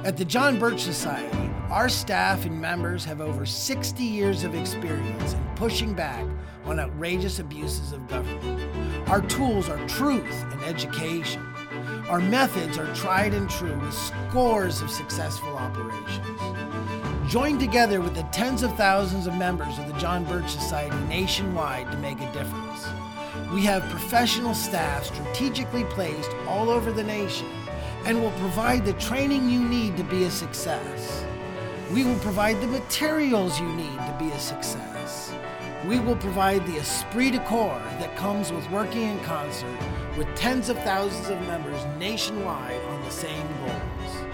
At 0.04 0.18
the 0.18 0.26
John 0.26 0.60
Birch 0.60 0.82
Society, 0.82 1.50
our 1.70 1.88
staff 1.88 2.44
and 2.46 2.60
members 2.60 3.06
have 3.06 3.22
over 3.22 3.46
60 3.46 4.04
years 4.04 4.44
of 4.44 4.56
experience 4.56 5.36
in 5.36 5.48
pushing 5.56 5.94
back 5.94 6.26
on 6.66 6.82
outrageous 6.82 7.40
abuses 7.40 7.94
of 7.94 8.06
government. 8.10 9.08
Our 9.08 9.22
tools 9.22 9.70
are 9.70 9.88
truth 9.88 10.46
and 10.52 10.62
education. 10.64 11.48
Our 12.10 12.20
methods 12.20 12.78
are 12.78 12.94
tried 12.94 13.34
and 13.34 13.50
true 13.50 13.80
with 13.80 13.94
scores 13.94 14.82
of 14.82 14.92
successful 14.92 15.56
operations. 15.56 16.37
Join 17.28 17.60
together 17.60 18.00
with 18.00 18.16
the 18.16 18.24
tens 18.32 18.64
of 18.64 18.74
thousands 18.78 19.28
of 19.28 19.36
members 19.36 19.78
of 19.78 19.88
the 19.88 20.00
John 20.00 20.24
Birch 20.24 20.50
Society 20.50 20.96
nationwide 21.10 21.92
to 21.92 21.98
make 21.98 22.22
a 22.22 22.32
difference. 22.32 22.88
We 23.52 23.64
have 23.64 23.84
professional 23.90 24.54
staff 24.54 25.04
strategically 25.04 25.84
placed 25.86 26.32
all 26.48 26.70
over 26.70 26.90
the 26.90 27.04
nation 27.04 27.50
and 28.06 28.22
will 28.22 28.32
provide 28.40 28.86
the 28.86 28.94
training 28.94 29.50
you 29.50 29.60
need 29.60 29.98
to 29.98 30.06
be 30.06 30.24
a 30.24 30.32
success. 30.32 31.26
We 31.92 32.06
will 32.06 32.18
provide 32.20 32.62
the 32.62 32.68
materials 32.68 33.60
you 33.60 33.68
need 33.74 33.98
to 33.98 34.16
be 34.18 34.32
a 34.32 34.40
success. 34.40 35.34
We 35.86 36.00
will 36.00 36.16
provide 36.16 36.66
the 36.66 36.78
esprit 36.78 37.32
de 37.32 37.40
corps 37.40 37.82
that 38.00 38.16
comes 38.16 38.54
with 38.54 38.70
working 38.72 39.04
in 39.04 39.20
concert 39.26 39.78
with 40.18 40.34
tens 40.36 40.70
of 40.70 40.78
thousands 40.84 41.28
of 41.30 41.42
members 41.42 41.86
nationwide 42.00 42.82
on 42.84 43.02
the 43.04 43.12
same 43.12 43.48
goals. 43.60 44.28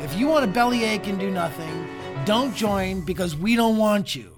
If 0.00 0.16
you 0.16 0.28
want 0.28 0.44
a 0.44 0.48
bellyache 0.48 1.08
and 1.08 1.18
do 1.18 1.30
nothing, 1.30 1.87
don't 2.28 2.54
join 2.54 3.00
because 3.00 3.34
we 3.34 3.56
don't 3.56 3.78
want 3.78 4.14
you. 4.14 4.30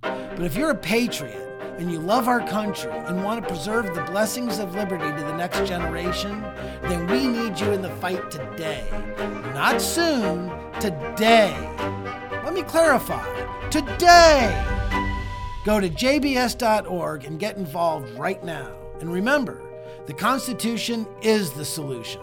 But 0.00 0.42
if 0.42 0.56
you're 0.56 0.70
a 0.70 0.74
patriot 0.74 1.38
and 1.78 1.88
you 1.88 2.00
love 2.00 2.26
our 2.26 2.44
country 2.48 2.90
and 2.90 3.22
want 3.22 3.40
to 3.40 3.46
preserve 3.46 3.94
the 3.94 4.02
blessings 4.10 4.58
of 4.58 4.74
liberty 4.74 5.04
to 5.04 5.22
the 5.24 5.36
next 5.36 5.64
generation, 5.68 6.42
then 6.82 7.06
we 7.06 7.28
need 7.28 7.60
you 7.60 7.70
in 7.70 7.80
the 7.80 7.94
fight 8.00 8.28
today. 8.28 8.88
Not 9.54 9.80
soon, 9.80 10.50
today. 10.80 11.54
Let 12.42 12.54
me 12.54 12.64
clarify 12.64 13.24
today. 13.70 14.50
Go 15.64 15.78
to 15.78 15.88
jbs.org 15.88 17.24
and 17.24 17.38
get 17.38 17.56
involved 17.56 18.10
right 18.18 18.42
now. 18.42 18.74
And 18.98 19.12
remember, 19.12 19.62
the 20.06 20.14
Constitution 20.14 21.06
is 21.22 21.52
the 21.52 21.64
solution. 21.64 22.20